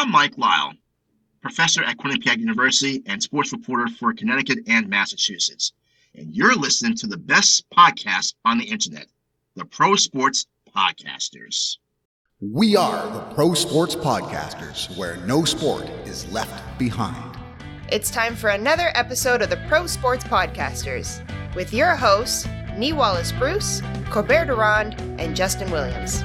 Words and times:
I'm 0.00 0.10
Mike 0.10 0.38
Lyle, 0.38 0.72
professor 1.42 1.84
at 1.84 1.98
Quinnipiac 1.98 2.38
University 2.38 3.02
and 3.04 3.22
sports 3.22 3.52
reporter 3.52 3.86
for 3.86 4.14
Connecticut 4.14 4.60
and 4.66 4.88
Massachusetts. 4.88 5.74
And 6.14 6.34
you're 6.34 6.54
listening 6.54 6.94
to 6.96 7.06
the 7.06 7.18
best 7.18 7.68
podcast 7.68 8.32
on 8.46 8.56
the 8.56 8.64
internet, 8.64 9.08
the 9.56 9.66
Pro 9.66 9.96
Sports 9.96 10.46
Podcasters. 10.74 11.76
We 12.40 12.76
are 12.76 13.10
the 13.10 13.34
Pro 13.34 13.52
Sports 13.52 13.94
Podcasters, 13.94 14.96
where 14.96 15.18
no 15.26 15.44
sport 15.44 15.84
is 16.06 16.26
left 16.32 16.78
behind. 16.78 17.38
It's 17.92 18.10
time 18.10 18.34
for 18.36 18.48
another 18.48 18.92
episode 18.94 19.42
of 19.42 19.50
the 19.50 19.62
Pro 19.68 19.86
Sports 19.86 20.24
Podcasters 20.24 21.20
with 21.54 21.74
your 21.74 21.94
hosts, 21.94 22.48
Nee 22.78 22.94
Wallace 22.94 23.32
Bruce, 23.32 23.82
Corbert 24.08 24.46
Durand, 24.46 24.98
and 25.20 25.36
Justin 25.36 25.70
Williams. 25.70 26.24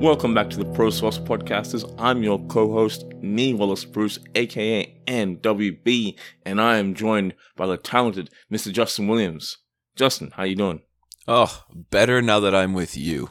Welcome 0.00 0.32
back 0.32 0.48
to 0.48 0.56
the 0.56 0.64
Pro 0.64 0.88
Sports 0.88 1.18
Podcasters. 1.18 1.84
I'm 1.98 2.22
your 2.22 2.38
co-host, 2.46 3.04
Nee 3.20 3.52
Wallace 3.52 3.84
Bruce, 3.84 4.18
aka 4.34 4.98
NWB, 5.06 6.18
and 6.46 6.58
I 6.58 6.78
am 6.78 6.94
joined 6.94 7.34
by 7.54 7.66
the 7.66 7.76
talented 7.76 8.30
Mr. 8.50 8.72
Justin 8.72 9.08
Williams. 9.08 9.58
Justin, 9.96 10.30
how 10.34 10.44
you 10.44 10.56
doing? 10.56 10.80
Oh, 11.28 11.64
better 11.70 12.22
now 12.22 12.40
that 12.40 12.54
I'm 12.54 12.72
with 12.72 12.96
you. 12.96 13.28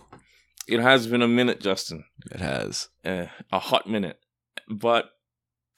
It 0.67 0.79
has 0.79 1.07
been 1.07 1.23
a 1.23 1.27
minute, 1.27 1.59
Justin. 1.59 2.03
It 2.31 2.39
has. 2.39 2.89
Uh, 3.03 3.25
a 3.51 3.57
hot 3.57 3.89
minute. 3.89 4.19
But 4.69 5.09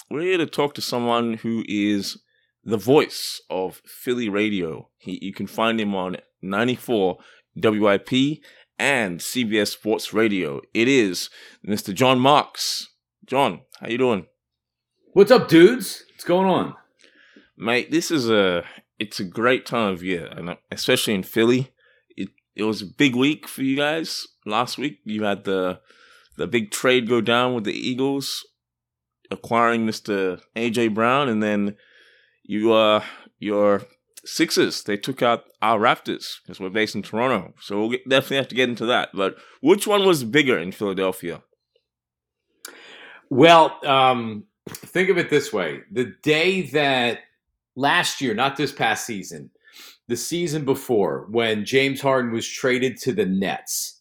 we're 0.09 0.23
here 0.23 0.39
to 0.39 0.45
talk 0.45 0.73
to 0.73 0.81
someone 0.81 1.35
who 1.35 1.63
is 1.69 2.21
the 2.65 2.75
voice 2.75 3.41
of 3.49 3.81
Philly 3.85 4.27
radio. 4.27 4.89
He, 4.97 5.19
you 5.21 5.33
can 5.33 5.47
find 5.47 5.79
him 5.79 5.95
on 5.95 6.17
94 6.41 7.17
WIP 7.55 8.41
and 8.81 9.19
CBS 9.19 9.67
Sports 9.67 10.11
Radio. 10.11 10.59
It 10.73 10.87
is 10.87 11.29
Mr. 11.63 11.93
John 11.93 12.19
Marks. 12.19 12.89
John, 13.27 13.61
how 13.79 13.87
you 13.87 13.99
doing? 13.99 14.25
What's 15.13 15.29
up, 15.29 15.47
dudes? 15.47 16.03
What's 16.09 16.23
going 16.23 16.47
on? 16.47 16.75
Mate, 17.55 17.91
this 17.91 18.09
is 18.09 18.27
a 18.27 18.63
it's 18.97 19.19
a 19.19 19.23
great 19.23 19.67
time 19.67 19.93
of 19.93 20.01
year, 20.01 20.25
and 20.35 20.57
especially 20.71 21.13
in 21.13 21.21
Philly. 21.21 21.71
It 22.17 22.29
it 22.55 22.63
was 22.63 22.81
a 22.81 22.87
big 22.87 23.15
week 23.15 23.47
for 23.47 23.61
you 23.61 23.77
guys 23.77 24.27
last 24.47 24.79
week. 24.79 24.97
You 25.05 25.25
had 25.25 25.43
the 25.43 25.79
the 26.37 26.47
big 26.47 26.71
trade 26.71 27.07
go 27.07 27.21
down 27.21 27.53
with 27.53 27.65
the 27.65 27.73
Eagles 27.73 28.43
acquiring 29.29 29.85
Mr. 29.85 30.41
AJ 30.55 30.95
Brown, 30.95 31.29
and 31.29 31.43
then 31.43 31.75
you 32.41 32.73
uh 32.73 33.03
your 33.37 33.83
Sixers, 34.23 34.83
they 34.83 34.97
took 34.97 35.21
out 35.21 35.45
our 35.61 35.79
Raptors 35.79 36.39
because 36.43 36.59
we're 36.59 36.69
based 36.69 36.95
in 36.95 37.01
Toronto. 37.01 37.53
So 37.59 37.79
we'll 37.79 37.89
get, 37.91 38.07
definitely 38.07 38.37
have 38.37 38.47
to 38.49 38.55
get 38.55 38.69
into 38.69 38.85
that. 38.85 39.09
But 39.13 39.35
which 39.61 39.87
one 39.87 40.05
was 40.05 40.23
bigger 40.23 40.57
in 40.59 40.71
Philadelphia? 40.71 41.41
Well, 43.29 43.79
um, 43.85 44.43
think 44.69 45.09
of 45.09 45.17
it 45.17 45.29
this 45.29 45.51
way 45.51 45.81
the 45.91 46.13
day 46.21 46.63
that 46.63 47.19
last 47.75 48.21
year, 48.21 48.33
not 48.33 48.57
this 48.57 48.71
past 48.71 49.05
season, 49.05 49.49
the 50.07 50.17
season 50.17 50.65
before, 50.65 51.27
when 51.29 51.65
James 51.65 52.01
Harden 52.01 52.31
was 52.31 52.47
traded 52.47 52.97
to 52.97 53.13
the 53.13 53.25
Nets 53.25 54.00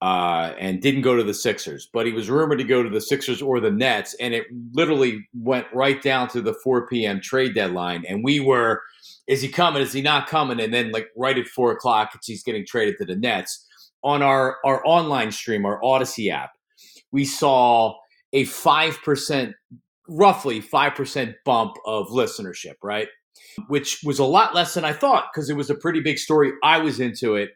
uh, 0.00 0.52
and 0.58 0.80
didn't 0.80 1.02
go 1.02 1.16
to 1.16 1.24
the 1.24 1.34
Sixers, 1.34 1.88
but 1.92 2.06
he 2.06 2.12
was 2.12 2.30
rumored 2.30 2.58
to 2.58 2.64
go 2.64 2.82
to 2.82 2.90
the 2.90 3.00
Sixers 3.00 3.42
or 3.42 3.58
the 3.58 3.70
Nets, 3.70 4.14
and 4.20 4.32
it 4.32 4.46
literally 4.72 5.26
went 5.34 5.66
right 5.74 6.00
down 6.00 6.28
to 6.28 6.40
the 6.40 6.54
4 6.62 6.86
p.m. 6.86 7.20
trade 7.20 7.54
deadline. 7.54 8.04
And 8.08 8.22
we 8.22 8.38
were 8.38 8.82
is 9.28 9.42
he 9.42 9.48
coming? 9.48 9.82
Is 9.82 9.92
he 9.92 10.00
not 10.00 10.26
coming? 10.26 10.58
And 10.58 10.72
then 10.72 10.90
like 10.90 11.08
right 11.16 11.38
at 11.38 11.46
four 11.46 11.70
o'clock, 11.70 12.18
he's 12.24 12.42
getting 12.42 12.64
traded 12.66 12.96
to 12.98 13.04
the 13.04 13.14
Nets. 13.14 13.66
On 14.02 14.22
our 14.22 14.56
our 14.64 14.84
online 14.86 15.32
stream, 15.32 15.66
our 15.66 15.80
Audacy 15.82 16.32
app, 16.32 16.50
we 17.12 17.24
saw 17.24 17.94
a 18.32 18.44
five 18.44 18.98
percent, 19.02 19.54
roughly 20.08 20.60
five 20.60 20.94
percent 20.94 21.34
bump 21.44 21.74
of 21.84 22.08
listenership, 22.08 22.74
right? 22.82 23.08
Which 23.66 24.00
was 24.04 24.18
a 24.18 24.24
lot 24.24 24.54
less 24.54 24.74
than 24.74 24.84
I 24.84 24.92
thought 24.92 25.26
because 25.32 25.50
it 25.50 25.56
was 25.56 25.68
a 25.68 25.74
pretty 25.74 26.00
big 26.00 26.18
story. 26.18 26.52
I 26.62 26.78
was 26.78 27.00
into 27.00 27.34
it, 27.34 27.50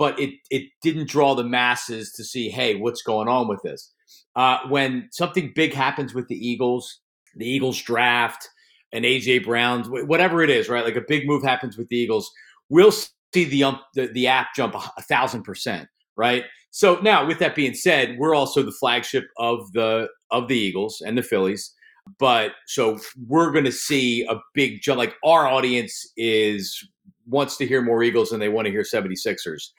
but 0.00 0.18
it 0.18 0.30
it 0.50 0.62
didn't 0.80 1.10
draw 1.10 1.34
the 1.34 1.44
masses 1.44 2.10
to 2.12 2.24
see, 2.24 2.48
hey, 2.48 2.74
what's 2.74 3.02
going 3.02 3.28
on 3.28 3.46
with 3.48 3.60
this? 3.62 3.92
Uh, 4.34 4.60
when 4.70 5.06
something 5.12 5.52
big 5.54 5.74
happens 5.74 6.14
with 6.14 6.26
the 6.28 6.48
Eagles, 6.48 7.00
the 7.36 7.46
Eagles 7.46 7.78
draft 7.82 8.48
and 8.92 9.04
AJ 9.04 9.44
Brown, 9.44 9.84
whatever 9.84 10.42
it 10.42 10.48
is, 10.48 10.70
right? 10.70 10.86
Like 10.86 10.96
a 10.96 11.04
big 11.06 11.26
move 11.26 11.42
happens 11.42 11.76
with 11.76 11.86
the 11.88 11.98
Eagles, 11.98 12.30
we'll 12.70 12.92
see 12.92 13.44
the 13.44 13.62
um, 13.62 13.78
the, 13.94 14.06
the 14.06 14.26
app 14.26 14.54
jump 14.56 14.74
a 14.74 15.02
thousand 15.02 15.42
percent, 15.42 15.86
right? 16.16 16.44
So 16.70 16.98
now, 17.02 17.26
with 17.26 17.38
that 17.40 17.54
being 17.54 17.74
said, 17.74 18.16
we're 18.18 18.34
also 18.34 18.62
the 18.62 18.72
flagship 18.72 19.26
of 19.36 19.70
the 19.72 20.08
of 20.30 20.48
the 20.48 20.56
Eagles 20.56 21.02
and 21.04 21.18
the 21.18 21.22
Phillies. 21.22 21.74
But 22.18 22.52
so 22.66 22.98
we're 23.26 23.52
going 23.52 23.66
to 23.66 23.72
see 23.72 24.24
a 24.30 24.36
big 24.54 24.80
jump. 24.80 24.96
Like 24.96 25.16
our 25.22 25.46
audience 25.46 26.10
is 26.16 26.88
wants 27.26 27.56
to 27.58 27.66
hear 27.66 27.82
more 27.82 28.02
Eagles 28.02 28.30
than 28.30 28.40
they 28.40 28.48
want 28.48 28.66
to 28.66 28.72
hear 28.72 28.82
76ers. 28.82 29.70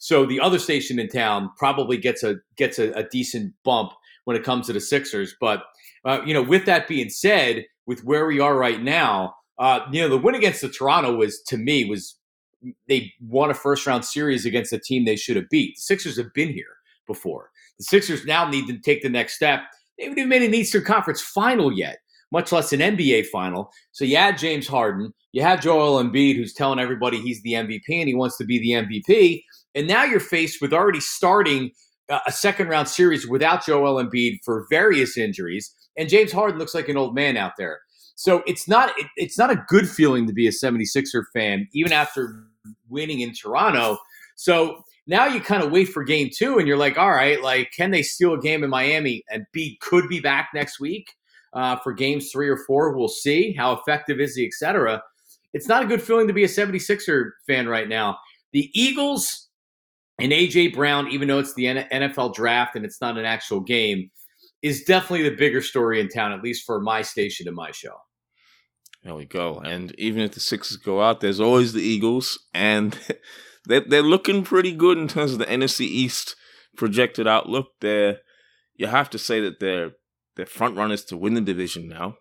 So 0.00 0.26
the 0.26 0.40
other 0.40 0.58
station 0.58 0.98
in 0.98 1.08
town 1.08 1.50
probably 1.56 1.96
gets 1.96 2.22
a 2.22 2.36
gets 2.56 2.78
a, 2.78 2.90
a 2.92 3.04
decent 3.04 3.54
bump 3.64 3.92
when 4.24 4.36
it 4.36 4.44
comes 4.44 4.66
to 4.66 4.72
the 4.72 4.80
Sixers. 4.80 5.34
But 5.40 5.64
uh, 6.04 6.20
you 6.24 6.34
know, 6.34 6.42
with 6.42 6.66
that 6.66 6.88
being 6.88 7.08
said, 7.08 7.64
with 7.86 8.04
where 8.04 8.26
we 8.26 8.40
are 8.40 8.56
right 8.56 8.82
now, 8.82 9.34
uh, 9.58 9.80
you 9.90 10.00
know, 10.00 10.08
the 10.08 10.18
win 10.18 10.34
against 10.34 10.60
the 10.60 10.68
Toronto 10.68 11.16
was 11.16 11.42
to 11.48 11.56
me 11.56 11.84
was 11.84 12.16
they 12.88 13.12
won 13.20 13.50
a 13.50 13.54
first 13.54 13.86
round 13.86 14.04
series 14.04 14.44
against 14.44 14.72
a 14.72 14.78
team 14.78 15.04
they 15.04 15.16
should 15.16 15.36
have 15.36 15.48
beat. 15.50 15.76
The 15.76 15.80
Sixers 15.80 16.16
have 16.16 16.32
been 16.34 16.52
here 16.52 16.76
before. 17.06 17.50
The 17.78 17.84
Sixers 17.84 18.24
now 18.24 18.48
need 18.48 18.66
to 18.66 18.78
take 18.78 19.02
the 19.02 19.08
next 19.08 19.34
step. 19.34 19.60
They 19.96 20.04
haven't 20.04 20.18
even 20.18 20.28
made 20.28 20.42
an 20.42 20.54
Eastern 20.54 20.84
Conference 20.84 21.20
final 21.20 21.72
yet, 21.72 21.98
much 22.32 22.52
less 22.52 22.72
an 22.72 22.80
NBA 22.80 23.26
final. 23.26 23.70
So 23.92 24.04
you 24.04 24.16
add 24.16 24.38
James 24.38 24.68
Harden, 24.68 25.12
you 25.32 25.42
have 25.42 25.60
Joel 25.60 26.02
Embiid, 26.02 26.36
who's 26.36 26.52
telling 26.52 26.78
everybody 26.78 27.20
he's 27.20 27.42
the 27.42 27.52
MVP 27.52 27.82
and 27.88 28.08
he 28.08 28.14
wants 28.14 28.36
to 28.38 28.44
be 28.44 28.58
the 28.58 28.70
MVP. 28.70 29.42
And 29.78 29.86
now 29.86 30.04
you're 30.04 30.20
faced 30.20 30.60
with 30.60 30.72
already 30.72 31.00
starting 31.00 31.70
a 32.26 32.32
second 32.32 32.68
round 32.68 32.88
series 32.88 33.26
without 33.26 33.64
Joel 33.64 34.02
Embiid 34.02 34.40
for 34.44 34.66
various 34.70 35.16
injuries 35.16 35.74
and 35.98 36.08
James 36.08 36.32
Harden 36.32 36.58
looks 36.58 36.74
like 36.74 36.88
an 36.88 36.96
old 36.96 37.14
man 37.14 37.36
out 37.36 37.52
there. 37.58 37.80
So 38.14 38.42
it's 38.46 38.66
not 38.66 38.98
it, 38.98 39.06
it's 39.16 39.36
not 39.36 39.50
a 39.50 39.62
good 39.68 39.88
feeling 39.88 40.26
to 40.26 40.32
be 40.32 40.46
a 40.46 40.50
76er 40.50 41.24
fan, 41.34 41.68
even 41.74 41.92
after 41.92 42.44
winning 42.88 43.20
in 43.20 43.34
Toronto. 43.34 43.98
So 44.36 44.82
now 45.06 45.26
you 45.26 45.40
kind 45.40 45.62
of 45.62 45.70
wait 45.70 45.88
for 45.88 46.04
game 46.04 46.30
two 46.34 46.58
and 46.58 46.66
you're 46.66 46.76
like, 46.76 46.96
all 46.96 47.10
right, 47.10 47.42
like, 47.42 47.72
can 47.76 47.90
they 47.90 48.02
steal 48.02 48.34
a 48.34 48.40
game 48.40 48.62
in 48.64 48.70
Miami? 48.70 49.24
Embiid 49.32 49.80
could 49.80 50.08
be 50.08 50.20
back 50.20 50.50
next 50.54 50.80
week 50.80 51.14
uh, 51.52 51.76
for 51.76 51.92
games 51.92 52.30
three 52.30 52.48
or 52.48 52.58
four. 52.66 52.96
We'll 52.96 53.08
see. 53.08 53.52
How 53.52 53.72
effective 53.72 54.20
is 54.20 54.36
he, 54.36 54.46
etc. 54.46 55.02
It's 55.52 55.66
not 55.66 55.82
a 55.82 55.86
good 55.86 56.02
feeling 56.02 56.28
to 56.28 56.32
be 56.32 56.44
a 56.44 56.48
76er 56.48 57.30
fan 57.46 57.68
right 57.68 57.88
now. 57.88 58.18
The 58.52 58.70
Eagles 58.74 59.47
and 60.18 60.32
AJ 60.32 60.74
Brown, 60.74 61.08
even 61.08 61.28
though 61.28 61.38
it's 61.38 61.54
the 61.54 61.64
NFL 61.64 62.34
draft 62.34 62.74
and 62.74 62.84
it's 62.84 63.00
not 63.00 63.16
an 63.18 63.24
actual 63.24 63.60
game, 63.60 64.10
is 64.62 64.84
definitely 64.84 65.28
the 65.28 65.36
bigger 65.36 65.62
story 65.62 66.00
in 66.00 66.08
town, 66.08 66.32
at 66.32 66.42
least 66.42 66.66
for 66.66 66.80
my 66.80 67.02
station 67.02 67.46
and 67.46 67.56
my 67.56 67.70
show. 67.70 67.94
There 69.04 69.14
we 69.14 69.26
go. 69.26 69.60
And 69.60 69.94
even 69.96 70.22
if 70.22 70.32
the 70.32 70.40
Sixers 70.40 70.76
go 70.76 71.00
out, 71.00 71.20
there's 71.20 71.38
always 71.38 71.72
the 71.72 71.82
Eagles, 71.82 72.38
and 72.52 72.98
they're, 73.64 73.84
they're 73.86 74.02
looking 74.02 74.42
pretty 74.42 74.72
good 74.72 74.98
in 74.98 75.06
terms 75.06 75.32
of 75.32 75.38
the 75.38 75.46
NFC 75.46 75.82
East 75.82 76.34
projected 76.76 77.28
outlook. 77.28 77.68
They're, 77.80 78.18
you 78.74 78.88
have 78.88 79.10
to 79.10 79.18
say 79.18 79.40
that 79.40 79.60
they're 79.60 79.92
they're 80.36 80.46
front 80.46 80.76
runners 80.76 81.04
to 81.06 81.16
win 81.16 81.34
the 81.34 81.40
division 81.40 81.88
now. 81.88 82.16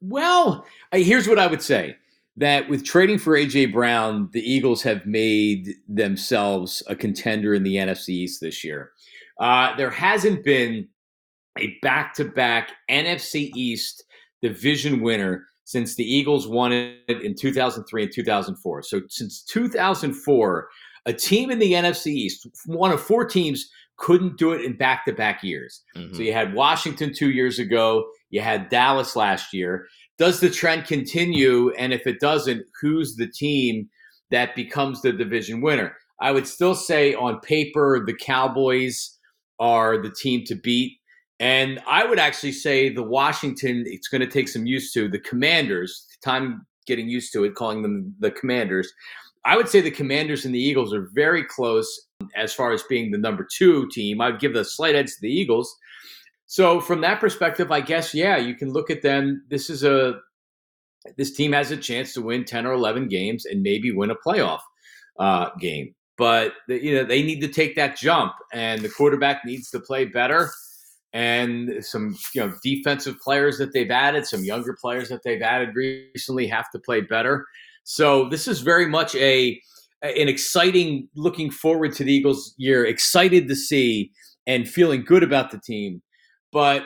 Well, 0.00 0.66
here's 0.92 1.28
what 1.28 1.38
I 1.38 1.46
would 1.46 1.62
say: 1.62 1.96
that 2.38 2.68
with 2.68 2.84
trading 2.84 3.18
for 3.18 3.34
AJ 3.34 3.72
Brown, 3.72 4.30
the 4.32 4.40
Eagles 4.40 4.82
have 4.82 5.04
made 5.06 5.74
themselves 5.88 6.82
a 6.86 6.94
contender 6.94 7.52
in 7.52 7.64
the 7.64 7.76
NFC 7.76 8.10
East 8.10 8.40
this 8.40 8.64
year. 8.64 8.92
Uh, 9.40 9.76
there 9.76 9.90
hasn't 9.90 10.44
been 10.44 10.88
a 11.58 11.76
back 11.82 12.14
to 12.14 12.24
back 12.24 12.70
NFC 12.90 13.50
East 13.54 14.04
division 14.40 15.00
winner 15.00 15.44
since 15.64 15.96
the 15.96 16.04
Eagles 16.04 16.46
won 16.46 16.72
it 16.72 17.22
in 17.22 17.34
2003 17.34 18.04
and 18.04 18.12
2004. 18.12 18.82
So 18.82 19.02
since 19.08 19.42
2004, 19.42 20.68
a 21.06 21.12
team 21.12 21.50
in 21.50 21.58
the 21.58 21.72
NFC 21.72 22.06
East, 22.06 22.46
one 22.66 22.92
of 22.92 23.02
four 23.02 23.24
teams, 23.24 23.68
couldn't 23.96 24.38
do 24.38 24.52
it 24.52 24.64
in 24.64 24.76
back 24.76 25.04
to 25.04 25.12
back 25.12 25.42
years. 25.42 25.82
Mm-hmm. 25.96 26.14
So 26.14 26.22
you 26.22 26.32
had 26.32 26.54
Washington 26.54 27.12
two 27.12 27.30
years 27.32 27.58
ago, 27.58 28.08
you 28.30 28.40
had 28.40 28.68
Dallas 28.68 29.16
last 29.16 29.52
year. 29.52 29.86
Does 30.18 30.40
the 30.40 30.50
trend 30.50 30.86
continue? 30.86 31.70
And 31.72 31.92
if 31.92 32.06
it 32.06 32.20
doesn't, 32.20 32.64
who's 32.80 33.16
the 33.16 33.28
team 33.28 33.88
that 34.30 34.54
becomes 34.54 35.00
the 35.00 35.12
division 35.12 35.60
winner? 35.60 35.96
I 36.20 36.32
would 36.32 36.46
still 36.46 36.74
say 36.74 37.14
on 37.14 37.40
paper, 37.40 38.02
the 38.04 38.14
Cowboys 38.14 39.16
are 39.60 40.00
the 40.00 40.10
team 40.10 40.44
to 40.46 40.54
beat. 40.54 40.98
And 41.40 41.80
I 41.86 42.04
would 42.04 42.18
actually 42.18 42.52
say 42.52 42.92
the 42.92 43.02
Washington, 43.02 43.84
it's 43.86 44.08
going 44.08 44.20
to 44.20 44.26
take 44.26 44.48
some 44.48 44.66
used 44.66 44.92
to. 44.94 45.08
The 45.08 45.20
Commanders, 45.20 46.06
time 46.22 46.66
getting 46.86 47.08
used 47.08 47.32
to 47.34 47.44
it, 47.44 47.54
calling 47.54 47.82
them 47.82 48.14
the 48.18 48.32
Commanders. 48.32 48.92
I 49.44 49.56
would 49.56 49.68
say 49.68 49.80
the 49.80 49.90
Commanders 49.90 50.44
and 50.44 50.54
the 50.54 50.60
Eagles 50.60 50.92
are 50.92 51.08
very 51.14 51.44
close 51.44 52.06
as 52.34 52.52
far 52.52 52.72
as 52.72 52.82
being 52.88 53.12
the 53.12 53.18
number 53.18 53.46
two 53.56 53.88
team. 53.90 54.20
I'd 54.20 54.40
give 54.40 54.52
the 54.52 54.64
slight 54.64 54.96
edge 54.96 55.06
to 55.06 55.20
the 55.22 55.32
Eagles. 55.32 55.74
So 56.48 56.80
from 56.80 57.02
that 57.02 57.20
perspective, 57.20 57.70
I 57.70 57.82
guess 57.82 58.14
yeah, 58.14 58.38
you 58.38 58.54
can 58.54 58.72
look 58.72 58.90
at 58.90 59.02
them. 59.02 59.44
This 59.50 59.68
is 59.68 59.84
a 59.84 60.14
this 61.16 61.30
team 61.32 61.52
has 61.52 61.70
a 61.70 61.76
chance 61.76 62.14
to 62.14 62.22
win 62.22 62.44
ten 62.44 62.66
or 62.66 62.72
eleven 62.72 63.06
games 63.06 63.44
and 63.44 63.62
maybe 63.62 63.92
win 63.92 64.10
a 64.10 64.16
playoff 64.16 64.60
uh, 65.20 65.50
game. 65.60 65.94
But 66.16 66.54
you 66.66 66.94
know 66.94 67.04
they 67.04 67.22
need 67.22 67.40
to 67.42 67.48
take 67.48 67.76
that 67.76 67.98
jump, 67.98 68.32
and 68.52 68.80
the 68.80 68.88
quarterback 68.88 69.44
needs 69.44 69.70
to 69.70 69.78
play 69.78 70.06
better. 70.06 70.50
And 71.12 71.84
some 71.84 72.16
you 72.34 72.40
know 72.40 72.54
defensive 72.62 73.18
players 73.20 73.58
that 73.58 73.74
they've 73.74 73.90
added, 73.90 74.26
some 74.26 74.42
younger 74.42 74.74
players 74.80 75.10
that 75.10 75.20
they've 75.24 75.42
added 75.42 75.76
recently 75.76 76.46
have 76.46 76.70
to 76.70 76.78
play 76.78 77.02
better. 77.02 77.44
So 77.84 78.26
this 78.30 78.48
is 78.48 78.60
very 78.60 78.86
much 78.86 79.14
a 79.16 79.60
an 80.00 80.28
exciting 80.28 81.10
looking 81.14 81.50
forward 81.50 81.92
to 81.96 82.04
the 82.04 82.12
Eagles 82.12 82.54
year, 82.56 82.86
excited 82.86 83.48
to 83.48 83.54
see 83.54 84.12
and 84.46 84.66
feeling 84.66 85.04
good 85.04 85.22
about 85.22 85.50
the 85.50 85.60
team. 85.60 86.00
But 86.52 86.84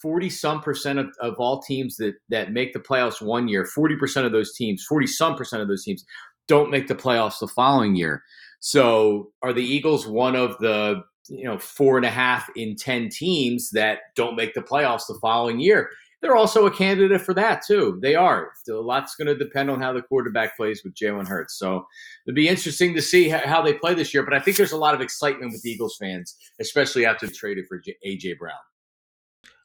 40 0.00 0.30
some 0.30 0.60
percent 0.60 0.98
of, 0.98 1.08
of 1.20 1.34
all 1.38 1.60
teams 1.60 1.96
that 1.96 2.14
that 2.28 2.52
make 2.52 2.72
the 2.72 2.80
playoffs 2.80 3.20
one 3.20 3.48
year, 3.48 3.64
40% 3.64 4.24
of 4.24 4.32
those 4.32 4.54
teams, 4.54 4.84
40 4.84 5.06
some 5.06 5.36
percent 5.36 5.62
of 5.62 5.68
those 5.68 5.84
teams 5.84 6.04
don't 6.46 6.70
make 6.70 6.88
the 6.88 6.94
playoffs 6.94 7.40
the 7.40 7.48
following 7.48 7.94
year. 7.94 8.22
So 8.60 9.30
are 9.42 9.52
the 9.52 9.64
Eagles 9.64 10.06
one 10.06 10.34
of 10.34 10.58
the 10.58 11.02
you 11.28 11.44
know 11.44 11.58
four 11.58 11.96
and 11.96 12.06
a 12.06 12.10
half 12.10 12.48
in 12.56 12.74
ten 12.76 13.08
teams 13.10 13.70
that 13.70 13.98
don't 14.16 14.36
make 14.36 14.54
the 14.54 14.62
playoffs 14.62 15.06
the 15.06 15.18
following 15.20 15.60
year? 15.60 15.90
They're 16.20 16.36
also 16.36 16.66
a 16.66 16.70
candidate 16.70 17.20
for 17.20 17.32
that 17.34 17.62
too. 17.64 17.98
They 18.02 18.14
are. 18.14 18.50
A 18.68 18.72
lot's 18.72 19.14
going 19.14 19.28
to 19.28 19.36
depend 19.36 19.70
on 19.70 19.80
how 19.80 19.92
the 19.92 20.02
quarterback 20.02 20.56
plays 20.56 20.82
with 20.84 20.94
Jalen 20.94 21.28
Hurts. 21.28 21.56
So 21.58 21.86
it'll 22.26 22.34
be 22.34 22.48
interesting 22.48 22.94
to 22.94 23.02
see 23.02 23.28
how 23.28 23.62
they 23.62 23.74
play 23.74 23.94
this 23.94 24.12
year. 24.12 24.24
But 24.24 24.34
I 24.34 24.40
think 24.40 24.56
there's 24.56 24.72
a 24.72 24.76
lot 24.76 24.94
of 24.94 25.00
excitement 25.00 25.52
with 25.52 25.64
Eagles 25.64 25.96
fans, 26.00 26.36
especially 26.60 27.06
after 27.06 27.26
they 27.26 27.32
traded 27.32 27.66
for 27.68 27.80
AJ 28.04 28.38
Brown. 28.38 28.58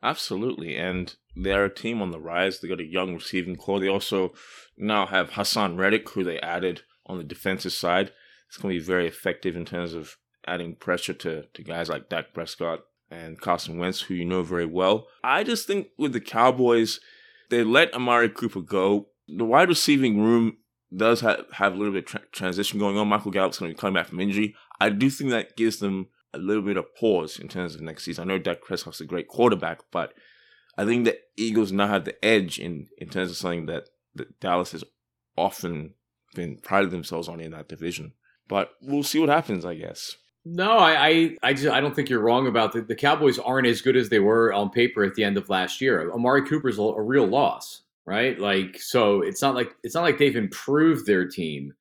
Absolutely, 0.04 0.76
and 0.76 1.16
they're 1.34 1.66
a 1.66 1.74
team 1.74 2.02
on 2.02 2.12
the 2.12 2.20
rise. 2.20 2.60
They 2.60 2.68
got 2.68 2.82
a 2.82 2.86
young 2.86 3.14
receiving 3.14 3.56
corps. 3.56 3.80
They 3.80 3.88
also 3.88 4.34
now 4.78 5.06
have 5.06 5.32
Haason 5.32 5.78
Reddick, 5.78 6.10
who 6.10 6.26
they 6.26 6.40
added 6.40 6.82
on 7.06 7.18
the 7.18 7.24
defensive 7.24 7.72
side. 7.72 8.12
It's 8.50 8.58
going 8.58 8.76
to 8.76 8.80
be 8.80 8.86
very 8.86 9.08
effective 9.08 9.56
in 9.56 9.64
terms 9.64 9.94
of 9.94 10.18
adding 10.46 10.76
pressure 10.76 11.14
to, 11.14 11.44
to 11.54 11.64
guys 11.64 11.88
like 11.88 12.10
Dak 12.10 12.34
Prescott 12.34 12.82
and 13.14 13.40
Carson 13.40 13.78
Wentz, 13.78 14.02
who 14.02 14.14
you 14.14 14.26
know 14.26 14.42
very 14.42 14.66
well. 14.66 15.08
I 15.24 15.44
just 15.44 15.68
think 15.68 15.88
with 15.98 16.14
the 16.14 16.20
Cowboys, 16.20 17.00
they 17.50 17.64
let 17.64 17.94
Amari 17.94 18.30
Cooper 18.30 18.62
go. 18.62 19.08
The 19.28 19.46
wide 19.46 19.70
receiving 19.70 20.22
room 20.22 20.58
does 20.96 21.22
have, 21.22 21.46
have 21.54 21.74
a 21.74 21.78
little 21.78 21.94
bit 21.94 22.06
of 22.06 22.10
tra- 22.10 22.28
transition 22.32 22.80
going 22.80 22.98
on. 22.98 23.08
Michael 23.08 23.32
Gallup's 23.32 23.60
going 23.60 23.72
to 23.72 23.76
be 23.76 23.80
coming 23.80 23.94
back 23.96 24.08
from 24.08 24.20
injury. 24.20 24.56
I 24.80 24.90
do 24.90 25.10
think 25.10 25.30
that 25.30 25.56
gives 25.56 25.78
them 25.78 26.08
a 26.34 26.38
little 26.38 26.64
bit 26.64 26.78
of 26.78 26.96
pause 26.96 27.40
in 27.40 27.48
terms 27.48 27.76
of 27.76 27.82
next 27.82 28.04
season. 28.04 28.24
I 28.24 28.34
know 28.34 28.40
Dak 28.40 28.62
Prescott's 28.62 29.02
a 29.02 29.06
great 29.06 29.28
quarterback, 29.28 29.82
but 29.92 30.14
I 30.78 30.86
think 30.86 31.06
the 31.06 31.20
Eagles 31.38 31.72
now 31.72 31.88
have 31.88 32.06
the 32.06 32.24
edge 32.26 32.60
in, 32.60 32.88
in 32.98 33.10
terms 33.10 33.30
of 33.30 33.38
something 33.38 33.68
that, 33.68 33.90
that 34.16 34.40
Dallas 34.40 34.72
has 34.72 34.84
often 35.38 35.94
been 36.36 36.58
prided 36.58 36.92
themselves 36.92 37.28
on 37.28 37.40
in 37.40 37.52
that 37.52 37.70
division. 37.70 38.14
But 38.48 38.72
we'll 38.82 39.04
see 39.04 39.20
what 39.20 39.30
happens, 39.30 39.66
I 39.66 39.76
guess. 39.76 40.16
No, 40.46 40.78
I, 40.78 41.08
I, 41.08 41.38
I 41.42 41.54
just 41.54 41.68
I 41.68 41.80
don't 41.80 41.96
think 41.96 42.10
you're 42.10 42.20
wrong 42.20 42.48
about 42.48 42.74
the, 42.74 42.82
the 42.82 42.96
Cowboys 42.96 43.40
aren't 43.40 43.68
as 43.68 43.82
good 43.82 43.96
as 43.96 44.10
they 44.10 44.20
were 44.20 44.52
on 44.52 44.70
paper 44.70 45.04
at 45.04 45.16
the 45.16 45.24
end 45.24 45.38
of 45.38 45.48
last 45.50 45.80
year. 45.80 46.12
Amari 46.12 46.46
Cooper's 46.46 46.78
a, 46.78 46.82
a 46.82 47.02
real 47.02 47.26
loss, 47.26 47.84
right? 48.06 48.38
Like, 48.38 48.78
so 48.78 49.22
it's 49.22 49.42
not 49.42 49.56
like 49.56 49.74
it's 49.84 49.96
not 49.96 50.04
like 50.04 50.18
they've 50.18 50.36
improved 50.36 51.06
their 51.06 51.26
team. 51.28 51.74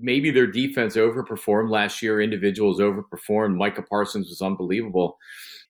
Maybe 0.00 0.30
their 0.30 0.48
defense 0.48 0.96
overperformed 0.96 1.70
last 1.70 2.02
year. 2.02 2.20
Individuals 2.20 2.80
overperformed. 2.80 3.56
Micah 3.56 3.82
Parsons 3.82 4.28
was 4.28 4.42
unbelievable. 4.42 5.16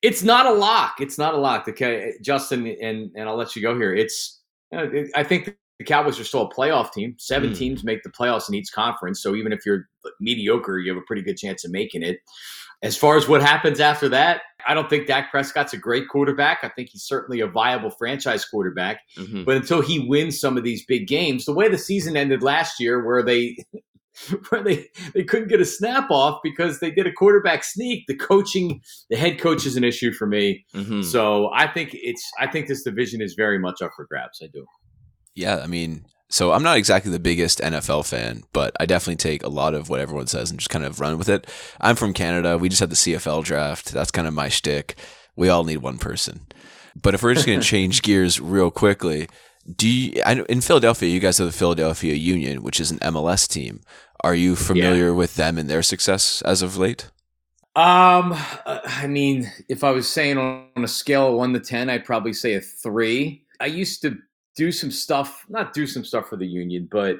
It's 0.00 0.22
not 0.22 0.46
a 0.46 0.52
lock. 0.52 1.00
It's 1.00 1.18
not 1.18 1.34
a 1.34 1.38
lock. 1.38 1.68
Okay, 1.68 2.14
Justin, 2.22 2.66
and 2.80 3.10
and 3.14 3.28
I'll 3.28 3.36
let 3.36 3.56
you 3.56 3.62
go 3.62 3.76
here. 3.76 3.94
It's 3.94 4.40
uh, 4.74 4.86
I 5.14 5.22
think 5.22 5.54
the 5.78 5.84
Cowboys 5.84 6.18
are 6.18 6.24
still 6.24 6.42
a 6.42 6.50
playoff 6.50 6.92
team. 6.92 7.14
Seven 7.18 7.50
mm. 7.50 7.56
teams 7.56 7.84
make 7.84 8.02
the 8.02 8.10
playoffs 8.10 8.48
in 8.48 8.54
each 8.54 8.72
conference. 8.72 9.22
So 9.22 9.34
even 9.34 9.52
if 9.52 9.64
you're 9.64 9.88
mediocre, 10.20 10.78
you 10.78 10.92
have 10.92 11.00
a 11.00 11.06
pretty 11.06 11.22
good 11.22 11.36
chance 11.36 11.64
of 11.64 11.70
making 11.70 12.02
it. 12.02 12.18
As 12.82 12.96
far 12.96 13.16
as 13.16 13.28
what 13.28 13.42
happens 13.42 13.80
after 13.80 14.08
that, 14.10 14.42
I 14.66 14.74
don't 14.74 14.88
think 14.88 15.06
Dak 15.06 15.32
Prescott's 15.32 15.72
a 15.72 15.76
great 15.76 16.08
quarterback. 16.08 16.58
I 16.62 16.68
think 16.68 16.90
he's 16.90 17.02
certainly 17.02 17.40
a 17.40 17.46
viable 17.48 17.90
franchise 17.90 18.44
quarterback. 18.44 19.00
Mm-hmm. 19.16 19.44
But 19.44 19.56
until 19.56 19.80
he 19.80 20.06
wins 20.08 20.40
some 20.40 20.56
of 20.56 20.62
these 20.62 20.84
big 20.84 21.08
games, 21.08 21.44
the 21.44 21.52
way 21.52 21.68
the 21.68 21.78
season 21.78 22.16
ended 22.16 22.42
last 22.42 22.78
year, 22.78 23.04
where 23.04 23.22
they 23.22 23.56
where 24.48 24.62
they, 24.62 24.86
they 25.14 25.24
couldn't 25.24 25.48
get 25.48 25.60
a 25.60 25.64
snap 25.64 26.10
off 26.10 26.40
because 26.42 26.80
they 26.80 26.90
did 26.90 27.06
a 27.06 27.12
quarterback 27.12 27.64
sneak. 27.64 28.04
The 28.06 28.16
coaching, 28.16 28.80
the 29.10 29.16
head 29.16 29.40
coach 29.40 29.66
is 29.66 29.76
an 29.76 29.84
issue 29.84 30.12
for 30.12 30.26
me. 30.26 30.64
Mm-hmm. 30.74 31.02
So 31.02 31.50
I 31.52 31.66
think 31.68 31.90
it's 31.94 32.24
I 32.38 32.46
think 32.46 32.68
this 32.68 32.82
division 32.82 33.20
is 33.20 33.34
very 33.34 33.58
much 33.58 33.82
up 33.82 33.92
for 33.96 34.06
grabs. 34.06 34.40
I 34.42 34.48
do. 34.52 34.66
Yeah, 35.38 35.58
I 35.58 35.68
mean, 35.68 36.04
so 36.28 36.50
I'm 36.50 36.64
not 36.64 36.76
exactly 36.76 37.12
the 37.12 37.20
biggest 37.20 37.60
NFL 37.60 38.08
fan, 38.08 38.42
but 38.52 38.74
I 38.80 38.86
definitely 38.86 39.16
take 39.16 39.44
a 39.44 39.48
lot 39.48 39.72
of 39.72 39.88
what 39.88 40.00
everyone 40.00 40.26
says 40.26 40.50
and 40.50 40.58
just 40.58 40.68
kind 40.68 40.84
of 40.84 40.98
run 40.98 41.16
with 41.16 41.28
it. 41.28 41.46
I'm 41.80 41.94
from 41.94 42.12
Canada. 42.12 42.58
We 42.58 42.68
just 42.68 42.80
had 42.80 42.90
the 42.90 42.96
CFL 42.96 43.44
draft. 43.44 43.92
That's 43.92 44.10
kind 44.10 44.26
of 44.26 44.34
my 44.34 44.48
shtick. 44.48 44.98
We 45.36 45.48
all 45.48 45.62
need 45.62 45.76
one 45.78 45.98
person. 45.98 46.40
But 47.00 47.14
if 47.14 47.22
we're 47.22 47.34
just 47.34 47.46
going 47.46 47.60
to 47.60 47.64
change 47.64 48.02
gears 48.02 48.40
real 48.40 48.72
quickly, 48.72 49.28
do 49.76 49.88
you, 49.88 50.20
I, 50.26 50.40
in 50.48 50.60
Philadelphia, 50.60 51.08
you 51.08 51.20
guys 51.20 51.38
have 51.38 51.46
the 51.46 51.52
Philadelphia 51.52 52.14
Union, 52.14 52.64
which 52.64 52.80
is 52.80 52.90
an 52.90 52.98
MLS 52.98 53.48
team. 53.48 53.80
Are 54.24 54.34
you 54.34 54.56
familiar 54.56 55.06
yeah. 55.06 55.12
with 55.12 55.36
them 55.36 55.56
and 55.56 55.70
their 55.70 55.84
success 55.84 56.42
as 56.42 56.62
of 56.62 56.76
late? 56.76 57.10
Um, 57.76 58.34
I 58.66 59.06
mean, 59.06 59.52
if 59.68 59.84
I 59.84 59.92
was 59.92 60.08
saying 60.08 60.36
on 60.36 60.82
a 60.82 60.88
scale 60.88 61.28
of 61.28 61.34
one 61.34 61.52
to 61.52 61.60
ten, 61.60 61.88
I'd 61.88 62.04
probably 62.04 62.32
say 62.32 62.54
a 62.54 62.60
three. 62.60 63.44
I 63.60 63.66
used 63.66 64.02
to 64.02 64.18
do 64.58 64.72
some 64.72 64.90
stuff, 64.90 65.46
not 65.48 65.72
do 65.72 65.86
some 65.86 66.04
stuff 66.04 66.28
for 66.28 66.36
the 66.36 66.46
union, 66.46 66.88
but 66.90 67.18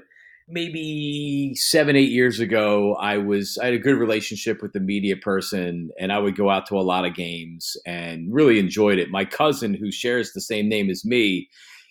maybe 0.49 1.55
seven, 1.55 1.95
eight 1.95 2.11
years 2.11 2.41
ago, 2.41 2.97
I 2.97 3.17
was 3.17 3.57
I 3.59 3.67
had 3.67 3.75
a 3.75 3.79
good 3.79 3.97
relationship 3.97 4.61
with 4.61 4.73
the 4.73 4.81
media 4.81 5.17
person, 5.17 5.91
and 6.01 6.13
I 6.13 6.19
would 6.19 6.37
go 6.37 6.51
out 6.51 6.67
to 6.67 6.79
a 6.79 6.83
lot 6.83 7.05
of 7.05 7.15
games 7.15 7.77
and 7.87 8.35
really 8.35 8.59
enjoyed 8.59 8.99
it. 8.99 9.13
My 9.13 9.25
cousin, 9.25 9.73
who 9.73 9.93
shares 9.93 10.33
the 10.33 10.41
same 10.41 10.69
name 10.69 10.91
as 10.91 11.05
me, 11.05 11.49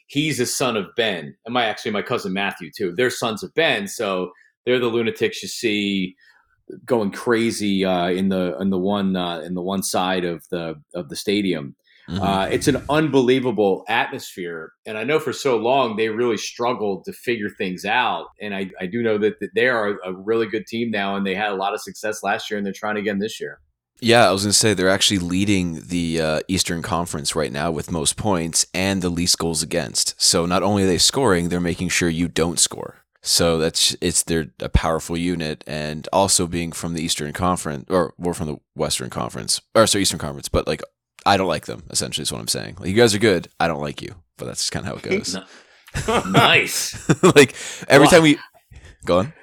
he's 0.07 0.41
a 0.41 0.45
son 0.45 0.75
of 0.75 0.87
Ben, 0.97 1.33
and 1.45 1.53
my 1.53 1.63
actually 1.63 1.91
my 1.91 2.01
cousin 2.01 2.33
Matthew 2.33 2.69
too. 2.75 2.93
They're 2.93 3.09
sons 3.09 3.41
of 3.41 3.53
Ben, 3.53 3.87
so 3.87 4.31
they're 4.65 4.79
the 4.79 4.87
lunatics 4.87 5.41
you 5.41 5.47
see 5.47 6.15
going 6.85 7.11
crazy 7.11 7.85
uh, 7.85 8.09
in 8.09 8.27
the 8.27 8.57
in 8.59 8.69
the 8.69 8.77
one 8.77 9.15
uh, 9.15 9.39
in 9.39 9.53
the 9.53 9.61
one 9.61 9.81
side 9.81 10.25
of 10.25 10.43
the 10.51 10.75
of 10.93 11.07
the 11.07 11.15
stadium. 11.15 11.77
Mm-hmm. 12.09 12.21
Uh, 12.21 12.45
it's 12.45 12.67
an 12.67 12.83
unbelievable 12.89 13.83
atmosphere. 13.87 14.71
And 14.85 14.97
I 14.97 15.03
know 15.03 15.19
for 15.19 15.33
so 15.33 15.57
long 15.57 15.97
they 15.97 16.09
really 16.09 16.37
struggled 16.37 17.03
to 17.05 17.13
figure 17.13 17.49
things 17.49 17.85
out. 17.85 18.27
And 18.41 18.55
I, 18.55 18.71
I 18.79 18.85
do 18.85 19.01
know 19.03 19.17
that, 19.17 19.39
that 19.41 19.53
they 19.55 19.67
are 19.67 19.99
a 20.03 20.13
really 20.13 20.47
good 20.47 20.67
team 20.67 20.89
now 20.89 21.15
and 21.15 21.25
they 21.25 21.35
had 21.35 21.51
a 21.51 21.55
lot 21.55 21.73
of 21.73 21.81
success 21.81 22.23
last 22.23 22.49
year 22.49 22.57
and 22.57 22.65
they're 22.65 22.73
trying 22.73 22.97
again 22.97 23.19
this 23.19 23.39
year. 23.39 23.59
Yeah, 23.99 24.29
I 24.29 24.31
was 24.31 24.43
going 24.43 24.51
to 24.51 24.57
say 24.57 24.73
they're 24.73 24.89
actually 24.89 25.19
leading 25.19 25.81
the 25.87 26.21
uh, 26.21 26.39
Eastern 26.47 26.83
Conference 26.83 27.35
right 27.35 27.51
now 27.51 27.71
with 27.71 27.91
most 27.91 28.15
points 28.15 28.67
and 28.73 29.01
the 29.01 29.09
least 29.09 29.39
goals 29.39 29.63
against. 29.63 30.13
So 30.21 30.45
not 30.45 30.61
only 30.61 30.83
are 30.83 30.87
they 30.87 30.99
scoring, 30.99 31.49
they're 31.49 31.59
making 31.59 31.89
sure 31.89 32.07
you 32.07 32.27
don't 32.27 32.59
score. 32.59 32.97
So 33.23 33.57
that's 33.57 33.95
it's 33.99 34.23
they're 34.23 34.51
a 34.59 34.69
powerful 34.69 35.17
unit, 35.17 35.63
and 35.67 36.07
also 36.13 36.47
being 36.47 36.71
from 36.71 36.93
the 36.93 37.01
Eastern 37.01 37.33
Conference 37.33 37.85
or 37.89 38.13
more 38.17 38.33
from 38.33 38.47
the 38.47 38.57
Western 38.75 39.09
Conference 39.09 39.59
or 39.75 39.85
sorry 39.85 40.03
Eastern 40.03 40.19
Conference, 40.19 40.47
but 40.47 40.67
like 40.67 40.81
I 41.27 41.37
don't 41.37 41.47
like 41.47 41.65
them. 41.65 41.83
Essentially, 41.89 42.23
is 42.23 42.31
what 42.31 42.39
I'm 42.41 42.47
saying. 42.47 42.77
Like 42.79 42.89
you 42.89 42.95
guys 42.95 43.13
are 43.13 43.19
good. 43.19 43.47
I 43.59 43.67
don't 43.67 43.81
like 43.81 44.01
you, 44.01 44.15
but 44.37 44.45
that's 44.45 44.69
kind 44.69 44.85
of 44.85 44.91
how 44.91 44.97
it 44.97 45.03
goes. 45.09 45.37
nice. 46.31 47.23
like 47.35 47.55
every 47.87 48.07
time 48.07 48.23
we 48.23 48.37
go 49.05 49.19
on. 49.19 49.33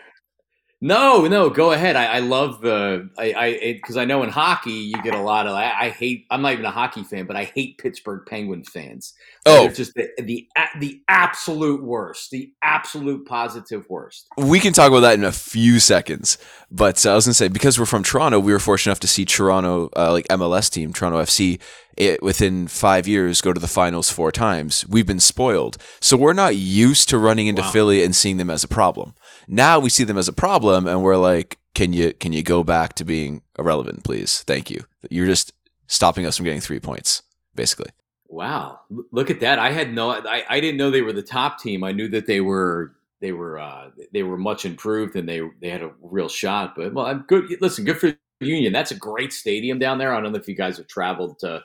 No, 0.85 1.27
no, 1.27 1.49
go 1.49 1.73
ahead. 1.73 1.97
I, 1.97 2.05
I 2.05 2.19
love 2.19 2.61
the 2.61 3.09
I 3.17 3.33
I 3.33 3.73
because 3.73 3.97
I 3.97 4.05
know 4.05 4.23
in 4.23 4.29
hockey 4.29 4.71
you 4.71 5.03
get 5.03 5.15
a 5.15 5.21
lot 5.23 5.47
of 5.47 5.55
I, 5.55 5.73
I, 5.87 5.89
hate. 5.89 6.27
I'm 6.31 6.43
not 6.43 6.53
even 6.53 6.67
a 6.67 6.71
hockey 6.71 7.05
fan, 7.05 7.25
but 7.25 7.37
I 7.37 7.45
hate 7.45 7.79
Pittsburgh 7.79 8.27
Penguins 8.27 8.69
fans. 8.69 9.15
Oh, 9.47 9.63
They're 9.65 9.73
just 9.73 9.95
the, 9.95 10.11
the 10.19 10.47
the 10.79 11.01
absolute 11.09 11.83
worst, 11.83 12.33
the 12.33 12.53
absolute 12.63 13.25
positive 13.25 13.89
worst. 13.89 14.27
We 14.37 14.61
can 14.61 14.75
talk 14.75 14.91
about 14.91 15.01
that 15.01 15.15
in 15.15 15.25
a 15.25 15.33
few 15.33 15.81
seconds, 15.81 16.37
but 16.71 17.07
uh, 17.07 17.13
I 17.13 17.15
was 17.15 17.25
gonna 17.25 17.33
say 17.33 17.49
because 17.49 17.79
we're 17.79 17.87
from 17.87 18.03
Toronto, 18.03 18.39
we 18.39 18.53
were 18.53 18.59
fortunate 18.59 18.91
enough 18.91 19.01
to 19.01 19.09
see 19.09 19.25
Toronto 19.25 19.89
uh, 19.97 20.13
like 20.13 20.29
MLS 20.29 20.71
team 20.71 20.93
Toronto 20.93 21.19
FC 21.23 21.59
it, 21.97 22.23
within 22.23 22.69
five 22.69 23.07
years 23.09 23.41
go 23.41 23.55
to 23.55 23.61
the 23.61 23.69
finals 23.69 24.11
four 24.11 24.33
times. 24.33 24.87
We've 24.87 25.07
been 25.07 25.21
spoiled. 25.21 25.79
So 26.01 26.17
we're 26.17 26.33
not 26.33 26.57
used 26.57 27.09
to 27.09 27.19
running 27.19 27.47
into 27.47 27.63
Wow. 27.63 27.71
Philly 27.71 28.05
and 28.05 28.15
seeing 28.15 28.37
them 28.37 28.51
as 28.51 28.65
a 28.65 28.69
problem. 28.69 29.15
Now 29.49 29.79
we 29.79 29.91
see 29.91 30.05
them 30.05 30.19
as 30.19 30.29
a 30.29 30.33
problem 30.33 30.87
and 30.87 31.03
we're 31.03 31.17
like, 31.17 31.59
can 31.75 31.93
you 31.93 32.13
can 32.15 32.33
you 32.33 32.43
go 32.43 32.63
back 32.63 32.95
to 32.95 33.05
being 33.05 33.43
irrelevant, 33.59 34.05
please? 34.05 34.43
Thank 34.43 34.71
you. 34.71 34.85
You're 35.11 35.27
just 35.27 35.53
stopping 35.87 36.27
us 36.27 36.37
from 36.37 36.45
getting 36.45 36.61
three 36.61 36.81
points, 36.81 37.23
basically. 37.55 37.91
Wow, 38.29 38.81
look 39.13 39.31
at 39.31 39.41
that! 39.41 39.59
I 39.59 39.71
had 39.71 39.95
no, 39.95 40.11
I, 40.11 40.45
I 40.49 40.61
didn't 40.61 40.77
know 40.79 40.91
they 40.91 41.03
were 41.03 41.13
the 41.13 41.23
top 41.23 41.61
team. 41.61 41.85
I 41.85 41.93
knew 41.93 42.09
that 42.09 42.27
they 42.27 42.41
were, 42.41 42.95
they 43.21 43.33
were, 43.33 43.59
uh, 43.59 43.91
they 44.13 44.25
were 44.25 44.37
much 44.37 44.65
improved 44.65 45.15
and 45.15 45.29
they 45.29 45.41
they 45.61 45.69
had 45.69 45.83
a 45.83 45.93
real 46.01 46.29
shot. 46.29 46.75
But 46.75 46.95
well, 46.95 47.07
I'm 47.07 47.25
good. 47.29 47.57
Listen, 47.61 47.85
good 47.85 47.99
for 47.99 48.17
Union. 48.41 48.73
That's 48.73 48.91
a 48.91 48.97
great 48.97 49.33
stadium 49.33 49.79
down 49.79 49.99
there. 49.99 50.15
I 50.15 50.21
don't 50.21 50.33
know 50.33 50.39
if 50.39 50.49
you 50.49 50.57
guys 50.57 50.77
have 50.79 50.89
traveled 50.89 51.39
to, 51.41 51.63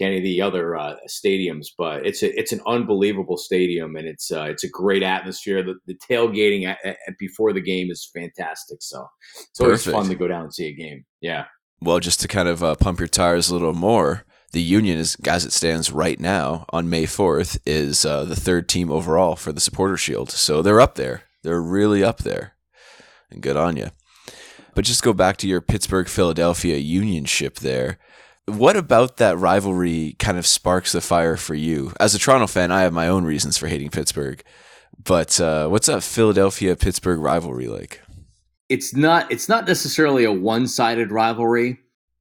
any 0.00 0.16
of 0.16 0.22
the 0.22 0.40
other 0.40 0.76
uh, 0.76 0.96
stadiums, 1.08 1.68
but 1.76 2.06
it's 2.06 2.22
a, 2.22 2.38
it's 2.38 2.52
an 2.52 2.60
unbelievable 2.66 3.36
stadium 3.36 3.96
and 3.96 4.06
it's 4.06 4.30
uh, 4.30 4.44
it's 4.44 4.64
a 4.64 4.68
great 4.68 5.02
atmosphere. 5.02 5.62
The, 5.62 5.74
the 5.86 5.94
tailgating 5.94 6.66
at, 6.66 6.78
at, 6.84 7.18
before 7.18 7.52
the 7.52 7.60
game 7.60 7.90
is 7.90 8.08
fantastic. 8.14 8.78
So 8.80 9.06
it's 9.50 9.60
always 9.60 9.84
Perfect. 9.84 9.96
fun 9.96 10.08
to 10.08 10.14
go 10.14 10.28
down 10.28 10.44
and 10.44 10.54
see 10.54 10.68
a 10.68 10.74
game. 10.74 11.04
Yeah. 11.20 11.46
Well, 11.82 12.00
just 12.00 12.20
to 12.20 12.28
kind 12.28 12.48
of 12.48 12.62
uh, 12.62 12.74
pump 12.76 12.98
your 12.98 13.08
tires 13.08 13.48
a 13.48 13.54
little 13.54 13.72
more, 13.72 14.24
the 14.52 14.60
Union 14.60 14.98
is, 14.98 15.16
as 15.26 15.44
it 15.44 15.52
stands 15.52 15.92
right 15.92 16.18
now 16.18 16.66
on 16.70 16.90
May 16.90 17.04
4th, 17.04 17.58
is 17.64 18.04
uh, 18.04 18.24
the 18.24 18.36
third 18.36 18.68
team 18.68 18.90
overall 18.90 19.36
for 19.36 19.52
the 19.52 19.60
Supporter 19.60 19.96
Shield. 19.96 20.30
So 20.30 20.60
they're 20.60 20.80
up 20.80 20.96
there. 20.96 21.22
They're 21.42 21.62
really 21.62 22.04
up 22.04 22.18
there. 22.18 22.54
And 23.30 23.40
good 23.40 23.56
on 23.56 23.76
you. 23.76 23.90
But 24.74 24.84
just 24.84 25.02
go 25.02 25.12
back 25.12 25.36
to 25.38 25.48
your 25.48 25.60
Pittsburgh 25.60 26.08
Philadelphia 26.08 26.76
Union 26.76 27.24
ship 27.24 27.56
there. 27.56 27.98
What 28.46 28.76
about 28.76 29.18
that 29.18 29.38
rivalry 29.38 30.16
kind 30.18 30.38
of 30.38 30.46
sparks 30.46 30.92
the 30.92 31.00
fire 31.00 31.36
for 31.36 31.54
you? 31.54 31.92
As 32.00 32.14
a 32.14 32.18
Toronto 32.18 32.46
fan, 32.46 32.72
I 32.72 32.82
have 32.82 32.92
my 32.92 33.08
own 33.08 33.24
reasons 33.24 33.56
for 33.56 33.68
hating 33.68 33.90
Pittsburgh. 33.90 34.42
But 35.02 35.40
uh, 35.40 35.68
what's 35.68 35.86
that 35.86 36.02
Philadelphia 36.02 36.76
Pittsburgh 36.76 37.20
rivalry 37.20 37.68
like? 37.68 38.02
it's 38.70 38.94
not 38.94 39.30
it's 39.30 39.48
not 39.48 39.66
necessarily 39.66 40.24
a 40.24 40.32
one-sided 40.32 41.10
rivalry. 41.10 41.78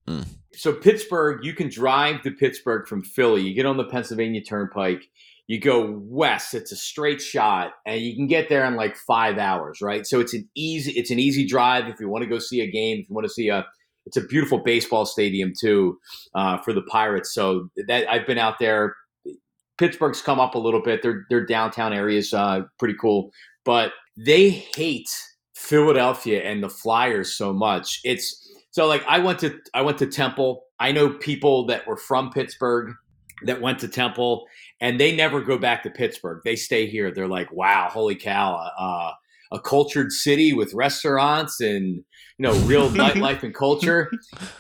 Mm. 0.08 0.26
So 0.56 0.74
Pittsburgh, 0.74 1.46
you 1.46 1.54
can 1.54 1.70
drive 1.70 2.24
to 2.24 2.32
Pittsburgh 2.32 2.86
from 2.88 3.02
Philly. 3.02 3.44
You 3.44 3.54
get 3.54 3.68
on 3.68 3.78
the 3.78 3.86
Pennsylvania 3.86 4.42
Turnpike, 4.42 5.08
you 5.50 5.60
go 5.60 6.00
west. 6.04 6.54
It's 6.54 6.72
a 6.72 6.76
straight 6.76 7.20
shot, 7.20 7.72
and 7.88 8.00
you 8.00 8.16
can 8.16 8.28
get 8.28 8.50
there 8.50 8.66
in 8.66 8.76
like 8.76 8.96
five 8.96 9.40
hours, 9.40 9.82
right? 9.82 10.06
So 10.06 10.20
it's 10.20 10.36
an 10.36 10.48
easy 10.54 10.92
it's 10.92 11.10
an 11.10 11.18
easy 11.18 11.44
drive 11.44 11.88
if 11.88 12.00
you 12.00 12.08
want 12.08 12.24
to 12.24 12.30
go 12.30 12.38
see 12.38 12.62
a 12.62 12.70
game. 12.70 13.00
If 13.00 13.10
you 13.10 13.16
want 13.16 13.26
to 13.26 13.34
see 13.34 13.50
a 13.50 13.66
it's 14.06 14.16
a 14.16 14.22
beautiful 14.22 14.60
baseball 14.60 15.08
stadium 15.08 15.54
too 15.60 15.98
uh, 16.36 16.60
for 16.60 16.72
the 16.72 16.84
Pirates. 16.84 17.34
So 17.34 17.68
that 17.88 18.08
I've 18.08 18.28
been 18.28 18.38
out 18.38 18.60
there. 18.60 18.96
Pittsburgh's 19.80 20.22
come 20.22 20.40
up 20.40 20.54
a 20.54 20.60
little 20.60 20.84
bit. 20.84 21.02
Their 21.02 21.26
their 21.32 21.44
downtown 21.44 21.94
area 21.94 22.20
is 22.20 22.32
uh, 22.32 22.62
pretty 22.78 22.96
cool, 23.02 23.32
but 23.66 23.94
they 24.16 24.52
hate 24.52 25.10
Philadelphia 25.56 26.44
and 26.44 26.64
the 26.64 26.70
Flyers 26.70 27.36
so 27.36 27.54
much. 27.54 28.02
It's 28.04 28.54
so 28.70 28.86
like 28.86 29.04
I 29.08 29.18
went 29.18 29.40
to 29.40 29.58
I 29.74 29.82
went 29.82 29.98
to 29.98 30.06
Temple. 30.06 30.66
I 30.80 30.92
know 30.92 31.10
people 31.10 31.66
that 31.66 31.88
were 31.88 31.98
from 31.98 32.30
Pittsburgh 32.30 32.94
that 33.44 33.62
went 33.62 33.80
to 33.80 33.88
Temple 33.88 34.46
and 34.82 35.00
they 35.00 35.16
never 35.16 35.42
go 35.42 35.58
back 35.58 35.84
to 35.84 35.90
Pittsburgh. 35.90 36.42
They 36.44 36.56
stay 36.56 36.88
here. 36.88 37.12
They're 37.12 37.28
like, 37.28 37.52
"Wow, 37.52 37.90
holy 37.92 38.16
cow, 38.16 38.56
uh, 38.80 39.12
a 39.52 39.60
cultured 39.60 40.12
city 40.12 40.54
with 40.54 40.74
restaurants 40.74 41.60
and 41.60 41.96
you 41.96 42.04
know 42.40 42.54
real 42.66 42.90
nightlife 43.04 43.44
and 43.44 43.54
culture." 43.54 44.10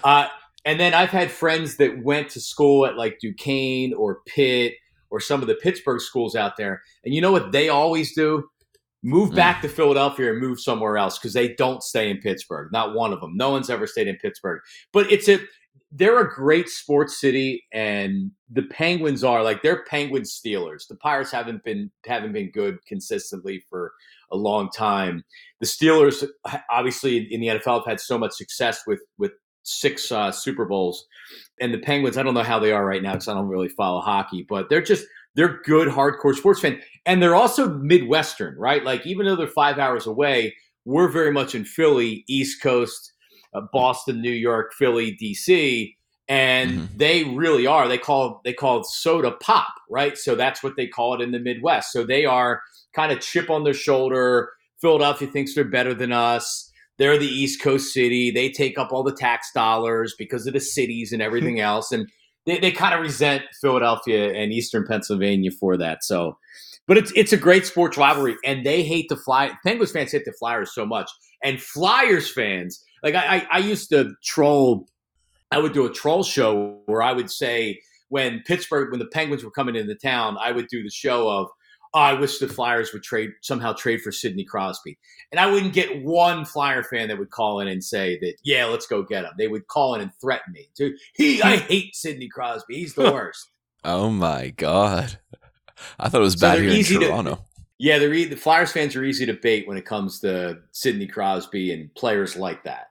Uh, 0.03 0.27
and 0.65 0.79
then 0.79 0.93
I've 0.93 1.09
had 1.09 1.31
friends 1.31 1.77
that 1.77 2.03
went 2.03 2.29
to 2.31 2.41
school 2.41 2.85
at 2.85 2.97
like 2.97 3.19
Duquesne 3.19 3.93
or 3.93 4.19
Pitt 4.27 4.73
or 5.09 5.19
some 5.19 5.41
of 5.41 5.47
the 5.47 5.55
Pittsburgh 5.55 6.01
schools 6.01 6.35
out 6.35 6.57
there. 6.57 6.81
And 7.03 7.13
you 7.13 7.21
know 7.21 7.31
what 7.31 7.51
they 7.51 7.69
always 7.69 8.13
do? 8.13 8.47
Move 9.01 9.29
Mm. 9.31 9.35
back 9.35 9.61
to 9.61 9.69
Philadelphia 9.69 10.31
and 10.31 10.41
move 10.41 10.59
somewhere 10.59 10.97
else 10.97 11.17
because 11.17 11.31
they 11.33 11.53
don't 11.55 11.81
stay 11.81 12.09
in 12.11 12.17
Pittsburgh. 12.17 12.69
Not 12.73 12.93
one 12.93 13.13
of 13.13 13.21
them. 13.21 13.37
No 13.37 13.49
one's 13.51 13.69
ever 13.69 13.87
stayed 13.87 14.07
in 14.09 14.17
Pittsburgh. 14.17 14.59
But 14.91 15.09
it's 15.11 15.29
a 15.29 15.39
they're 15.91 16.19
a 16.19 16.33
great 16.33 16.69
sports 16.69 17.19
city, 17.19 17.63
and 17.73 18.31
the 18.51 18.63
Penguins 18.63 19.23
are 19.23 19.43
like 19.43 19.61
they're 19.61 19.83
Penguin 19.85 20.23
Steelers. 20.23 20.87
The 20.87 20.95
Pirates 20.95 21.31
haven't 21.31 21.63
been 21.63 21.91
haven't 22.05 22.33
been 22.33 22.51
good 22.51 22.83
consistently 22.85 23.63
for 23.69 23.93
a 24.31 24.37
long 24.37 24.69
time. 24.69 25.23
The 25.59 25.65
Steelers, 25.65 26.25
obviously, 26.69 27.17
in 27.33 27.41
the 27.41 27.47
NFL, 27.47 27.79
have 27.79 27.85
had 27.85 27.99
so 27.99 28.17
much 28.17 28.33
success 28.33 28.81
with 28.85 29.01
with 29.17 29.31
six 29.63 30.11
uh, 30.11 30.31
Super 30.31 30.65
Bowls, 30.65 31.07
and 31.59 31.73
the 31.73 31.79
Penguins. 31.79 32.17
I 32.17 32.23
don't 32.23 32.33
know 32.33 32.43
how 32.43 32.59
they 32.59 32.71
are 32.71 32.85
right 32.85 33.01
now 33.01 33.13
because 33.13 33.27
I 33.27 33.33
don't 33.33 33.47
really 33.47 33.69
follow 33.69 34.01
hockey, 34.01 34.45
but 34.47 34.69
they're 34.69 34.81
just 34.81 35.05
they're 35.35 35.61
good 35.63 35.87
hardcore 35.87 36.35
sports 36.35 36.59
fan 36.59 36.81
and 37.05 37.21
they're 37.21 37.35
also 37.35 37.69
Midwestern, 37.69 38.57
right? 38.57 38.83
Like 38.83 39.05
even 39.05 39.25
though 39.25 39.35
they're 39.35 39.47
five 39.47 39.77
hours 39.77 40.05
away, 40.05 40.55
we're 40.85 41.07
very 41.07 41.31
much 41.31 41.55
in 41.55 41.65
Philly, 41.65 42.23
East 42.27 42.61
Coast, 42.61 43.13
uh, 43.53 43.61
Boston, 43.73 44.21
New 44.21 44.31
York, 44.31 44.73
Philly, 44.73 45.17
DC, 45.21 45.95
and 46.27 46.71
Mhm. 46.71 46.87
they 46.97 47.23
really 47.23 47.65
are. 47.65 47.87
They 47.87 47.97
call 47.97 48.41
they 48.43 48.53
call 48.53 48.83
soda 48.83 49.31
pop, 49.31 49.73
right? 49.89 50.17
So 50.17 50.35
that's 50.35 50.61
what 50.61 50.75
they 50.75 50.87
call 50.87 51.15
it 51.15 51.21
in 51.21 51.31
the 51.31 51.39
Midwest. 51.39 51.91
So 51.91 52.03
they 52.05 52.25
are 52.25 52.61
kind 52.93 53.11
of 53.11 53.19
chip 53.19 53.49
on 53.49 53.63
their 53.63 53.73
shoulder. 53.73 54.51
Philadelphia 54.79 55.27
thinks 55.27 55.55
they're 55.55 55.63
better 55.63 55.93
than 55.93 56.11
us. 56.11 56.71
They're 56.97 57.17
the 57.17 57.27
East 57.27 57.61
Coast 57.61 57.93
city. 57.93 58.29
They 58.29 58.49
take 58.49 58.77
up 58.77 58.91
all 58.91 59.03
the 59.03 59.15
tax 59.15 59.51
dollars 59.53 60.13
because 60.17 60.45
of 60.47 60.53
the 60.53 60.59
cities 60.59 61.11
and 61.11 61.21
everything 61.21 61.59
else, 61.71 61.91
and 61.91 62.07
they, 62.45 62.59
they 62.59 62.71
kind 62.71 62.93
of 62.93 63.01
resent 63.01 63.43
Philadelphia 63.61 64.31
and 64.33 64.51
Eastern 64.51 64.85
Pennsylvania 64.85 65.49
for 65.51 65.77
that. 65.77 66.03
So, 66.03 66.37
but 66.87 66.97
it's 66.97 67.11
it's 67.15 67.33
a 67.33 67.37
great 67.37 67.65
sports 67.65 67.97
rivalry, 67.97 68.35
and 68.45 68.65
they 68.65 68.83
hate 68.83 69.07
the 69.09 69.15
fly. 69.17 69.51
Penguins 69.65 69.91
fans 69.91 70.11
hate 70.11 70.25
the 70.25 70.33
Flyers 70.33 70.73
so 70.75 70.85
much, 70.85 71.09
and 71.43 71.61
Flyers 71.61 72.29
fans 72.31 72.83
like 73.03 73.15
I, 73.15 73.37
I, 73.37 73.47
I 73.51 73.57
used 73.59 73.89
to 73.89 74.13
troll. 74.23 74.87
I 75.51 75.59
would 75.59 75.73
do 75.73 75.85
a 75.85 75.91
troll 75.91 76.23
show 76.23 76.79
where 76.85 77.01
I 77.01 77.11
would 77.11 77.31
say 77.31 77.81
when 78.09 78.43
Pittsburgh, 78.45 78.91
when 78.91 78.99
the 78.99 79.07
Penguins 79.07 79.43
were 79.43 79.51
coming 79.51 79.75
into 79.75 79.95
town, 79.95 80.37
I 80.39 80.51
would 80.51 80.67
do 80.67 80.83
the 80.83 80.89
show 80.89 81.29
of, 81.29 81.47
oh, 81.93 81.99
I 81.99 82.13
wish 82.13 82.39
the 82.39 82.47
Flyers 82.47 82.93
would 82.93 83.03
trade 83.03 83.31
somehow 83.41 83.73
trade 83.73 84.01
for 84.01 84.11
Sidney 84.11 84.43
Crosby, 84.43 84.97
and 85.31 85.39
I 85.39 85.47
wouldn't 85.47 85.73
get 85.73 86.03
one 86.03 86.45
Flyer 86.45 86.83
fan 86.83 87.07
that 87.07 87.17
would 87.17 87.31
call 87.31 87.61
in 87.61 87.67
and 87.67 87.83
say 87.83 88.19
that, 88.19 88.35
yeah, 88.43 88.65
let's 88.65 88.87
go 88.87 89.03
get 89.03 89.25
him. 89.25 89.31
They 89.37 89.47
would 89.47 89.67
call 89.67 89.95
in 89.95 90.01
and 90.01 90.11
threaten 90.19 90.53
me. 90.53 90.69
To, 90.77 90.95
he, 91.13 91.41
I 91.41 91.57
hmm. 91.57 91.67
hate 91.67 91.95
Sidney 91.95 92.27
Crosby. 92.27 92.75
He's 92.75 92.95
the 92.95 93.11
worst. 93.11 93.49
Oh 93.81 94.09
my 94.09 94.49
god. 94.49 95.19
I 95.97 96.09
thought 96.09 96.19
it 96.19 96.25
was 96.25 96.33
So 96.33 96.49
bad 96.49 96.59
here 96.59 96.69
in 96.69 96.75
easy 96.75 96.99
to- 96.99 97.07
Toronto. 97.07 97.45
Yeah, 97.77 97.97
they're 97.97 98.13
e- 98.13 98.25
the 98.25 98.35
Flyers 98.35 98.73
fans 98.73 98.93
are 98.97 99.05
easy 99.05 99.25
to 99.25 99.33
bait 99.33 99.65
when 99.65 99.77
it 99.77 99.85
comes 99.85 100.19
to 100.19 100.59
Sidney 100.73 101.07
Crosby 101.07 101.71
and 101.71 101.93
players 101.95 102.35
like 102.35 102.61
that. 102.65 102.88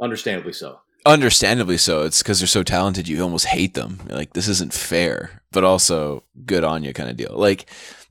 Understandably 0.00 0.52
so. 0.52 0.80
Understandably 1.06 1.78
so. 1.78 2.02
It's 2.02 2.22
because 2.22 2.40
they're 2.40 2.46
so 2.46 2.62
talented, 2.62 3.08
you 3.08 3.22
almost 3.22 3.46
hate 3.46 3.74
them. 3.74 4.00
You're 4.08 4.18
like, 4.18 4.32
this 4.32 4.48
isn't 4.48 4.72
fair, 4.72 5.42
but 5.52 5.64
also 5.64 6.24
good 6.44 6.64
on 6.64 6.84
you 6.84 6.92
kind 6.92 7.10
of 7.10 7.16
deal. 7.16 7.34
Like, 7.34 7.66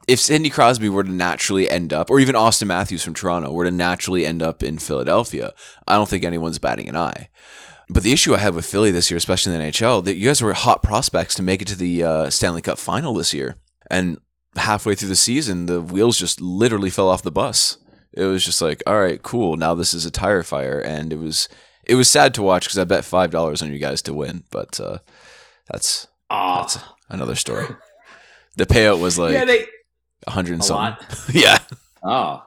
if 0.08 0.20
Sidney 0.20 0.50
Crosby 0.50 0.90
were 0.90 1.04
to 1.04 1.12
naturally 1.12 1.70
end 1.70 1.92
up, 1.92 2.10
or 2.10 2.20
even 2.20 2.36
Auston 2.36 2.68
Matthews 2.68 3.04
from 3.04 3.14
Toronto 3.14 3.52
were 3.52 3.66
to 3.66 3.72
naturally 3.72 4.26
end 4.26 4.42
up 4.42 4.64
in 4.64 4.80
Philadelphia, 4.80 5.54
I 5.86 5.96
don't 5.96 6.08
think 6.08 6.24
anyone's 6.24 6.60
batting 6.60 6.88
an 6.88 6.96
eye. 6.96 7.30
But 7.90 8.04
the 8.04 8.14
issue 8.14 8.34
I 8.34 8.40
had 8.40 8.56
with 8.56 8.66
Philly 8.66 8.92
this 8.92 9.12
year, 9.12 9.18
especially 9.18 9.54
in 9.54 9.60
the 9.60 9.66
NHL, 9.66 10.04
that 10.06 10.16
you 10.16 10.28
guys 10.28 10.42
were 10.42 10.54
hot 10.54 10.82
prospects 10.82 11.36
to 11.36 11.44
make 11.44 11.62
it 11.62 11.68
to 11.70 11.76
the 11.76 12.04
uh, 12.04 12.30
Stanley 12.30 12.62
Cup 12.62 12.78
final 12.78 13.14
this 13.14 13.34
year. 13.34 13.56
And 13.90 14.18
halfway 14.56 14.96
through 14.96 15.10
the 15.10 15.16
season, 15.16 15.68
the 15.68 15.82
wheels 15.82 16.18
just 16.18 16.42
literally 16.42 16.90
fell 16.90 17.10
off 17.10 17.22
the 17.22 17.32
bus. 17.32 17.78
It 18.14 18.26
was 18.26 18.44
just 18.44 18.62
like, 18.62 18.82
all 18.88 19.00
right, 19.00 19.22
cool. 19.22 19.58
Now 19.58 19.74
this 19.76 19.94
is 19.94 20.06
a 20.06 20.12
tire 20.12 20.44
fire. 20.44 20.80
And 20.80 21.14
it 21.14 21.20
was 21.20 21.50
it 21.86 21.96
was 21.96 22.10
sad 22.10 22.34
to 22.36 22.44
watch 22.44 22.66
because 22.66 22.78
I 22.78 22.84
bet 22.84 23.06
five 23.06 23.32
dollars 23.32 23.62
on 23.62 23.72
you 23.72 23.80
guys 23.80 24.02
to 24.04 24.14
win, 24.14 24.44
but 24.52 24.80
uh, 24.80 25.00
that's 25.72 26.08
Ah, 26.30 26.62
that's 26.62 26.80
another 27.10 27.36
story. 27.36 27.68
The 28.58 28.66
payout 28.66 29.00
was 29.00 29.18
like 29.18 29.34
yeah, 29.34 29.46
they 29.46 29.66
a 30.26 30.32
hundred 30.32 30.54
and 30.54 30.64
something. 30.64 30.98
yeah, 31.34 31.60
Oh, 32.04 32.44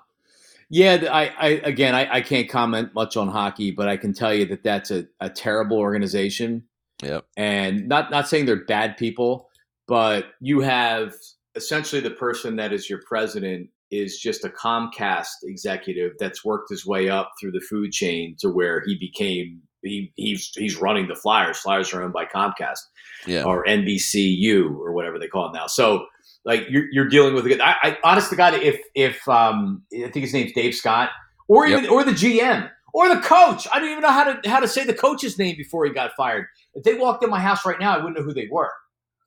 yeah. 0.69 1.07
I, 1.11 1.33
I 1.39 1.49
again, 1.65 1.95
I, 1.95 2.17
I 2.17 2.21
can't 2.21 2.49
comment 2.49 2.95
much 2.95 3.17
on 3.17 3.29
hockey, 3.29 3.71
but 3.71 3.89
I 3.89 3.97
can 3.97 4.13
tell 4.13 4.35
you 4.35 4.45
that 4.47 4.63
that's 4.63 4.91
a, 4.91 5.07
a 5.21 5.31
terrible 5.31 5.79
organization, 5.79 6.65
yep, 7.03 7.25
and 7.37 7.89
not 7.89 8.11
not 8.11 8.29
saying 8.29 8.45
they're 8.47 8.65
bad 8.65 8.97
people, 8.97 9.49
but 9.87 10.27
you 10.41 10.61
have 10.61 11.15
essentially 11.55 12.03
the 12.03 12.11
person 12.11 12.57
that 12.57 12.73
is 12.73 12.91
your 12.91 13.01
president 13.07 13.71
is 13.91 14.19
just 14.19 14.45
a 14.45 14.49
Comcast 14.49 15.29
executive 15.43 16.13
that's 16.19 16.45
worked 16.45 16.71
his 16.71 16.87
way 16.87 17.09
up 17.09 17.33
through 17.41 17.53
the 17.53 17.61
food 17.61 17.93
chain 17.93 18.37
to 18.39 18.49
where 18.49 18.83
he 18.87 18.97
became 18.97 19.61
he, 19.83 20.13
he's 20.17 20.51
he's 20.55 20.77
running 20.77 21.09
the 21.09 21.15
Flyers. 21.15 21.59
Flyers 21.59 21.93
are 21.93 22.03
owned 22.03 22.13
by 22.13 22.27
Comcast 22.27 22.81
yeah. 23.27 23.45
or 23.45 23.65
NBCU 23.65 24.79
or 24.79 24.93
whatever 24.93 25.19
they 25.19 25.27
call 25.27 25.49
it 25.49 25.55
now. 25.55 25.67
So 25.67 26.07
like 26.45 26.67
you're, 26.69 26.85
you're 26.93 27.09
dealing 27.09 27.35
with 27.35 27.47
a 27.47 27.63
I, 27.63 27.77
I 27.83 27.99
honest 28.05 28.31
to 28.31 28.37
God, 28.37 28.55
if 28.55 28.79
if 28.95 29.27
um 29.29 29.83
I 29.93 30.11
think 30.11 30.25
his 30.25 30.35
name's 30.35 30.53
Dave 30.53 30.75
Scott 30.75 31.11
or 31.49 31.67
even 31.67 31.89
or 31.89 32.05
the 32.05 32.13
GM 32.13 32.71
or 32.93 33.09
the 33.09 33.21
coach. 33.21 33.67
I 33.73 33.79
don't 33.79 33.91
even 33.91 34.03
know 34.03 34.13
how 34.13 34.33
to 34.33 34.49
how 34.49 34.61
to 34.61 34.69
say 34.69 34.85
the 34.85 34.95
coach's 34.95 35.39
name 35.39 35.57
before 35.57 35.85
he 35.85 35.93
got 35.93 36.13
fired. 36.17 36.47
If 36.75 36.85
they 36.85 36.95
walked 36.95 37.25
in 37.25 37.31
my 37.31 37.41
house 37.41 37.65
right 37.65 37.79
now, 37.79 37.95
I 37.95 37.99
wouldn't 37.99 38.19
know 38.19 38.25
who 38.25 38.35
they 38.35 38.49
were, 38.51 38.73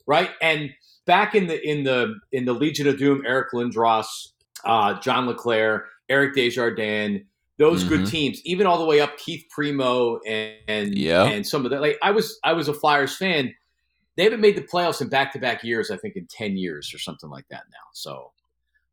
right? 0.05 0.29
And 0.41 0.69
back 1.05 1.35
in 1.35 1.47
the 1.47 1.61
in 1.67 1.83
the 1.83 2.15
in 2.31 2.45
the 2.45 2.53
Legion 2.53 2.87
of 2.87 2.97
Doom, 2.97 3.23
Eric 3.25 3.51
Lindros, 3.53 4.05
uh, 4.65 4.99
John 4.99 5.27
LeClair, 5.27 5.85
Eric 6.09 6.35
Desjardins, 6.35 7.21
those 7.57 7.83
good 7.83 8.01
Mhm. 8.01 8.09
teams, 8.09 8.41
even 8.45 8.65
all 8.65 8.77
the 8.79 8.85
way 8.85 8.99
up 8.99 9.17
Keith 9.17 9.45
Primeau 9.49 10.19
and 10.27 10.55
and, 10.67 10.97
Yeah. 10.97 11.25
and 11.25 11.45
some 11.45 11.65
of 11.65 11.71
that. 11.71 11.81
Like 11.81 11.97
I 12.01 12.11
was 12.11 12.39
I 12.43 12.53
was 12.53 12.67
a 12.67 12.73
Flyers 12.73 13.15
fan. 13.15 13.53
They 14.15 14.23
haven't 14.23 14.41
made 14.41 14.55
the 14.55 14.61
playoffs 14.61 15.01
in 15.01 15.09
back 15.09 15.33
to 15.33 15.39
back 15.39 15.63
years. 15.63 15.89
I 15.91 15.97
think 15.97 16.15
in 16.15 16.27
ten 16.27 16.57
years 16.57 16.93
or 16.93 16.99
something 16.99 17.29
like 17.29 17.47
that 17.49 17.63
now. 17.71 17.87
So. 17.93 18.31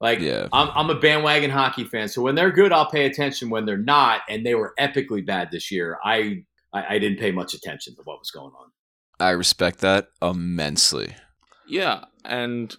Like 0.02 0.20
Yeah. 0.20 0.48
I'm, 0.50 0.70
I'm 0.74 0.88
a 0.88 0.98
bandwagon 0.98 1.50
hockey 1.50 1.84
fan, 1.84 2.08
so 2.08 2.22
when 2.22 2.34
they're 2.34 2.50
good, 2.50 2.72
I'll 2.72 2.88
pay 2.90 3.04
attention. 3.04 3.50
When 3.50 3.66
they're 3.66 3.76
not, 3.76 4.22
and 4.30 4.46
they 4.46 4.54
were 4.54 4.72
epically 4.80 5.24
bad 5.26 5.50
this 5.50 5.70
year, 5.70 5.98
I 6.02 6.44
I, 6.72 6.94
I 6.94 6.98
didn't 6.98 7.18
pay 7.18 7.32
much 7.32 7.52
attention 7.52 7.94
to 7.96 8.02
what 8.04 8.18
was 8.18 8.30
going 8.30 8.52
on. 8.58 8.70
I 9.18 9.30
respect 9.32 9.80
that 9.80 10.08
immensely. 10.22 11.14
Yeah, 11.68 12.04
and 12.24 12.74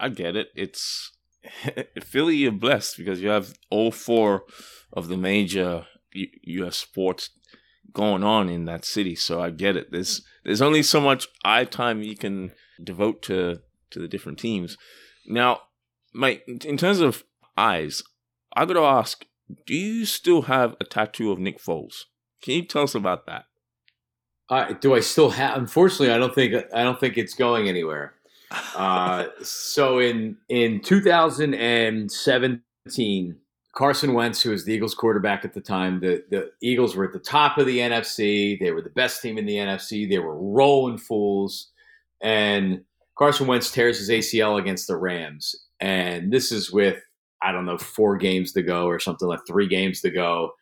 I 0.00 0.08
get 0.08 0.34
it. 0.34 0.48
It's 0.56 1.12
Philly, 2.02 2.36
you're 2.36 2.52
blessed 2.52 2.96
because 2.96 3.20
you 3.20 3.28
have 3.28 3.54
all 3.70 3.90
four 3.90 4.44
of 4.92 5.08
the 5.08 5.16
major 5.16 5.86
U.S. 6.12 6.76
sports 6.76 7.30
going 7.92 8.22
on 8.22 8.48
in 8.48 8.64
that 8.66 8.84
city. 8.84 9.14
So 9.14 9.40
I 9.40 9.50
get 9.50 9.76
it. 9.76 9.90
There's 9.90 10.22
there's 10.44 10.62
only 10.62 10.82
so 10.82 11.00
much 11.00 11.28
eye 11.44 11.64
time 11.64 12.02
you 12.02 12.16
can 12.16 12.52
devote 12.82 13.22
to 13.22 13.60
to 13.90 13.98
the 13.98 14.08
different 14.08 14.38
teams. 14.38 14.76
Now, 15.26 15.62
Mike, 16.12 16.44
in 16.46 16.76
terms 16.76 17.00
of 17.00 17.24
eyes, 17.56 18.02
I 18.54 18.64
got 18.64 18.74
to 18.74 18.80
ask: 18.80 19.24
Do 19.66 19.74
you 19.74 20.04
still 20.04 20.42
have 20.42 20.76
a 20.80 20.84
tattoo 20.84 21.32
of 21.32 21.38
Nick 21.38 21.58
Foles? 21.58 22.04
Can 22.42 22.54
you 22.54 22.64
tell 22.64 22.82
us 22.82 22.94
about 22.94 23.26
that? 23.26 23.46
Do 24.80 24.94
I 24.94 25.00
still 25.00 25.30
have? 25.30 25.56
Unfortunately, 25.56 26.10
I 26.10 26.18
don't 26.18 26.34
think 26.34 26.54
I 26.72 26.84
don't 26.84 27.00
think 27.00 27.18
it's 27.18 27.34
going 27.34 27.68
anywhere. 27.68 28.14
Uh, 28.50 29.26
so 29.42 29.98
in 29.98 30.36
in 30.48 30.80
2017, 30.80 33.36
Carson 33.74 34.14
Wentz, 34.14 34.40
who 34.40 34.50
was 34.50 34.64
the 34.64 34.72
Eagles 34.72 34.94
quarterback 34.94 35.44
at 35.44 35.52
the 35.52 35.60
time, 35.60 36.00
the 36.00 36.24
the 36.30 36.50
Eagles 36.62 36.96
were 36.96 37.04
at 37.04 37.12
the 37.12 37.18
top 37.18 37.58
of 37.58 37.66
the 37.66 37.78
NFC. 37.78 38.58
They 38.58 38.70
were 38.70 38.82
the 38.82 38.90
best 38.90 39.20
team 39.20 39.38
in 39.38 39.46
the 39.46 39.56
NFC. 39.56 40.08
They 40.08 40.18
were 40.18 40.38
rolling 40.38 40.98
fools, 40.98 41.70
and 42.22 42.82
Carson 43.18 43.46
Wentz 43.46 43.72
tears 43.72 43.98
his 43.98 44.10
ACL 44.10 44.60
against 44.60 44.86
the 44.86 44.96
Rams, 44.96 45.54
and 45.80 46.32
this 46.32 46.52
is 46.52 46.72
with 46.72 47.02
I 47.42 47.52
don't 47.52 47.66
know 47.66 47.78
four 47.78 48.16
games 48.16 48.52
to 48.52 48.62
go 48.62 48.86
or 48.86 48.98
something 48.98 49.28
like 49.28 49.40
three 49.46 49.68
games 49.68 50.00
to 50.02 50.10
go. 50.10 50.52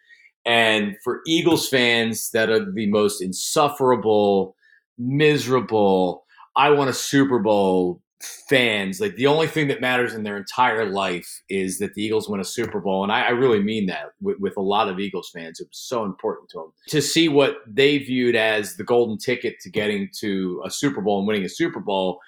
And 0.47 0.97
for 1.03 1.21
Eagles 1.27 1.69
fans 1.69 2.31
that 2.33 2.51
are 2.51 2.71
the 2.71 2.87
most 2.87 3.23
insufferable, 3.23 4.57
miserable, 4.99 6.24
I 6.57 6.71
want 6.71 6.91
a 6.91 6.95
Super 6.95 7.39
Bowl 7.39 8.01
fans, 8.49 9.01
like 9.01 9.17
the 9.17 9.27
only 9.27 9.47
thing 9.47 9.69
that 9.69 9.81
matters 9.81 10.15
in 10.15 10.23
their 10.23 10.37
entire 10.37 10.87
life 10.89 11.43
is 11.51 11.79
that 11.79 11.95
the 11.95 12.03
Eagles 12.03 12.29
win 12.29 12.41
a 12.41 12.45
Super 12.45 12.81
Bowl. 12.81 13.03
And 13.03 13.13
I, 13.13 13.25
I 13.25 13.31
really 13.31 13.63
mean 13.63 13.87
that 13.87 14.13
with, 14.21 14.39
with 14.39 14.57
a 14.57 14.63
lot 14.63 14.89
of 14.89 14.99
Eagles 14.99 15.31
fans. 15.35 15.61
It 15.61 15.69
was 15.69 15.79
so 15.79 16.05
important 16.05 16.49
to 16.51 16.59
them 16.59 16.73
to 16.89 17.03
see 17.03 17.29
what 17.29 17.57
they 17.67 17.99
viewed 17.99 18.37
as 18.37 18.77
the 18.77 18.85
golden 18.85 19.19
ticket 19.19 19.57
to 19.61 19.71
getting 19.71 20.09
to 20.21 20.63
a 20.65 20.71
Super 20.71 21.01
Bowl 21.01 21.19
and 21.19 21.27
winning 21.27 21.45
a 21.45 21.49
Super 21.49 21.81
Bowl. 21.81 22.21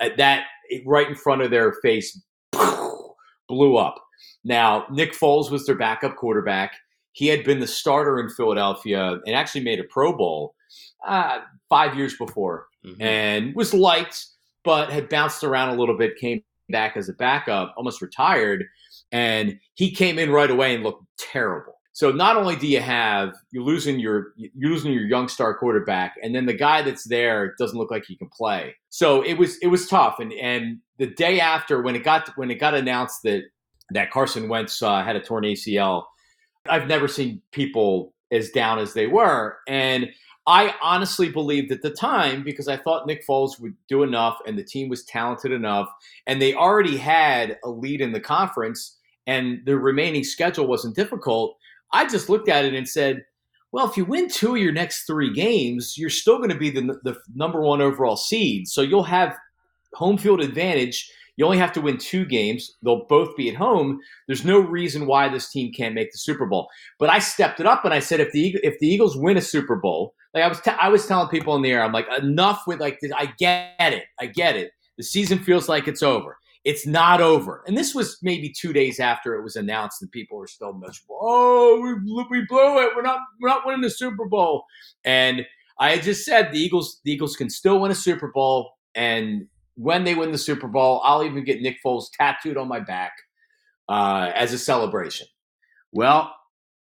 uh, 0.00 0.10
That 0.16 0.44
right 0.86 1.08
in 1.08 1.14
front 1.14 1.42
of 1.42 1.50
their 1.50 1.72
face 1.82 2.18
blew 3.48 3.76
up. 3.76 3.96
Now, 4.44 4.86
Nick 4.90 5.12
Foles 5.12 5.50
was 5.50 5.66
their 5.66 5.76
backup 5.76 6.16
quarterback. 6.16 6.72
He 7.12 7.26
had 7.26 7.44
been 7.44 7.60
the 7.60 7.66
starter 7.66 8.18
in 8.18 8.30
Philadelphia 8.30 9.18
and 9.26 9.34
actually 9.36 9.64
made 9.64 9.80
a 9.80 9.84
Pro 9.84 10.16
Bowl 10.16 10.54
uh, 11.06 11.40
five 11.68 11.96
years 11.96 12.16
before 12.16 12.66
and 13.00 13.54
was 13.54 13.72
liked, 13.72 14.26
but 14.64 14.90
had 14.90 15.08
bounced 15.08 15.44
around 15.44 15.70
a 15.70 15.78
little 15.78 15.96
bit, 15.96 16.16
came 16.16 16.42
back 16.68 16.96
as 16.96 17.08
a 17.08 17.12
backup, 17.12 17.74
almost 17.76 18.02
retired. 18.02 18.64
And 19.10 19.58
he 19.74 19.90
came 19.90 20.18
in 20.18 20.30
right 20.30 20.50
away 20.50 20.74
and 20.74 20.82
looked 20.82 21.04
terrible. 21.18 21.74
So 21.94 22.10
not 22.10 22.36
only 22.36 22.56
do 22.56 22.66
you 22.66 22.80
have 22.80 23.34
you're 23.50 23.64
losing 23.64 24.00
your 24.00 24.32
you're 24.36 24.70
losing 24.70 24.92
your 24.92 25.04
young 25.04 25.28
star 25.28 25.56
quarterback, 25.56 26.14
and 26.22 26.34
then 26.34 26.46
the 26.46 26.54
guy 26.54 26.80
that's 26.80 27.06
there 27.06 27.54
doesn't 27.58 27.76
look 27.76 27.90
like 27.90 28.04
he 28.06 28.16
can 28.16 28.30
play. 28.30 28.74
So 28.88 29.22
it 29.22 29.34
was 29.34 29.58
it 29.58 29.66
was 29.66 29.86
tough. 29.86 30.18
And 30.18 30.32
and 30.32 30.78
the 30.98 31.08
day 31.08 31.38
after 31.38 31.82
when 31.82 31.94
it 31.94 32.02
got 32.02 32.30
when 32.36 32.50
it 32.50 32.54
got 32.54 32.74
announced 32.74 33.22
that 33.24 33.42
that 33.90 34.10
Carson 34.10 34.48
Wentz 34.48 34.82
uh, 34.82 35.02
had 35.02 35.16
a 35.16 35.20
torn 35.20 35.44
ACL, 35.44 36.04
I've 36.66 36.86
never 36.86 37.08
seen 37.08 37.42
people 37.52 38.14
as 38.30 38.50
down 38.50 38.78
as 38.78 38.94
they 38.94 39.06
were. 39.06 39.58
And 39.68 40.08
I 40.46 40.74
honestly 40.82 41.28
believed 41.28 41.70
at 41.70 41.82
the 41.82 41.90
time 41.90 42.42
because 42.42 42.66
I 42.66 42.76
thought 42.76 43.06
Nick 43.06 43.24
Foles 43.26 43.60
would 43.60 43.74
do 43.88 44.02
enough 44.02 44.38
and 44.46 44.58
the 44.58 44.64
team 44.64 44.88
was 44.88 45.04
talented 45.04 45.52
enough 45.52 45.88
and 46.26 46.42
they 46.42 46.54
already 46.54 46.96
had 46.96 47.58
a 47.64 47.70
lead 47.70 48.00
in 48.00 48.12
the 48.12 48.20
conference 48.20 48.98
and 49.26 49.60
the 49.64 49.78
remaining 49.78 50.24
schedule 50.24 50.66
wasn't 50.66 50.96
difficult. 50.96 51.56
I 51.92 52.08
just 52.08 52.28
looked 52.28 52.48
at 52.48 52.64
it 52.64 52.74
and 52.74 52.88
said, 52.88 53.24
well, 53.70 53.88
if 53.88 53.96
you 53.96 54.04
win 54.04 54.28
two 54.28 54.56
of 54.56 54.60
your 54.60 54.72
next 54.72 55.04
three 55.04 55.32
games, 55.32 55.96
you're 55.96 56.10
still 56.10 56.38
going 56.38 56.50
to 56.50 56.58
be 56.58 56.70
the, 56.70 56.98
the 57.04 57.16
number 57.34 57.60
one 57.60 57.80
overall 57.80 58.16
seed. 58.16 58.68
So 58.68 58.82
you'll 58.82 59.04
have 59.04 59.36
home 59.94 60.18
field 60.18 60.40
advantage. 60.40 61.10
You 61.36 61.46
only 61.46 61.58
have 61.58 61.72
to 61.74 61.80
win 61.80 61.96
two 61.98 62.26
games. 62.26 62.76
They'll 62.82 63.06
both 63.06 63.34
be 63.36 63.48
at 63.48 63.56
home. 63.56 64.00
There's 64.26 64.44
no 64.44 64.58
reason 64.58 65.06
why 65.06 65.28
this 65.28 65.50
team 65.50 65.72
can't 65.72 65.94
make 65.94 66.12
the 66.12 66.18
Super 66.18 66.46
Bowl. 66.46 66.68
But 66.98 67.10
I 67.10 67.20
stepped 67.20 67.60
it 67.60 67.66
up 67.66 67.84
and 67.84 67.94
I 67.94 68.00
said, 68.00 68.20
if 68.20 68.32
the 68.32 68.58
if 68.62 68.78
the 68.80 68.88
Eagles 68.88 69.16
win 69.16 69.38
a 69.38 69.40
Super 69.40 69.76
Bowl, 69.76 70.14
like 70.34 70.44
I 70.44 70.48
was, 70.48 70.60
t- 70.60 70.70
I 70.70 70.88
was 70.88 71.06
telling 71.06 71.28
people 71.28 71.54
in 71.56 71.62
the 71.62 71.70
air, 71.70 71.82
I'm 71.82 71.92
like, 71.92 72.06
enough 72.18 72.62
with 72.66 72.80
like, 72.80 72.98
this. 73.00 73.12
I 73.16 73.32
get 73.38 73.92
it, 73.92 74.04
I 74.20 74.26
get 74.26 74.56
it. 74.56 74.72
The 74.96 75.04
season 75.04 75.38
feels 75.38 75.68
like 75.68 75.88
it's 75.88 76.02
over. 76.02 76.36
It's 76.64 76.86
not 76.86 77.20
over. 77.20 77.64
And 77.66 77.76
this 77.76 77.94
was 77.94 78.18
maybe 78.22 78.48
two 78.48 78.72
days 78.72 79.00
after 79.00 79.34
it 79.34 79.42
was 79.42 79.56
announced, 79.56 80.00
and 80.00 80.10
people 80.12 80.38
were 80.38 80.46
still 80.46 80.72
miserable. 80.72 81.18
Oh, 81.20 81.80
we, 81.82 81.98
blew- 81.98 82.26
we 82.30 82.46
blew 82.46 82.80
it. 82.82 82.94
We're 82.94 83.02
not 83.02 83.18
we're 83.40 83.48
not 83.48 83.66
winning 83.66 83.80
the 83.80 83.90
Super 83.90 84.26
Bowl. 84.26 84.64
And 85.04 85.44
I 85.80 85.90
had 85.90 86.02
just 86.02 86.24
said 86.24 86.52
the 86.52 86.58
Eagles 86.60 87.00
the 87.04 87.12
Eagles 87.12 87.34
can 87.34 87.50
still 87.50 87.80
win 87.80 87.90
a 87.90 87.96
Super 87.96 88.28
Bowl, 88.28 88.74
and 88.94 89.48
when 89.74 90.04
they 90.04 90.14
win 90.14 90.30
the 90.30 90.38
Super 90.38 90.68
Bowl, 90.68 91.00
I'll 91.02 91.24
even 91.24 91.42
get 91.44 91.60
Nick 91.62 91.78
Foles 91.84 92.06
tattooed 92.16 92.56
on 92.56 92.68
my 92.68 92.78
back 92.78 93.12
uh, 93.88 94.30
as 94.34 94.52
a 94.52 94.58
celebration. 94.58 95.26
Well, 95.90 96.32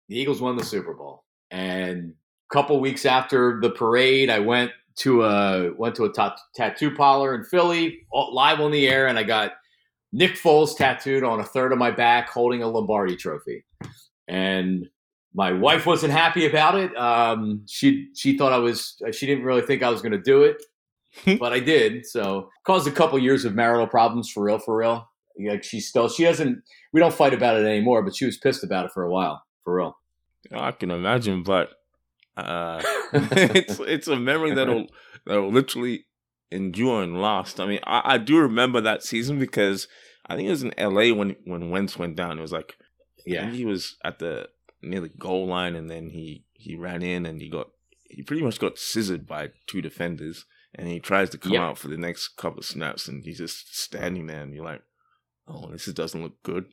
the 0.08 0.18
Eagles 0.18 0.40
won 0.40 0.56
the 0.56 0.64
Super 0.64 0.94
Bowl, 0.94 1.22
and 1.52 2.14
couple 2.50 2.80
weeks 2.80 3.04
after 3.06 3.60
the 3.60 3.70
parade, 3.70 4.30
I 4.30 4.38
went 4.38 4.72
to 4.96 5.24
a 5.24 5.72
went 5.74 5.94
to 5.96 6.04
a 6.04 6.12
ta- 6.12 6.36
tattoo 6.54 6.94
parlor 6.94 7.34
in 7.34 7.44
Philly, 7.44 8.00
all- 8.10 8.34
live 8.34 8.60
on 8.60 8.70
the 8.70 8.88
air, 8.88 9.06
and 9.06 9.18
I 9.18 9.22
got 9.22 9.52
Nick 10.12 10.32
Foles 10.32 10.76
tattooed 10.76 11.22
on 11.22 11.40
a 11.40 11.44
third 11.44 11.72
of 11.72 11.78
my 11.78 11.90
back, 11.90 12.28
holding 12.30 12.62
a 12.62 12.68
Lombardi 12.68 13.16
trophy, 13.16 13.64
and 14.26 14.88
my 15.34 15.52
wife 15.52 15.86
wasn't 15.86 16.12
happy 16.12 16.46
about 16.46 16.74
it. 16.74 16.96
Um, 16.96 17.62
she 17.68 18.08
she 18.14 18.36
thought 18.36 18.52
I 18.52 18.58
was 18.58 19.00
she 19.12 19.26
didn't 19.26 19.44
really 19.44 19.62
think 19.62 19.82
I 19.82 19.90
was 19.90 20.02
going 20.02 20.12
to 20.12 20.18
do 20.18 20.42
it, 20.42 20.62
but 21.38 21.52
I 21.52 21.60
did. 21.60 22.06
So 22.06 22.50
caused 22.64 22.88
a 22.88 22.92
couple 22.92 23.18
years 23.18 23.44
of 23.44 23.54
marital 23.54 23.86
problems 23.86 24.30
for 24.30 24.42
real, 24.42 24.58
for 24.58 24.76
real. 24.76 25.08
Like 25.38 25.62
she 25.62 25.78
still 25.78 26.08
she 26.08 26.24
doesn't 26.24 26.62
we 26.92 27.00
don't 27.00 27.14
fight 27.14 27.34
about 27.34 27.56
it 27.56 27.64
anymore, 27.64 28.02
but 28.02 28.16
she 28.16 28.24
was 28.24 28.36
pissed 28.38 28.64
about 28.64 28.86
it 28.86 28.92
for 28.92 29.04
a 29.04 29.10
while, 29.10 29.42
for 29.62 29.76
real. 29.76 29.96
I 30.52 30.72
can 30.72 30.90
imagine, 30.90 31.42
but 31.42 31.70
uh, 32.38 32.82
it's 33.12 33.78
it's 33.80 34.08
a 34.08 34.16
memory 34.16 34.54
that'll 34.54 34.86
that'll 35.26 35.50
literally 35.50 36.06
endure 36.50 37.02
and 37.02 37.20
last. 37.20 37.60
I 37.60 37.66
mean, 37.66 37.80
I, 37.84 38.02
I 38.04 38.18
do 38.18 38.38
remember 38.38 38.80
that 38.80 39.02
season 39.02 39.38
because 39.38 39.88
I 40.26 40.36
think 40.36 40.48
it 40.48 40.50
was 40.50 40.62
in 40.62 40.78
L.A. 40.78 41.12
when 41.12 41.36
when 41.44 41.70
Wentz 41.70 41.98
went 41.98 42.16
down. 42.16 42.38
It 42.38 42.42
was 42.42 42.52
like 42.52 42.76
Yeah, 43.26 43.50
he 43.50 43.64
was 43.64 43.96
at 44.04 44.18
the 44.18 44.48
near 44.82 45.00
the 45.00 45.08
goal 45.08 45.46
line, 45.46 45.74
and 45.74 45.90
then 45.90 46.10
he 46.10 46.44
he 46.52 46.76
ran 46.76 47.02
in 47.02 47.26
and 47.26 47.40
he 47.40 47.48
got 47.48 47.68
he 48.08 48.22
pretty 48.22 48.42
much 48.42 48.58
got 48.58 48.78
scissored 48.78 49.26
by 49.26 49.50
two 49.66 49.82
defenders, 49.82 50.44
and 50.74 50.88
he 50.88 51.00
tries 51.00 51.30
to 51.30 51.38
come 51.38 51.56
out 51.56 51.78
for 51.78 51.88
the 51.88 51.96
next 51.96 52.28
couple 52.36 52.60
of 52.60 52.64
snaps, 52.64 53.08
and 53.08 53.24
he's 53.24 53.38
just 53.38 53.76
standing 53.76 54.26
there, 54.26 54.42
and 54.42 54.54
you're 54.54 54.64
like, 54.64 54.82
oh, 55.46 55.70
this 55.70 55.86
doesn't 55.86 56.22
look 56.22 56.42
good. 56.42 56.66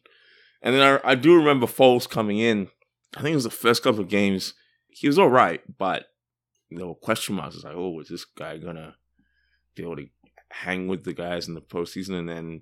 And 0.61 0.75
then 0.75 0.81
I, 0.81 1.11
I 1.11 1.15
do 1.15 1.35
remember 1.35 1.67
Foles 1.67 2.09
coming 2.09 2.39
in. 2.39 2.69
I 3.15 3.21
think 3.21 3.33
it 3.33 3.35
was 3.35 3.43
the 3.43 3.49
first 3.49 3.83
couple 3.83 4.01
of 4.01 4.09
games. 4.09 4.53
He 4.97 5.07
was 5.07 5.19
all 5.19 5.29
right, 5.29 5.61
but 5.77 6.05
there 6.71 6.87
were 6.87 6.95
question 6.95 7.35
marks. 7.35 7.55
It's 7.55 7.63
like, 7.63 7.75
oh, 7.75 7.99
is 7.99 8.07
this 8.07 8.25
guy 8.25 8.57
gonna 8.57 8.95
be 9.75 9.83
able 9.83 9.97
to 9.97 10.07
hang 10.51 10.87
with 10.87 11.03
the 11.03 11.13
guys 11.13 11.47
in 11.47 11.53
the 11.53 11.61
postseason? 11.61 12.17
And 12.17 12.29
then, 12.29 12.61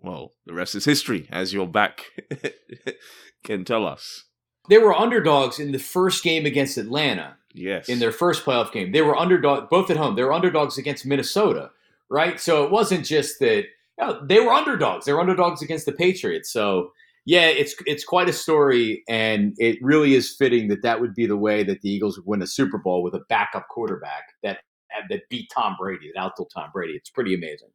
well, 0.00 0.34
the 0.46 0.54
rest 0.54 0.74
is 0.74 0.84
history, 0.84 1.26
as 1.30 1.52
your 1.52 1.66
back 1.66 2.04
can 3.44 3.64
tell 3.64 3.86
us. 3.86 4.24
they 4.68 4.78
were 4.78 4.94
underdogs 4.94 5.58
in 5.58 5.72
the 5.72 5.78
first 5.78 6.22
game 6.22 6.46
against 6.46 6.78
Atlanta. 6.78 7.36
Yes. 7.52 7.88
in 7.88 7.98
their 7.98 8.12
first 8.12 8.44
playoff 8.44 8.70
game. 8.70 8.92
They 8.92 9.02
were 9.02 9.16
underdog 9.16 9.68
both 9.70 9.90
at 9.90 9.96
home. 9.96 10.14
They 10.14 10.22
were 10.22 10.32
underdogs 10.32 10.78
against 10.78 11.04
Minnesota, 11.04 11.70
right? 12.08 12.38
So 12.38 12.62
it 12.62 12.70
wasn't 12.70 13.04
just 13.04 13.40
that 13.40 13.64
you 13.98 14.06
know, 14.06 14.24
they 14.24 14.38
were 14.38 14.52
underdogs. 14.52 15.04
They 15.04 15.12
were 15.12 15.20
underdogs 15.20 15.60
against 15.60 15.84
the 15.84 15.90
Patriots. 15.92 16.52
So 16.52 16.92
Yeah, 17.30 17.46
it's 17.46 17.76
it's 17.86 18.02
quite 18.02 18.28
a 18.28 18.32
story, 18.32 19.04
and 19.08 19.54
it 19.58 19.78
really 19.82 20.14
is 20.14 20.34
fitting 20.36 20.66
that 20.66 20.82
that 20.82 21.00
would 21.00 21.14
be 21.14 21.26
the 21.26 21.36
way 21.36 21.62
that 21.62 21.80
the 21.80 21.88
Eagles 21.88 22.18
would 22.18 22.26
win 22.26 22.42
a 22.42 22.46
Super 22.46 22.76
Bowl 22.76 23.04
with 23.04 23.14
a 23.14 23.20
backup 23.28 23.68
quarterback 23.68 24.24
that 24.42 24.56
uh, 24.92 25.02
that 25.10 25.20
beat 25.30 25.48
Tom 25.54 25.76
Brady, 25.78 26.10
that 26.12 26.20
outdid 26.20 26.48
Tom 26.52 26.70
Brady. 26.72 26.94
It's 26.94 27.08
pretty 27.08 27.32
amazing. 27.32 27.68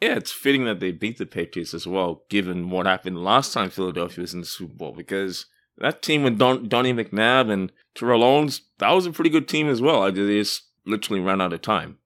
Yeah, 0.00 0.14
it's 0.14 0.32
fitting 0.32 0.64
that 0.64 0.80
they 0.80 0.90
beat 0.90 1.18
the 1.18 1.26
Patriots 1.26 1.74
as 1.74 1.86
well, 1.86 2.22
given 2.30 2.70
what 2.70 2.86
happened 2.86 3.22
last 3.22 3.52
time 3.52 3.68
Philadelphia 3.68 4.22
was 4.22 4.32
in 4.32 4.40
the 4.40 4.46
Super 4.46 4.72
Bowl, 4.72 4.92
because 4.92 5.44
that 5.76 6.00
team 6.00 6.22
with 6.22 6.38
Don, 6.38 6.66
Donnie 6.66 6.94
McNabb 6.94 7.50
and 7.50 7.72
Terrell 7.94 8.24
Owens, 8.24 8.62
that 8.78 8.90
was 8.92 9.04
a 9.04 9.12
pretty 9.12 9.28
good 9.28 9.48
team 9.48 9.68
as 9.68 9.82
well. 9.82 10.02
I 10.02 10.12
just 10.12 10.62
literally 10.86 11.20
ran 11.20 11.42
out 11.42 11.52
of 11.52 11.60
time, 11.60 11.98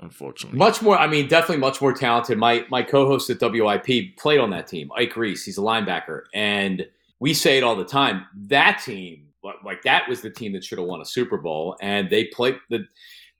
unfortunately. 0.00 0.58
Much 0.58 0.82
more, 0.82 0.98
I 0.98 1.06
mean, 1.06 1.28
definitely 1.28 1.58
much 1.58 1.80
more 1.80 1.92
talented. 1.92 2.38
My 2.38 2.64
my 2.70 2.82
co-host 2.82 3.30
at 3.30 3.40
WIP 3.40 4.16
played 4.16 4.40
on 4.40 4.50
that 4.50 4.66
team, 4.66 4.90
Ike 4.96 5.16
Reese. 5.16 5.44
He's 5.44 5.58
a 5.58 5.62
linebacker, 5.62 6.22
and 6.34 6.86
we 7.20 7.34
say 7.34 7.58
it 7.58 7.64
all 7.64 7.76
the 7.76 7.84
time. 7.84 8.26
That 8.34 8.82
team, 8.84 9.28
like 9.64 9.82
that, 9.82 10.08
was 10.08 10.20
the 10.20 10.30
team 10.30 10.52
that 10.52 10.64
should 10.64 10.78
have 10.78 10.86
won 10.86 11.00
a 11.00 11.06
Super 11.06 11.38
Bowl, 11.38 11.76
and 11.80 12.10
they 12.10 12.24
played 12.26 12.56
the. 12.70 12.86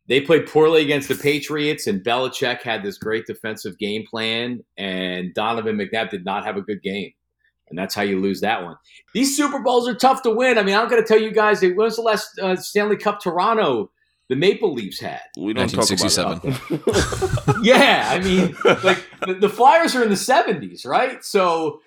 They 0.09 0.21
played 0.21 0.47
poorly 0.47 0.83
against 0.83 1.09
the 1.09 1.17
Patriots, 1.17 1.89
and 1.89 2.01
Belichick 2.01 2.63
had 2.63 2.85
this 2.85 2.97
great 2.97 3.27
defensive 3.27 3.77
game 3.77 4.07
plan, 4.07 4.63
and 4.79 5.35
Donovan 5.35 5.77
McNabb 5.77 6.11
did 6.11 6.25
not 6.25 6.45
have 6.45 6.57
a 6.57 6.63
good 6.63 6.81
game. 6.81 7.13
And 7.69 7.77
that's 7.77 7.93
how 7.93 8.03
you 8.03 8.21
lose 8.21 8.41
that 8.43 8.63
one. 8.63 8.77
These 9.15 9.37
Super 9.37 9.59
Bowls 9.59 9.89
are 9.89 9.95
tough 9.97 10.23
to 10.23 10.31
win. 10.31 10.59
I 10.59 10.63
mean, 10.63 10.77
I'm 10.77 10.89
going 10.89 11.03
to 11.03 11.09
tell 11.09 11.21
you 11.21 11.33
guys, 11.33 11.61
when 11.61 11.75
was 11.75 11.97
the 11.97 12.03
last 12.03 12.39
uh, 12.39 12.55
Stanley 12.55 12.97
Cup 12.97 13.21
Toronto 13.21 13.91
the 14.29 14.37
Maple 14.37 14.73
Leafs 14.73 15.01
had? 15.01 15.21
We 15.39 15.53
don't 15.53 15.69
talk 15.69 15.91
about 15.91 16.45
yeah, 17.63 18.09
I 18.11 18.21
mean, 18.21 18.57
like 18.83 19.05
the, 19.27 19.35
the, 19.41 19.49
Flyers 19.49 19.95
are 19.95 20.03
in 20.03 20.09
the 20.09 20.17
70s, 20.17 20.87
right? 20.87 21.25
So, 21.25 21.81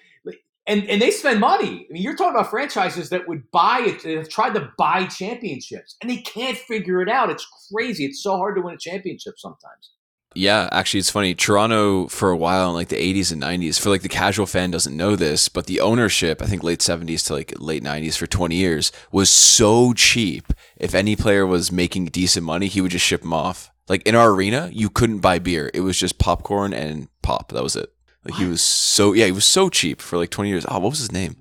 and 0.67 0.87
and 0.87 1.01
they 1.01 1.11
spend 1.11 1.39
money. 1.39 1.87
I 1.89 1.93
mean, 1.93 2.03
you're 2.03 2.15
talking 2.15 2.35
about 2.35 2.49
franchises 2.49 3.09
that 3.09 3.27
would 3.27 3.49
buy 3.51 3.81
it, 3.81 4.03
that 4.03 4.17
have 4.17 4.29
tried 4.29 4.53
to 4.53 4.71
buy 4.77 5.05
championships, 5.05 5.95
and 6.01 6.09
they 6.09 6.17
can't 6.17 6.57
figure 6.57 7.01
it 7.01 7.09
out. 7.09 7.29
It's 7.29 7.47
crazy. 7.71 8.05
It's 8.05 8.21
so 8.21 8.37
hard 8.37 8.55
to 8.55 8.61
win 8.61 8.75
a 8.75 8.77
championship 8.77 9.35
sometimes. 9.37 9.91
Yeah, 10.35 10.69
actually, 10.71 10.99
it's 10.99 11.09
funny. 11.09 11.33
Toronto 11.33 12.07
for 12.07 12.29
a 12.29 12.37
while 12.37 12.69
in 12.69 12.75
like 12.75 12.89
the 12.89 12.95
80s 12.95 13.31
and 13.31 13.41
90s, 13.41 13.79
for 13.79 13.89
like 13.89 14.03
the 14.03 14.09
casual 14.09 14.45
fan 14.45 14.69
doesn't 14.69 14.95
know 14.95 15.15
this, 15.15 15.49
but 15.49 15.65
the 15.65 15.79
ownership, 15.79 16.41
I 16.41 16.45
think 16.45 16.63
late 16.63 16.79
70s 16.79 17.25
to 17.27 17.33
like 17.33 17.53
late 17.57 17.83
90s 17.83 18.15
for 18.15 18.27
20 18.27 18.55
years, 18.55 18.91
was 19.11 19.29
so 19.29 19.93
cheap. 19.93 20.53
If 20.77 20.93
any 20.93 21.15
player 21.15 21.47
was 21.47 21.71
making 21.71 22.05
decent 22.05 22.45
money, 22.45 22.67
he 22.67 22.79
would 22.79 22.91
just 22.91 23.05
ship 23.05 23.21
them 23.21 23.33
off. 23.33 23.71
Like 23.87 24.03
in 24.03 24.13
our 24.13 24.29
arena, 24.29 24.69
you 24.71 24.91
couldn't 24.91 25.19
buy 25.19 25.39
beer. 25.39 25.71
It 25.73 25.81
was 25.81 25.97
just 25.97 26.19
popcorn 26.19 26.73
and 26.73 27.07
pop. 27.23 27.51
That 27.51 27.63
was 27.63 27.75
it. 27.75 27.91
Like 28.23 28.35
he 28.35 28.45
was 28.45 28.61
so 28.61 29.13
yeah, 29.13 29.25
he 29.25 29.31
was 29.31 29.45
so 29.45 29.67
cheap 29.69 29.99
for 29.99 30.17
like 30.17 30.29
20 30.29 30.49
years. 30.49 30.65
Oh, 30.67 30.77
what 30.79 30.91
was 30.91 30.99
his 30.99 31.11
name? 31.11 31.37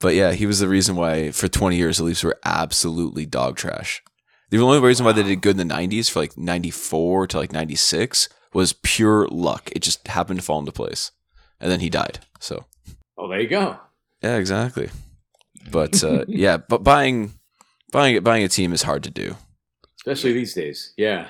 But 0.00 0.14
yeah, 0.14 0.32
he 0.32 0.46
was 0.46 0.60
the 0.60 0.68
reason 0.68 0.96
why 0.96 1.30
for 1.32 1.48
20 1.48 1.76
years 1.76 1.98
the 1.98 2.04
Leafs 2.04 2.24
were 2.24 2.38
absolutely 2.44 3.26
dog 3.26 3.56
trash. 3.56 4.02
The 4.54 4.60
only 4.60 4.78
reason 4.78 5.04
why 5.04 5.10
they 5.10 5.24
did 5.24 5.40
good 5.40 5.58
in 5.58 5.66
the 5.66 5.74
90s 5.74 6.08
for 6.08 6.20
like 6.20 6.38
94 6.38 7.26
to 7.26 7.38
like 7.38 7.52
96 7.52 8.28
was 8.52 8.72
pure 8.84 9.26
luck. 9.26 9.68
It 9.74 9.80
just 9.80 10.06
happened 10.06 10.38
to 10.38 10.46
fall 10.46 10.60
into 10.60 10.70
place. 10.70 11.10
And 11.58 11.72
then 11.72 11.80
he 11.80 11.90
died. 11.90 12.20
So. 12.38 12.64
Oh, 13.18 13.28
there 13.28 13.40
you 13.40 13.48
go. 13.48 13.78
Yeah, 14.22 14.36
exactly. 14.36 14.90
But 15.72 16.04
uh, 16.04 16.24
yeah, 16.28 16.58
but 16.58 16.84
buying 16.84 17.32
buying 17.90 18.22
buying 18.22 18.44
a 18.44 18.48
team 18.48 18.72
is 18.72 18.82
hard 18.82 19.02
to 19.02 19.10
do. 19.10 19.34
Especially 19.96 20.32
these 20.32 20.54
days. 20.54 20.94
Yeah. 20.96 21.26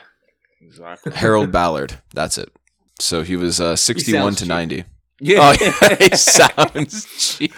Exactly. 0.61 1.13
Harold 1.15 1.51
Ballard. 1.51 2.03
That's 2.13 2.37
it. 2.37 2.53
So 3.01 3.23
he 3.23 3.37
was 3.37 3.59
uh, 3.59 3.75
61 3.75 4.35
to 4.35 4.41
cheap. 4.41 4.49
90. 4.49 4.85
Yeah. 5.21 5.39
Oh, 5.41 5.57
yeah. 5.59 5.97
he 6.11 6.15
sounds 6.15 7.07
cheap. 7.17 7.55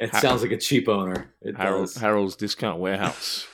It 0.00 0.12
sounds 0.14 0.42
like 0.42 0.50
a 0.50 0.58
cheap 0.58 0.88
owner. 0.88 1.32
Harold, 1.56 1.94
Harold's 1.94 2.34
Discount 2.34 2.80
Warehouse 2.80 3.46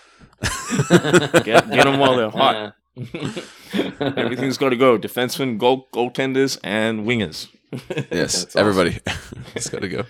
get, 1.45 1.71
get 1.71 1.85
them 1.85 1.99
while 1.99 2.17
they're 2.17 2.31
hot. 2.31 2.75
Everything's 4.01 4.59
got 4.59 4.71
to 4.71 4.77
go. 4.77 4.99
Defensemen, 4.99 5.59
goal 5.59 5.89
goaltenders, 5.93 6.59
and 6.63 7.07
wingers. 7.07 7.49
yes, 8.11 8.47
awesome. 8.47 8.61
everybody. 8.61 9.01
it's 9.55 9.71
got 9.71 9.81
to 9.81 9.89
go. 9.89 10.05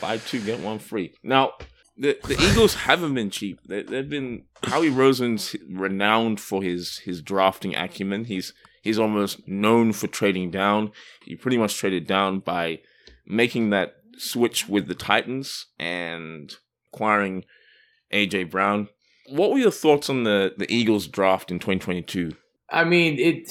Buy 0.00 0.18
two, 0.18 0.42
get 0.42 0.60
one 0.60 0.78
free. 0.78 1.14
Now, 1.22 1.52
the 1.96 2.18
the 2.24 2.38
Eagles 2.50 2.74
haven't 2.74 3.14
been 3.14 3.30
cheap. 3.30 3.60
They, 3.66 3.84
have 3.96 4.10
been 4.10 4.44
Howie 4.64 4.90
Roseman's 4.90 5.56
renowned 5.68 6.40
for 6.40 6.62
his 6.62 6.98
his 6.98 7.22
drafting 7.22 7.74
acumen. 7.74 8.26
He's 8.26 8.52
he's 8.82 8.98
almost 8.98 9.46
known 9.48 9.92
for 9.92 10.06
trading 10.06 10.50
down. 10.50 10.92
He 11.24 11.36
pretty 11.36 11.56
much 11.56 11.76
traded 11.76 12.06
down 12.06 12.40
by 12.40 12.80
making 13.26 13.70
that 13.70 13.96
switch 14.18 14.68
with 14.68 14.88
the 14.88 14.94
Titans 14.94 15.66
and 15.78 16.54
acquiring 16.92 17.44
AJ 18.12 18.50
Brown 18.50 18.88
what 19.28 19.50
were 19.50 19.58
your 19.58 19.70
thoughts 19.70 20.10
on 20.10 20.24
the 20.24 20.54
the 20.56 20.72
Eagles 20.72 21.06
draft 21.06 21.50
in 21.50 21.58
2022? 21.58 22.34
I 22.70 22.84
mean, 22.84 23.18
it 23.18 23.50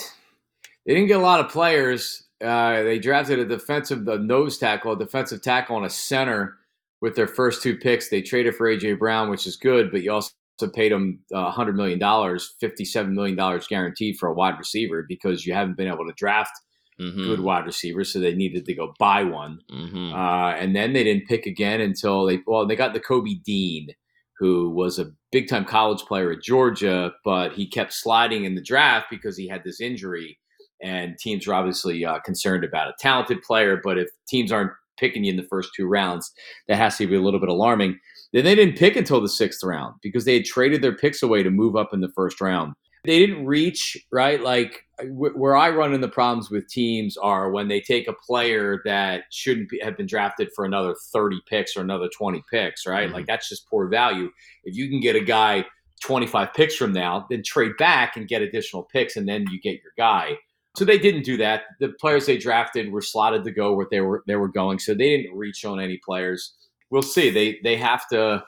they 0.85 0.93
didn't 0.93 1.07
get 1.07 1.19
a 1.19 1.23
lot 1.23 1.39
of 1.39 1.49
players. 1.49 2.23
Uh, 2.43 2.83
they 2.83 2.99
drafted 2.99 3.39
a 3.39 3.45
defensive, 3.45 4.03
nose 4.03 4.57
tackle, 4.57 4.91
a 4.91 4.97
defensive 4.97 5.41
tackle, 5.41 5.77
and 5.77 5.85
a 5.85 5.89
center 5.89 6.57
with 7.01 7.15
their 7.15 7.27
first 7.27 7.63
two 7.63 7.77
picks. 7.77 8.09
They 8.09 8.21
traded 8.21 8.55
for 8.55 8.67
AJ 8.67 8.99
Brown, 8.99 9.29
which 9.29 9.47
is 9.47 9.55
good, 9.55 9.91
but 9.91 10.03
you 10.03 10.11
also 10.11 10.31
paid 10.73 10.91
them 10.91 11.19
uh, 11.33 11.51
$100 11.51 11.75
million, 11.75 11.99
$57 11.99 13.09
million 13.09 13.61
guaranteed 13.69 14.17
for 14.17 14.29
a 14.29 14.33
wide 14.33 14.57
receiver 14.57 15.05
because 15.07 15.45
you 15.45 15.53
haven't 15.53 15.77
been 15.77 15.87
able 15.87 16.05
to 16.05 16.13
draft 16.15 16.51
mm-hmm. 16.99 17.23
good 17.23 17.39
wide 17.39 17.65
receivers, 17.65 18.11
so 18.11 18.19
they 18.19 18.33
needed 18.35 18.65
to 18.65 18.73
go 18.73 18.93
buy 18.99 19.23
one. 19.23 19.59
Mm-hmm. 19.71 20.13
Uh, 20.13 20.51
and 20.51 20.75
then 20.75 20.93
they 20.93 21.03
didn't 21.03 21.27
pick 21.27 21.45
again 21.45 21.81
until 21.81 22.25
they, 22.25 22.39
well, 22.45 22.67
they 22.67 22.75
got 22.75 22.93
the 22.93 22.99
Kobe 22.99 23.35
Dean 23.45 23.89
who 24.37 24.69
was 24.69 24.99
a 24.99 25.11
big 25.31 25.47
time 25.47 25.65
college 25.65 26.01
player 26.01 26.31
at 26.31 26.41
Georgia, 26.41 27.11
but 27.23 27.53
he 27.53 27.67
kept 27.67 27.93
sliding 27.93 28.45
in 28.45 28.55
the 28.55 28.61
draft 28.61 29.07
because 29.09 29.37
he 29.37 29.47
had 29.47 29.63
this 29.63 29.79
injury. 29.79 30.37
And 30.81 31.17
teams 31.17 31.47
are 31.47 31.53
obviously 31.53 32.03
uh, 32.03 32.19
concerned 32.19 32.63
about 32.63 32.89
a 32.89 32.93
talented 32.99 33.41
player, 33.43 33.79
but 33.83 33.97
if 33.97 34.09
teams 34.27 34.51
aren't 34.51 34.71
picking 34.99 35.23
you 35.23 35.31
in 35.31 35.37
the 35.37 35.43
first 35.43 35.71
two 35.75 35.87
rounds, 35.87 36.31
that 36.67 36.77
has 36.77 36.97
to 36.97 37.07
be 37.07 37.15
a 37.15 37.21
little 37.21 37.39
bit 37.39 37.49
alarming. 37.49 37.99
Then 38.33 38.43
they 38.43 38.55
didn't 38.55 38.77
pick 38.77 38.95
until 38.95 39.21
the 39.21 39.29
sixth 39.29 39.63
round 39.63 39.95
because 40.01 40.25
they 40.25 40.35
had 40.35 40.45
traded 40.45 40.81
their 40.81 40.95
picks 40.95 41.23
away 41.23 41.43
to 41.43 41.49
move 41.49 41.75
up 41.75 41.93
in 41.93 42.01
the 42.01 42.11
first 42.15 42.41
round. 42.41 42.73
They 43.05 43.19
didn't 43.19 43.45
reach, 43.45 43.97
right? 44.11 44.41
Like 44.41 44.83
where 45.03 45.57
I 45.57 45.69
run 45.69 45.93
into 45.93 46.07
problems 46.07 46.49
with 46.49 46.67
teams 46.67 47.17
are 47.17 47.51
when 47.51 47.67
they 47.67 47.81
take 47.81 48.07
a 48.07 48.13
player 48.13 48.81
that 48.85 49.23
shouldn't 49.31 49.69
be, 49.69 49.79
have 49.83 49.97
been 49.97 50.05
drafted 50.05 50.49
for 50.55 50.65
another 50.65 50.95
30 51.11 51.41
picks 51.47 51.75
or 51.75 51.81
another 51.81 52.07
20 52.07 52.43
picks, 52.49 52.85
right? 52.85 53.05
Mm-hmm. 53.05 53.13
Like 53.13 53.25
that's 53.25 53.49
just 53.49 53.69
poor 53.69 53.87
value. 53.87 54.29
If 54.63 54.75
you 54.75 54.89
can 54.89 54.99
get 54.99 55.15
a 55.15 55.21
guy 55.21 55.65
25 56.01 56.53
picks 56.53 56.75
from 56.75 56.93
now, 56.93 57.25
then 57.29 57.43
trade 57.43 57.73
back 57.77 58.15
and 58.15 58.27
get 58.27 58.41
additional 58.41 58.83
picks, 58.83 59.15
and 59.15 59.27
then 59.27 59.45
you 59.51 59.59
get 59.59 59.81
your 59.81 59.93
guy. 59.97 60.37
So 60.77 60.83
they 60.83 60.97
didn't 60.97 61.23
do 61.23 61.37
that. 61.37 61.63
The 61.79 61.89
players 61.99 62.25
they 62.25 62.37
drafted 62.37 62.91
were 62.91 63.01
slotted 63.01 63.43
to 63.45 63.51
go 63.51 63.73
where 63.73 63.87
they 63.89 64.01
were 64.01 64.23
they 64.27 64.35
were 64.35 64.49
going, 64.49 64.79
so 64.79 64.93
they 64.93 65.17
didn't 65.17 65.35
reach 65.35 65.63
on 65.65 65.79
any 65.79 65.99
players. 66.05 66.53
We'll 66.89 67.01
see. 67.01 67.29
They 67.29 67.59
they 67.63 67.77
have 67.77 68.07
to 68.09 68.43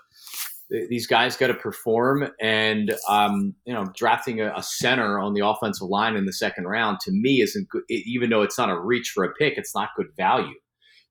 these 0.70 1.08
guys 1.08 1.38
got 1.38 1.48
to 1.48 1.54
perform 1.54 2.30
and 2.42 2.96
um, 3.08 3.56
you 3.66 3.74
know 3.74 3.86
drafting 3.96 4.42
a, 4.42 4.54
a, 4.56 4.64
center 4.64 5.20
on 5.20 5.34
the 5.34 5.46
offensive 5.46 5.88
line 5.88 6.16
in 6.16 6.26
the 6.26 6.34
second 6.34 6.66
round 6.66 7.00
to 7.00 7.12
me 7.12 7.42
isn't 7.42 7.70
good 7.70 7.84
even 7.90 8.30
though 8.30 8.42
it's 8.42 8.58
not 8.58 8.70
a 8.70 8.80
reach 8.80 9.12
for 9.14 9.24
a 9.24 9.34
pick 9.34 9.58
it's 9.58 9.76
not 9.76 9.90
good 9.96 10.08
value. 10.18 10.56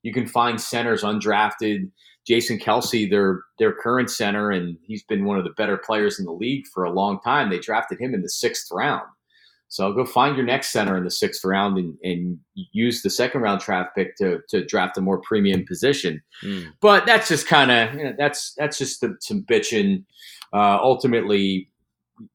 You 0.03 0.13
can 0.13 0.27
find 0.27 0.61
centers 0.61 1.03
undrafted. 1.03 1.91
Jason 2.25 2.59
Kelce, 2.59 3.09
their 3.09 3.41
their 3.57 3.73
current 3.73 4.09
center 4.09 4.51
and 4.51 4.77
he's 4.83 5.03
been 5.03 5.25
one 5.25 5.37
of 5.37 5.43
the 5.43 5.53
better 5.57 5.77
players 5.77 6.19
in 6.19 6.25
the 6.25 6.31
league 6.31 6.65
for 6.73 6.83
a 6.83 6.91
long 6.91 7.19
time. 7.21 7.49
They 7.49 7.59
drafted 7.59 7.99
him 7.99 8.13
in 8.13 8.21
the 8.21 8.29
sixth 8.29 8.67
round 8.71 9.07
so 9.69 9.91
go 9.91 10.05
find 10.05 10.37
your 10.37 10.45
next 10.45 10.69
center 10.71 10.95
in 10.97 11.03
the 11.03 11.11
sixth 11.11 11.43
round 11.43 11.77
and, 11.77 11.97
and 12.03 12.39
use 12.53 13.01
the 13.01 13.09
second 13.09 13.41
round 13.41 13.61
draft 13.61 13.95
pick 13.95 14.15
to, 14.17 14.39
to 14.49 14.65
draft 14.65 14.97
a 14.97 15.01
more 15.01 15.19
premium 15.19 15.65
position. 15.65 16.21
Mm. 16.43 16.71
But 16.79 17.05
that's 17.05 17.27
just 17.27 17.47
kind 17.47 17.71
of 17.71 17.93
you 17.93 18.05
know, 18.05 18.13
that's 18.17 18.53
that's 18.53 18.77
just 18.77 19.01
the, 19.01 19.17
some 19.19 19.43
bitching. 19.43 20.05
Uh, 20.53 20.79
ultimately, 20.81 21.69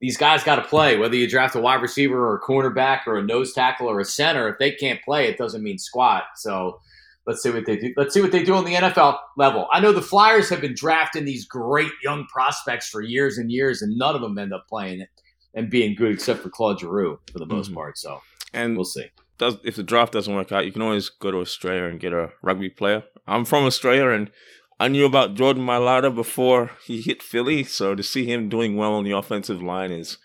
these 0.01 0.19
guys 0.19 0.45
got 0.45 0.57
to 0.57 0.63
play. 0.63 0.99
Whether 0.99 1.17
you 1.17 1.29
draft 1.29 1.55
a 1.55 1.61
wide 1.61 1.81
receiver 1.81 2.19
or 2.19 2.37
a 2.37 2.41
cornerback 2.41 3.07
or 3.07 3.17
a 3.17 3.23
nose 3.23 3.55
tackle 3.55 3.89
or 3.89 4.01
a 4.01 4.05
center, 4.05 4.49
if 4.49 4.59
they 4.59 4.73
can't 4.73 5.03
play, 5.03 5.27
it 5.27 5.39
doesn't 5.39 5.63
mean 5.63 5.79
squat. 5.79 6.25
So 6.37 6.81
let's 7.27 7.43
see 7.43 7.51
what 7.51 7.65
they 7.65 7.77
do. 7.77 7.95
Let's 7.97 8.13
see 8.13 8.21
what 8.21 8.33
they 8.33 8.43
do 8.43 8.55
on 8.55 8.67
the 8.67 8.75
NFL 8.75 9.19
level. 9.39 9.69
I 9.73 9.81
know 9.81 9.93
the 9.93 10.03
Flyers 10.03 10.51
have 10.51 10.61
been 10.61 10.75
drafting 10.75 11.25
these 11.25 11.47
great 11.47 11.93
young 12.05 12.27
prospects 12.27 12.91
for 12.91 13.01
years 13.01 13.39
and 13.39 13.51
years, 13.51 13.81
and 13.81 13.97
none 13.97 14.15
of 14.15 14.21
them 14.21 14.37
end 14.37 14.53
up 14.53 14.67
playing 14.69 15.01
it 15.01 15.09
and 15.55 15.71
being 15.71 15.95
good, 15.95 16.13
except 16.13 16.41
for 16.41 16.51
Claude 16.51 16.81
Giroux 16.81 17.19
for 17.33 17.39
the 17.39 17.47
most 17.47 17.67
mm-hmm. 17.67 17.77
part. 17.77 17.99
So, 17.99 18.21
and 18.53 18.77
we'll 18.77 18.85
see. 18.85 19.07
Does 19.39 19.57
if 19.65 19.77
the 19.77 19.83
draft 19.83 20.13
doesn't 20.13 20.35
work 20.35 20.53
out, 20.53 20.67
you 20.67 20.73
can 20.73 20.83
always 20.83 21.09
go 21.09 21.31
to 21.31 21.39
Australia 21.39 21.85
and 21.85 22.01
get 22.01 22.13
a 22.13 22.31
rugby 22.43 22.71
player. 22.71 23.05
I'm 23.27 23.45
from 23.45 23.65
Australia, 23.65 24.09
and 24.09 24.31
I 24.79 24.89
knew 24.89 25.07
about 25.07 25.35
Jordan 25.35 25.65
Mailata 25.65 26.15
before 26.15 26.73
he 26.85 27.01
hit 27.01 27.23
Philly, 27.23 27.65
so 27.65 27.95
to 27.95 28.03
see 28.03 28.27
him 28.27 28.49
doing 28.49 28.77
well 28.77 28.95
on 28.95 29.05
the 29.05 29.13
offensive 29.13 29.63
line 29.63 29.91
is 29.91 30.19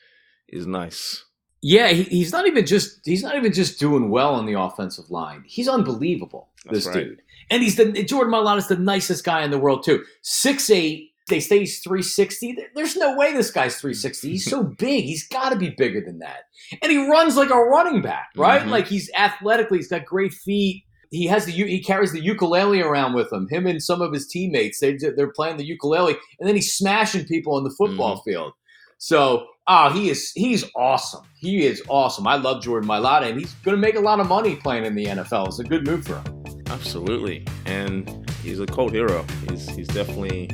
is 0.48 0.66
nice. 0.66 1.26
Yeah, 1.62 1.90
he, 1.90 2.04
he's 2.04 2.32
not 2.32 2.48
even 2.48 2.66
just 2.66 3.00
he's 3.06 3.24
not 3.24 3.36
even 3.36 3.54
just 3.54 3.80
doing 3.80 4.10
well 4.10 4.36
on 4.36 4.46
the 4.46 4.60
offensive 4.60 5.10
line. 5.10 5.44
He's 5.46 5.68
unbelievable. 5.68 6.50
That's 6.66 6.86
this 6.86 6.88
right. 6.88 7.06
dude. 7.06 7.22
And 7.50 7.64
he's 7.64 7.76
the 7.76 8.04
Jordan 8.04 8.34
Mailata's 8.34 8.68
the 8.68 8.78
nicest 8.78 9.24
guy 9.24 9.44
in 9.44 9.52
the 9.52 9.60
world 9.60 9.84
too. 9.84 10.04
Six 10.22 10.70
eight. 10.70 11.12
They 11.28 11.40
say 11.40 11.60
he's 11.60 11.80
360. 11.80 12.58
There's 12.74 12.96
no 12.96 13.16
way 13.16 13.34
this 13.34 13.52
guy's 13.52 13.80
360. 13.80 14.30
He's 14.30 14.46
so 14.50 14.64
big. 14.64 15.04
He's 15.06 15.28
got 15.28 15.50
to 15.50 15.56
be 15.56 15.72
bigger 15.78 16.02
than 16.02 16.20
that. 16.20 16.46
And 16.82 16.92
he 16.92 17.10
runs 17.10 17.36
like 17.38 17.50
a 17.50 17.56
running 17.60 18.02
back, 18.02 18.30
right? 18.36 18.62
Mhm. 18.62 18.70
Like 18.70 18.88
he's 18.88 19.10
athletically, 19.18 19.78
he's 19.78 19.88
got 19.90 20.06
great 20.06 20.34
feet. 20.34 20.84
He 21.10 21.26
has 21.28 21.46
the 21.46 21.52
he 21.54 21.82
carries 21.82 22.12
the 22.12 22.22
ukulele 22.22 22.82
around 22.82 23.14
with 23.14 23.32
him. 23.32 23.48
Him 23.50 23.66
and 23.66 23.82
some 23.82 24.02
of 24.02 24.12
his 24.12 24.28
teammates, 24.28 24.80
they 24.82 24.98
they're 24.98 25.32
playing 25.32 25.56
the 25.58 25.66
ukulele, 25.66 26.18
and 26.40 26.48
then 26.48 26.56
he's 26.56 26.74
smashing 26.74 27.26
people 27.26 27.56
on 27.56 27.64
the 27.64 27.74
football 27.78 28.22
field. 28.24 28.52
So, 28.98 29.46
ah, 29.68 29.90
he 29.90 30.10
is 30.10 30.32
he's 30.34 30.66
awesome. 30.76 31.24
He 31.40 31.66
is 31.66 31.82
awesome. 31.88 32.28
I 32.28 32.36
love 32.36 32.62
Jordan 32.62 32.90
Mailata, 32.90 33.30
and 33.30 33.40
he's 33.40 33.54
going 33.64 33.78
to 33.78 33.82
make 33.82 33.96
a 33.96 34.02
lot 34.02 34.20
of 34.20 34.28
money 34.28 34.58
playing 34.58 34.86
in 34.86 34.96
the 34.96 35.06
NFL. 35.06 35.48
It's 35.48 35.60
a 35.60 35.64
good 35.64 35.86
move 35.86 36.06
for 36.06 36.16
him. 36.16 36.44
Absolutely. 36.68 37.46
And 37.66 38.30
he's 38.44 38.60
a 38.60 38.66
cult 38.66 38.92
hero. 38.92 39.26
He's, 39.50 39.70
he's 39.70 39.88
definitely 39.88 40.50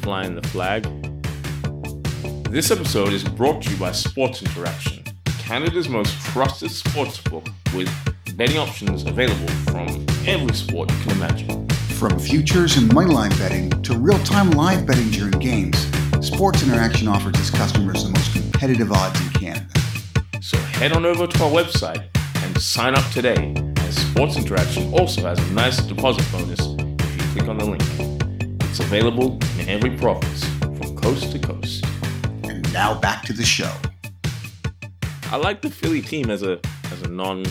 flying 0.00 0.34
the 0.34 0.46
flag. 0.48 0.84
This 2.50 2.70
episode 2.70 3.12
is 3.12 3.22
brought 3.22 3.62
to 3.62 3.70
you 3.70 3.76
by 3.76 3.92
Sports 3.92 4.42
Interaction, 4.42 5.04
Canada's 5.38 5.88
most 5.88 6.18
trusted 6.26 6.70
sports 6.70 7.20
book 7.20 7.46
with 7.74 7.88
betting 8.36 8.58
options 8.58 9.04
available 9.04 9.48
from 9.70 10.06
every 10.26 10.54
sport 10.54 10.90
you 10.90 10.98
can 10.98 11.10
imagine. 11.12 11.68
From 11.98 12.18
futures 12.18 12.76
and 12.76 12.90
moneyline 12.90 13.36
betting 13.38 13.70
to 13.82 13.96
real-time 13.96 14.52
live 14.52 14.86
betting 14.86 15.10
during 15.10 15.38
games, 15.38 15.86
Sports 16.20 16.62
Interaction 16.62 17.08
offers 17.08 17.38
its 17.38 17.50
customers 17.50 18.04
the 18.04 18.10
most 18.10 18.32
competitive 18.32 18.90
odds 18.92 19.20
in 19.20 19.28
Canada. 19.30 19.66
So 20.40 20.56
head 20.56 20.92
on 20.92 21.04
over 21.04 21.26
to 21.26 21.44
our 21.44 21.50
website 21.50 22.08
and 22.42 22.60
sign 22.60 22.94
up 22.94 23.08
today, 23.12 23.54
as 23.78 23.96
Sports 23.96 24.36
Interaction 24.36 24.92
also 24.94 25.22
has 25.22 25.38
a 25.38 25.52
nice 25.52 25.78
deposit 25.82 26.26
bonus 26.32 26.60
if 26.60 27.16
you 27.16 27.32
click 27.32 27.48
on 27.48 27.58
the 27.58 27.66
link. 27.66 28.09
It's 28.70 28.78
available 28.78 29.36
in 29.58 29.68
every 29.68 29.90
province, 29.96 30.44
from 30.60 30.96
coast 30.96 31.32
to 31.32 31.40
coast. 31.40 31.84
And 32.44 32.72
now 32.72 32.94
back 33.00 33.24
to 33.24 33.32
the 33.32 33.42
show. 33.42 33.74
I 35.24 35.38
like 35.38 35.60
the 35.60 35.68
Philly 35.68 36.00
team 36.00 36.30
as 36.30 36.44
a 36.44 36.60
as 36.92 37.02
a 37.02 37.08
non 37.08 37.44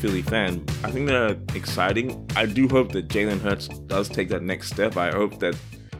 Philly 0.00 0.22
fan. 0.22 0.64
I 0.84 0.90
think 0.90 1.06
they're 1.06 1.36
exciting. 1.54 2.26
I 2.34 2.46
do 2.46 2.66
hope 2.66 2.92
that 2.92 3.08
Jalen 3.08 3.40
Hurts 3.40 3.68
does 3.68 4.08
take 4.08 4.30
that 4.30 4.42
next 4.42 4.70
step. 4.70 4.96
I 4.96 5.10
hope 5.10 5.38
that 5.40 5.54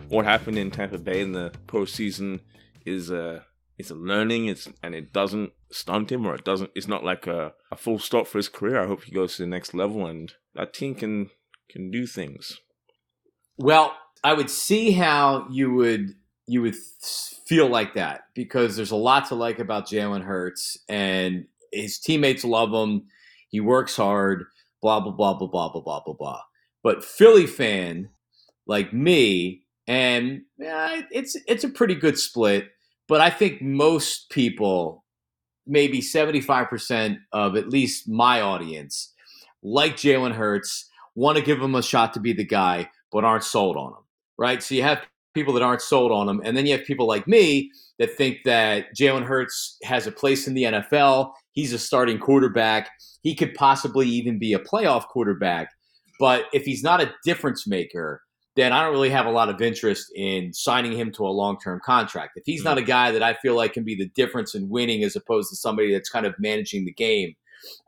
what 0.08 0.24
happened 0.24 0.56
in 0.56 0.70
Tampa 0.70 0.96
Bay 0.96 1.20
in 1.20 1.32
the 1.32 1.52
postseason 1.66 2.40
is 2.86 3.10
a 3.10 3.44
it's 3.76 3.90
a 3.90 3.94
learning. 3.94 4.46
It's 4.46 4.66
and 4.82 4.94
it 4.94 5.12
doesn't 5.12 5.52
stunt 5.70 6.10
him 6.10 6.24
or 6.24 6.34
it 6.36 6.44
doesn't. 6.44 6.70
It's 6.74 6.88
not 6.88 7.04
like 7.04 7.26
a, 7.26 7.52
a 7.70 7.76
full 7.76 7.98
stop 7.98 8.26
for 8.26 8.38
his 8.38 8.48
career. 8.48 8.82
I 8.82 8.86
hope 8.86 9.02
he 9.02 9.12
goes 9.12 9.36
to 9.36 9.42
the 9.42 9.46
next 9.46 9.74
level 9.74 10.06
and 10.06 10.32
that 10.54 10.72
team 10.72 10.94
can 10.94 11.28
can 11.68 11.90
do 11.90 12.06
things. 12.06 12.58
Well, 13.58 13.94
I 14.24 14.34
would 14.34 14.50
see 14.50 14.92
how 14.92 15.46
you 15.50 15.72
would 15.74 16.14
you 16.46 16.62
would 16.62 16.76
feel 17.46 17.68
like 17.68 17.94
that 17.94 18.22
because 18.34 18.76
there's 18.76 18.90
a 18.90 18.96
lot 18.96 19.26
to 19.28 19.34
like 19.34 19.58
about 19.58 19.86
Jalen 19.86 20.22
Hurts 20.22 20.78
and 20.88 21.46
his 21.72 21.98
teammates 21.98 22.44
love 22.44 22.72
him. 22.72 23.04
He 23.48 23.60
works 23.60 23.96
hard. 23.96 24.44
Blah 24.80 25.00
blah 25.00 25.12
blah 25.12 25.34
blah 25.34 25.48
blah 25.48 25.68
blah 25.68 26.00
blah 26.04 26.14
blah. 26.14 26.40
But 26.82 27.04
Philly 27.04 27.46
fan 27.46 28.08
like 28.66 28.92
me, 28.92 29.62
and 29.86 30.42
yeah, 30.58 31.02
it's 31.10 31.36
it's 31.46 31.64
a 31.64 31.68
pretty 31.68 31.94
good 31.94 32.18
split. 32.18 32.68
But 33.08 33.20
I 33.20 33.30
think 33.30 33.62
most 33.62 34.30
people, 34.30 35.04
maybe 35.66 36.00
seventy 36.00 36.40
five 36.40 36.68
percent 36.68 37.18
of 37.32 37.56
at 37.56 37.68
least 37.68 38.08
my 38.08 38.40
audience, 38.40 39.12
like 39.62 39.96
Jalen 39.96 40.34
Hurts, 40.34 40.88
want 41.14 41.38
to 41.38 41.44
give 41.44 41.60
him 41.60 41.74
a 41.74 41.82
shot 41.82 42.14
to 42.14 42.20
be 42.20 42.32
the 42.32 42.44
guy, 42.44 42.90
but 43.10 43.24
aren't 43.24 43.44
sold 43.44 43.76
on 43.76 43.92
him. 43.92 44.02
Right? 44.38 44.62
So 44.62 44.74
you 44.74 44.82
have 44.82 45.06
people 45.34 45.54
that 45.54 45.62
aren't 45.62 45.82
sold 45.82 46.12
on 46.12 46.28
him, 46.28 46.40
and 46.44 46.56
then 46.56 46.66
you 46.66 46.76
have 46.76 46.86
people 46.86 47.06
like 47.06 47.26
me 47.26 47.70
that 47.98 48.16
think 48.16 48.38
that 48.44 48.86
Jalen 48.96 49.24
Hurts 49.24 49.76
has 49.84 50.06
a 50.06 50.12
place 50.12 50.46
in 50.46 50.54
the 50.54 50.64
NFL. 50.64 51.32
He's 51.52 51.72
a 51.72 51.78
starting 51.78 52.18
quarterback. 52.18 52.90
He 53.22 53.34
could 53.34 53.54
possibly 53.54 54.08
even 54.08 54.38
be 54.38 54.52
a 54.52 54.58
playoff 54.58 55.06
quarterback. 55.06 55.68
But 56.18 56.44
if 56.52 56.64
he's 56.64 56.82
not 56.82 57.00
a 57.00 57.12
difference 57.24 57.66
maker, 57.66 58.22
then 58.54 58.72
I 58.72 58.82
don't 58.82 58.92
really 58.92 59.10
have 59.10 59.26
a 59.26 59.30
lot 59.30 59.48
of 59.48 59.60
interest 59.62 60.12
in 60.14 60.52
signing 60.52 60.92
him 60.92 61.10
to 61.12 61.26
a 61.26 61.28
long 61.28 61.58
term 61.58 61.80
contract. 61.84 62.32
If 62.36 62.44
he's 62.44 62.64
not 62.64 62.78
a 62.78 62.82
guy 62.82 63.10
that 63.10 63.22
I 63.22 63.34
feel 63.34 63.56
like 63.56 63.72
can 63.72 63.84
be 63.84 63.94
the 63.94 64.08
difference 64.14 64.54
in 64.54 64.68
winning 64.68 65.04
as 65.04 65.16
opposed 65.16 65.48
to 65.50 65.56
somebody 65.56 65.92
that's 65.92 66.10
kind 66.10 66.26
of 66.26 66.34
managing 66.38 66.84
the 66.84 66.92
game, 66.92 67.34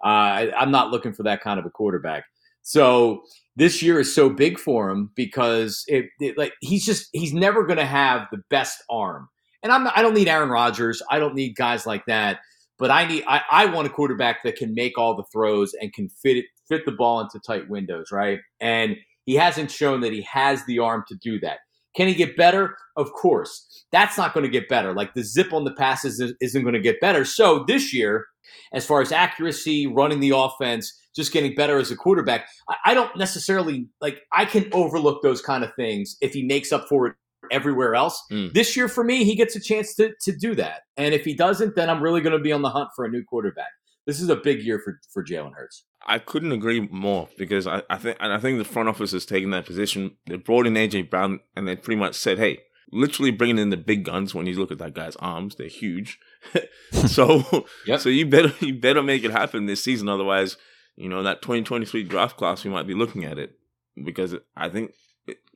uh, 0.02 0.08
I, 0.08 0.52
I'm 0.56 0.70
not 0.70 0.90
looking 0.90 1.12
for 1.12 1.22
that 1.24 1.42
kind 1.42 1.60
of 1.60 1.66
a 1.66 1.70
quarterback. 1.70 2.24
So 2.62 3.22
this 3.56 3.82
year 3.82 4.00
is 4.00 4.14
so 4.14 4.28
big 4.28 4.58
for 4.58 4.90
him 4.90 5.10
because 5.14 5.84
it, 5.86 6.06
it 6.20 6.36
like 6.36 6.52
he's 6.60 6.84
just 6.84 7.08
he's 7.12 7.32
never 7.32 7.64
going 7.64 7.78
to 7.78 7.86
have 7.86 8.26
the 8.30 8.42
best 8.50 8.82
arm. 8.90 9.28
And 9.62 9.72
I'm 9.72 9.88
I 9.94 10.02
don't 10.02 10.14
need 10.14 10.28
Aaron 10.28 10.50
Rodgers. 10.50 11.02
I 11.10 11.18
don't 11.18 11.34
need 11.34 11.56
guys 11.56 11.86
like 11.86 12.04
that. 12.06 12.40
But 12.78 12.90
I 12.90 13.06
need 13.06 13.24
I, 13.26 13.42
I 13.50 13.66
want 13.66 13.86
a 13.86 13.90
quarterback 13.90 14.42
that 14.44 14.56
can 14.56 14.74
make 14.74 14.98
all 14.98 15.16
the 15.16 15.24
throws 15.32 15.72
and 15.80 15.92
can 15.92 16.08
fit 16.08 16.38
it 16.38 16.46
fit 16.68 16.84
the 16.84 16.92
ball 16.92 17.20
into 17.20 17.38
tight 17.46 17.68
windows, 17.68 18.06
right? 18.10 18.40
And 18.60 18.96
he 19.24 19.34
hasn't 19.34 19.70
shown 19.70 20.00
that 20.00 20.12
he 20.12 20.22
has 20.22 20.64
the 20.66 20.80
arm 20.80 21.04
to 21.08 21.16
do 21.22 21.38
that. 21.40 21.58
Can 21.96 22.08
he 22.08 22.14
get 22.14 22.36
better? 22.36 22.76
Of 22.96 23.12
course. 23.12 23.84
That's 23.92 24.18
not 24.18 24.34
going 24.34 24.44
to 24.44 24.50
get 24.50 24.68
better. 24.68 24.92
Like 24.92 25.14
the 25.14 25.22
zip 25.22 25.52
on 25.52 25.64
the 25.64 25.74
passes 25.74 26.20
isn't 26.40 26.62
going 26.62 26.74
to 26.74 26.80
get 26.80 27.00
better. 27.00 27.24
So 27.24 27.64
this 27.68 27.94
year, 27.94 28.26
as 28.72 28.84
far 28.84 29.00
as 29.00 29.12
accuracy, 29.12 29.86
running 29.86 30.20
the 30.20 30.30
offense, 30.30 30.92
just 31.14 31.32
getting 31.32 31.54
better 31.54 31.78
as 31.78 31.90
a 31.90 31.96
quarterback, 31.96 32.46
I 32.84 32.94
don't 32.94 33.16
necessarily 33.16 33.88
like 34.00 34.22
I 34.32 34.44
can 34.44 34.68
overlook 34.72 35.22
those 35.22 35.40
kind 35.40 35.64
of 35.64 35.74
things 35.74 36.16
if 36.20 36.32
he 36.32 36.42
makes 36.42 36.72
up 36.72 36.88
for 36.88 37.06
it 37.08 37.14
everywhere 37.50 37.94
else. 37.94 38.22
Mm. 38.32 38.52
This 38.52 38.76
year 38.76 38.88
for 38.88 39.04
me, 39.04 39.24
he 39.24 39.34
gets 39.36 39.54
a 39.56 39.60
chance 39.60 39.94
to 39.96 40.12
to 40.22 40.32
do 40.36 40.54
that. 40.56 40.82
And 40.96 41.14
if 41.14 41.24
he 41.24 41.34
doesn't, 41.34 41.76
then 41.76 41.90
I'm 41.90 42.02
really 42.02 42.20
going 42.20 42.36
to 42.36 42.42
be 42.42 42.52
on 42.52 42.62
the 42.62 42.70
hunt 42.70 42.90
for 42.96 43.04
a 43.04 43.08
new 43.10 43.22
quarterback. 43.24 43.70
This 44.06 44.20
is 44.20 44.28
a 44.28 44.36
big 44.36 44.62
year 44.62 44.80
for 44.84 45.00
for 45.12 45.24
Jalen 45.24 45.52
Hurts. 45.54 45.84
I 46.06 46.18
couldn't 46.18 46.52
agree 46.52 46.80
more 46.90 47.28
because 47.38 47.66
I, 47.66 47.82
I 47.88 47.96
think 47.96 48.18
and 48.20 48.32
I 48.32 48.38
think 48.38 48.58
the 48.58 48.64
front 48.64 48.88
office 48.88 49.12
has 49.12 49.24
taken 49.24 49.50
that 49.50 49.64
position. 49.66 50.16
They 50.26 50.36
brought 50.36 50.66
in 50.66 50.74
AJ 50.74 51.10
Brown 51.10 51.40
and 51.56 51.66
they 51.66 51.76
pretty 51.76 51.98
much 51.98 52.14
said, 52.14 52.38
"Hey, 52.38 52.58
literally 52.92 53.30
bringing 53.30 53.58
in 53.58 53.70
the 53.70 53.78
big 53.78 54.04
guns." 54.04 54.34
When 54.34 54.46
you 54.46 54.58
look 54.58 54.70
at 54.70 54.78
that 54.78 54.94
guy's 54.94 55.16
arms, 55.16 55.56
they're 55.56 55.68
huge. 55.68 56.18
so, 56.92 57.66
Yep. 57.86 58.00
so 58.00 58.08
you 58.10 58.26
better 58.26 58.52
you 58.60 58.74
better 58.74 59.02
make 59.02 59.24
it 59.24 59.30
happen 59.30 59.64
this 59.64 59.82
season. 59.82 60.08
Otherwise, 60.10 60.58
you 60.96 61.08
know 61.08 61.22
that 61.22 61.42
2023 61.42 62.04
draft 62.04 62.36
class 62.36 62.64
we 62.64 62.70
might 62.70 62.86
be 62.86 62.94
looking 62.94 63.24
at 63.24 63.38
it 63.38 63.58
because 64.02 64.34
I 64.56 64.68
think 64.68 64.92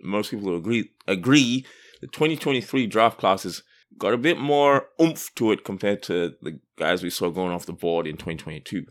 most 0.01 0.31
people 0.31 0.57
agree 0.57 0.91
agree 1.07 1.67
the 2.01 2.07
2023 2.07 2.87
draft 2.87 3.19
class 3.19 3.43
has 3.43 3.63
got 3.97 4.15
a 4.15 4.19
bit 4.19 4.39
more 4.39 4.89
oomph 5.01 5.35
to 5.35 5.53
it 5.53 5.65
compared 5.65 6.03
to 6.05 6.35
the 6.43 6.61
guys 6.77 7.03
we 7.03 7.11
saw 7.11 7.31
going 7.31 7.53
off 7.53 7.67
the 7.67 7.73
board 7.73 8.07
in 8.07 8.17
2022. 8.17 8.87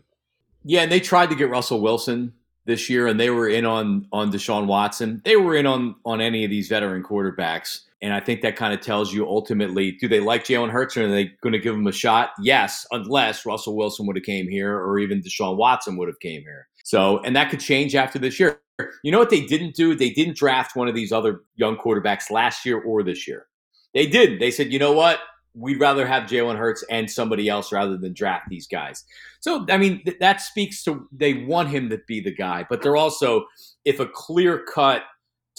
Yeah, 0.64 0.82
and 0.82 0.92
they 0.92 1.00
tried 1.00 1.30
to 1.30 1.36
get 1.36 1.50
Russell 1.50 1.80
Wilson 1.80 2.34
this 2.66 2.90
year, 2.90 3.06
and 3.06 3.18
they 3.18 3.30
were 3.30 3.48
in 3.48 3.64
on 3.64 4.06
on 4.12 4.30
Deshaun 4.30 4.66
Watson. 4.66 5.22
They 5.24 5.36
were 5.36 5.54
in 5.54 5.66
on 5.66 5.96
on 6.04 6.20
any 6.20 6.44
of 6.44 6.50
these 6.50 6.68
veteran 6.68 7.02
quarterbacks, 7.02 7.84
and 8.00 8.12
I 8.12 8.20
think 8.20 8.42
that 8.42 8.56
kind 8.56 8.72
of 8.72 8.80
tells 8.80 9.12
you 9.12 9.26
ultimately, 9.26 9.92
do 9.92 10.06
they 10.08 10.20
like 10.20 10.44
Jalen 10.44 10.70
Hurts, 10.70 10.96
or 10.96 11.04
are 11.04 11.08
they 11.08 11.32
going 11.42 11.52
to 11.52 11.58
give 11.58 11.74
him 11.74 11.86
a 11.86 11.92
shot? 11.92 12.30
Yes, 12.40 12.86
unless 12.92 13.44
Russell 13.44 13.76
Wilson 13.76 14.06
would 14.06 14.16
have 14.16 14.24
came 14.24 14.48
here, 14.48 14.76
or 14.76 14.98
even 14.98 15.20
Deshaun 15.20 15.56
Watson 15.56 15.96
would 15.96 16.08
have 16.08 16.20
came 16.20 16.42
here. 16.42 16.68
So, 16.84 17.18
and 17.24 17.34
that 17.36 17.50
could 17.50 17.60
change 17.60 17.94
after 17.94 18.18
this 18.18 18.38
year. 18.38 18.60
You 19.02 19.10
know 19.10 19.18
what 19.18 19.30
they 19.30 19.44
didn't 19.44 19.74
do? 19.74 19.94
They 19.94 20.10
didn't 20.10 20.36
draft 20.36 20.76
one 20.76 20.86
of 20.86 20.94
these 20.94 21.10
other 21.10 21.40
young 21.56 21.76
quarterbacks 21.76 22.30
last 22.30 22.64
year 22.64 22.80
or 22.80 23.02
this 23.02 23.26
year. 23.26 23.46
They 23.92 24.06
didn't. 24.06 24.38
They 24.38 24.52
said, 24.52 24.72
you 24.72 24.78
know 24.78 24.92
what? 24.92 25.18
We'd 25.54 25.80
rather 25.80 26.06
have 26.06 26.28
Jalen 26.28 26.56
Hurts 26.56 26.84
and 26.88 27.10
somebody 27.10 27.48
else 27.48 27.72
rather 27.72 27.96
than 27.96 28.12
draft 28.12 28.46
these 28.48 28.68
guys. 28.68 29.04
So, 29.40 29.66
I 29.68 29.76
mean, 29.76 30.04
th- 30.04 30.18
that 30.20 30.40
speaks 30.40 30.84
to 30.84 31.08
they 31.10 31.34
want 31.34 31.70
him 31.70 31.90
to 31.90 31.98
be 32.06 32.20
the 32.20 32.34
guy, 32.34 32.64
but 32.70 32.80
they're 32.80 32.96
also, 32.96 33.46
if 33.84 33.98
a 33.98 34.06
clear 34.06 34.64
cut 34.72 35.02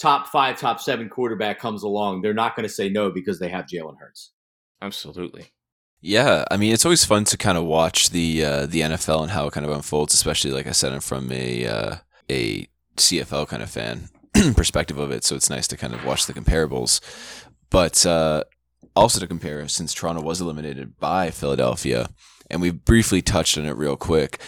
top 0.00 0.28
five, 0.28 0.58
top 0.58 0.80
seven 0.80 1.08
quarterback 1.08 1.58
comes 1.58 1.82
along, 1.82 2.22
they're 2.22 2.34
not 2.34 2.56
going 2.56 2.66
to 2.66 2.72
say 2.72 2.88
no 2.88 3.10
because 3.10 3.38
they 3.38 3.48
have 3.48 3.66
Jalen 3.66 3.98
Hurts. 3.98 4.32
Absolutely. 4.82 5.52
Yeah, 6.00 6.44
I 6.50 6.56
mean, 6.56 6.72
it's 6.72 6.86
always 6.86 7.04
fun 7.04 7.24
to 7.24 7.36
kind 7.36 7.58
of 7.58 7.64
watch 7.64 8.10
the 8.10 8.42
uh, 8.42 8.66
the 8.66 8.80
NFL 8.80 9.22
and 9.22 9.30
how 9.30 9.46
it 9.46 9.52
kind 9.52 9.66
of 9.66 9.72
unfolds, 9.72 10.14
especially 10.14 10.50
like 10.50 10.66
I 10.66 10.72
said, 10.72 10.92
I'm 10.92 11.00
from 11.00 11.30
a 11.30 11.66
uh, 11.66 11.96
a 12.30 12.66
CFL 12.96 13.46
kind 13.48 13.62
of 13.62 13.70
fan 13.70 14.08
perspective 14.54 14.96
of 14.98 15.10
it, 15.10 15.24
so 15.24 15.36
it's 15.36 15.50
nice 15.50 15.68
to 15.68 15.76
kind 15.76 15.92
of 15.92 16.04
watch 16.06 16.24
the 16.24 16.32
comparables. 16.32 17.00
But 17.68 18.06
uh, 18.06 18.44
also 18.96 19.20
to 19.20 19.26
compare, 19.26 19.68
since 19.68 19.92
Toronto 19.92 20.22
was 20.22 20.40
eliminated 20.40 20.98
by 20.98 21.30
Philadelphia, 21.30 22.08
and 22.50 22.62
we 22.62 22.70
briefly 22.70 23.20
touched 23.20 23.58
on 23.58 23.66
it 23.66 23.76
real 23.76 23.96
quick. 23.96 24.40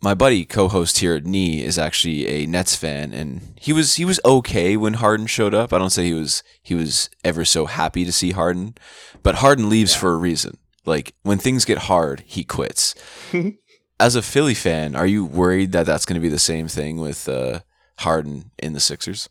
My 0.00 0.14
buddy, 0.14 0.44
co-host 0.44 0.98
here 0.98 1.14
at 1.16 1.24
Nee, 1.26 1.62
is 1.64 1.76
actually 1.76 2.28
a 2.28 2.46
Nets 2.46 2.76
fan, 2.76 3.12
and 3.12 3.52
he 3.60 3.72
was 3.72 3.96
he 3.96 4.04
was 4.04 4.20
okay 4.24 4.76
when 4.76 4.94
Harden 4.94 5.26
showed 5.26 5.54
up. 5.54 5.72
I 5.72 5.78
don't 5.78 5.90
say 5.90 6.04
he 6.04 6.14
was 6.14 6.44
he 6.62 6.76
was 6.76 7.10
ever 7.24 7.44
so 7.44 7.66
happy 7.66 8.04
to 8.04 8.12
see 8.12 8.30
Harden, 8.30 8.76
but 9.24 9.36
Harden 9.36 9.68
leaves 9.68 9.96
for 9.96 10.12
a 10.12 10.16
reason. 10.16 10.56
Like 10.86 11.14
when 11.22 11.38
things 11.38 11.64
get 11.64 11.78
hard, 11.78 12.22
he 12.24 12.44
quits. 12.44 12.94
As 14.00 14.14
a 14.14 14.22
Philly 14.22 14.54
fan, 14.54 14.94
are 14.94 15.06
you 15.06 15.24
worried 15.24 15.72
that 15.72 15.84
that's 15.86 16.06
going 16.06 16.14
to 16.14 16.20
be 16.20 16.28
the 16.28 16.38
same 16.38 16.68
thing 16.68 16.98
with 16.98 17.28
uh, 17.28 17.60
Harden 17.98 18.52
in 18.60 18.74
the 18.74 18.80
Sixers? 18.80 19.28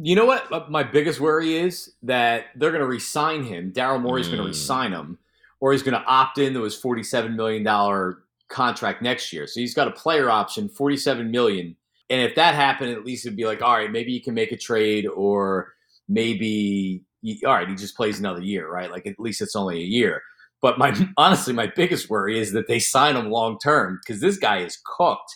You 0.00 0.16
know 0.16 0.24
what? 0.26 0.52
Uh, 0.52 0.66
My 0.68 0.82
biggest 0.82 1.20
worry 1.20 1.54
is 1.54 1.92
that 2.02 2.46
they're 2.56 2.72
going 2.72 2.82
to 2.82 2.88
re-sign 2.88 3.44
him. 3.44 3.72
Daryl 3.72 4.02
Morey's 4.02 4.26
going 4.26 4.40
to 4.40 4.48
resign 4.48 4.90
him, 4.90 5.18
or 5.60 5.70
he's 5.70 5.84
going 5.84 5.94
to 6.00 6.04
opt 6.06 6.38
into 6.38 6.62
his 6.64 6.74
forty-seven 6.74 7.36
million 7.36 7.62
dollar 7.62 8.18
contract 8.48 9.02
next 9.02 9.32
year. 9.32 9.46
So 9.46 9.60
he's 9.60 9.74
got 9.74 9.88
a 9.88 9.92
player 9.92 10.30
option, 10.30 10.68
forty-seven 10.68 11.30
million. 11.30 11.76
And 12.10 12.22
if 12.22 12.34
that 12.36 12.54
happened, 12.54 12.92
at 12.92 13.04
least 13.04 13.26
it'd 13.26 13.36
be 13.36 13.44
like, 13.44 13.60
all 13.62 13.74
right, 13.76 13.92
maybe 13.92 14.12
you 14.12 14.22
can 14.22 14.32
make 14.34 14.50
a 14.52 14.56
trade, 14.56 15.06
or 15.06 15.72
maybe 16.08 17.02
all 17.44 17.52
right, 17.52 17.68
he 17.68 17.74
just 17.74 17.96
plays 17.96 18.18
another 18.18 18.40
year, 18.42 18.70
right? 18.70 18.90
Like 18.90 19.06
at 19.06 19.18
least 19.18 19.42
it's 19.42 19.56
only 19.56 19.78
a 19.78 19.84
year. 19.86 20.22
But 20.62 20.78
my 20.78 20.94
honestly, 21.16 21.52
my 21.52 21.70
biggest 21.74 22.08
worry 22.10 22.38
is 22.38 22.52
that 22.52 22.66
they 22.68 22.78
sign 22.78 23.16
him 23.16 23.30
long 23.30 23.58
term 23.58 24.00
because 24.04 24.20
this 24.20 24.38
guy 24.38 24.58
is 24.58 24.78
cooked. 24.84 25.30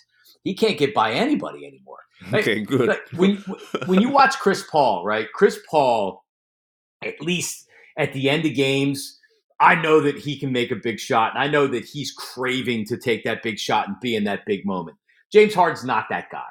He 0.45 0.55
can't 0.55 0.79
get 0.79 0.95
by 0.95 1.13
anybody 1.13 1.67
anymore. 1.67 1.99
Like- 2.31 2.43
Okay, 2.43 2.61
good. 2.61 2.89
like, 2.89 3.01
when 3.17 3.37
when 3.87 4.01
you 4.01 4.09
watch 4.09 4.39
Chris 4.39 4.65
Paul, 4.71 5.05
right? 5.05 5.27
Chris 5.35 5.59
Paul, 5.69 6.25
at 7.05 7.21
least 7.21 7.67
at 7.99 8.13
the 8.13 8.31
end 8.31 8.47
of 8.47 8.55
games, 8.55 9.19
I 9.63 9.77
know 9.77 10.01
that 10.01 10.19
he 10.19 10.39
can 10.39 10.51
make 10.51 10.73
a 10.73 10.77
big 10.77 10.99
shot, 10.99 11.35
and 11.35 11.43
I 11.43 11.47
know 11.47 11.69
that 11.69 11.85
he's 11.85 12.11
craving 12.11 12.85
to 12.87 12.97
take 12.97 13.23
that 13.23 13.45
big 13.45 13.61
shot 13.61 13.87
and 13.87 13.97
be 14.01 14.17
in 14.17 14.25
that 14.25 14.45
big 14.45 14.67
moment. 14.67 14.97
James 15.33 15.55
Harden's 15.55 15.85
not 15.85 16.07
that 16.11 16.31
guy. 16.33 16.49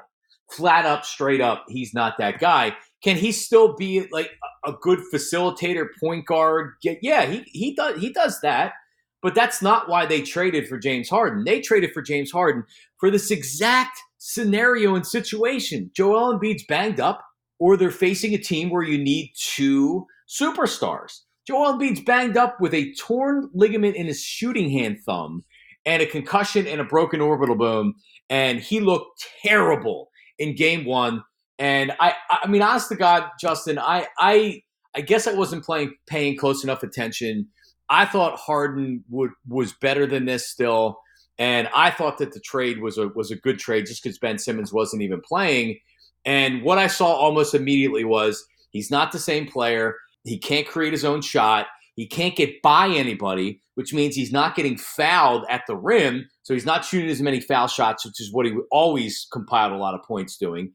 Flat 0.50 0.86
up, 0.86 1.04
straight 1.06 1.42
up, 1.42 1.66
he's 1.68 1.94
not 1.94 2.18
that 2.20 2.40
guy. 2.40 2.76
Can 3.04 3.18
he 3.18 3.34
still 3.34 3.76
be 3.76 4.08
like 4.12 4.32
a 4.66 4.72
good 4.72 5.00
facilitator, 5.14 5.88
point 6.00 6.26
guard? 6.26 6.74
Yeah, 6.84 7.26
he 7.26 7.44
he 7.48 7.76
does 7.76 8.00
he 8.00 8.14
does 8.14 8.40
that. 8.42 8.74
But 9.22 9.36
that's 9.36 9.62
not 9.62 9.88
why 9.88 10.06
they 10.06 10.22
traded 10.22 10.68
for 10.68 10.80
James 10.80 11.10
Harden. 11.10 11.44
They 11.44 11.62
traded 11.62 11.92
for 11.94 12.02
James 12.02 12.32
Harden 12.32 12.64
for 12.98 13.12
this 13.12 13.30
exact 13.30 14.00
scenario 14.18 14.96
and 14.96 15.06
situation. 15.06 15.92
Joel 15.94 16.40
Embiid's 16.40 16.66
banged 16.66 17.00
up, 17.00 17.24
or 17.60 17.78
they're 17.78 17.92
facing 17.92 18.34
a 18.34 18.40
team 18.40 18.70
where 18.70 18.84
you 18.84 18.98
need 18.98 19.34
two 19.36 20.08
superstars. 20.28 21.20
Joel 21.48 21.74
Embiid's 21.74 22.02
banged 22.02 22.38
up 22.38 22.60
with 22.60 22.74
a 22.74 22.94
torn 22.96 23.50
ligament 23.54 23.96
in 23.96 24.08
his 24.08 24.22
shooting 24.22 24.70
hand 24.70 25.00
thumb 25.06 25.44
and 25.86 26.02
a 26.02 26.06
concussion 26.06 26.68
and 26.68 26.80
a 26.80 26.86
broken 26.86 27.22
orbital 27.22 27.56
bone, 27.56 27.94
and 28.30 28.60
he 28.60 28.80
looked 28.80 29.26
terrible 29.44 30.10
in 30.38 30.56
game 30.56 30.86
one. 30.86 31.24
And 31.58 31.92
I, 32.00 32.16
I 32.30 32.48
mean, 32.48 32.62
honest 32.62 32.90
to 32.90 32.96
God, 32.96 33.26
Justin, 33.40 33.80
I, 33.80 34.08
I, 34.18 34.62
I 34.96 35.02
guess 35.02 35.28
I 35.28 35.34
wasn't 35.34 35.64
playing, 35.64 35.94
paying 36.08 36.38
close 36.38 36.64
enough 36.64 36.84
attention. 36.84 37.48
I 37.90 38.06
thought 38.06 38.40
Harden 38.40 39.04
would 39.10 39.32
was 39.48 39.74
better 39.74 40.08
than 40.08 40.26
this 40.26 40.48
still. 40.48 41.00
And 41.38 41.68
I 41.76 41.92
thought 41.92 42.18
that 42.20 42.34
the 42.34 42.40
trade 42.40 42.82
was 42.82 42.98
a 42.98 43.10
was 43.10 43.32
a 43.32 43.36
good 43.36 43.60
trade 43.60 43.86
just 43.88 44.04
because 44.04 44.18
Ben 44.20 44.38
Simmons 44.38 44.72
wasn't 44.72 45.02
even 45.02 45.22
playing. 45.22 45.80
And 46.24 46.62
what 46.62 46.78
I 46.78 46.88
saw 46.88 47.12
almost 47.14 47.56
immediately 47.56 48.04
was 48.06 48.46
he's 48.72 48.92
not 48.92 49.12
the 49.12 49.20
same 49.20 49.48
player. 49.48 49.96
He 50.24 50.38
can't 50.38 50.68
create 50.68 50.94
his 50.94 51.06
own 51.06 51.22
shot. 51.22 51.68
He 51.96 52.08
can't 52.08 52.36
get 52.36 52.62
by 52.62 52.88
anybody, 52.88 53.62
which 53.76 53.94
means 53.94 54.16
he's 54.16 54.32
not 54.32 54.56
getting 54.56 54.78
fouled 54.78 55.46
at 55.50 55.64
the 55.68 55.76
rim. 55.76 56.28
So 56.44 56.54
he's 56.54 56.66
not 56.66 56.86
shooting 56.86 57.10
as 57.10 57.22
many 57.22 57.40
foul 57.40 57.68
shots, 57.68 58.06
which 58.06 58.20
is 58.20 58.32
what 58.32 58.46
he 58.46 58.54
always 58.72 59.28
compiled 59.32 59.74
a 59.74 59.78
lot 59.78 59.94
of 59.94 60.04
points 60.04 60.38
doing. 60.38 60.72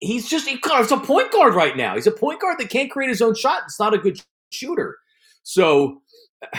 He's 0.00 0.28
just 0.28 0.46
he's 0.46 0.92
a 0.92 0.96
point 0.98 1.32
guard 1.32 1.54
right 1.54 1.76
now. 1.76 1.94
He's 1.94 2.06
a 2.06 2.12
point 2.12 2.40
guard 2.40 2.58
that 2.58 2.70
can't 2.70 2.90
create 2.90 3.08
his 3.08 3.22
own 3.22 3.34
shot. 3.34 3.62
It's 3.64 3.80
not 3.80 3.94
a 3.94 3.98
good 3.98 4.20
shooter. 4.52 4.96
So 5.42 6.02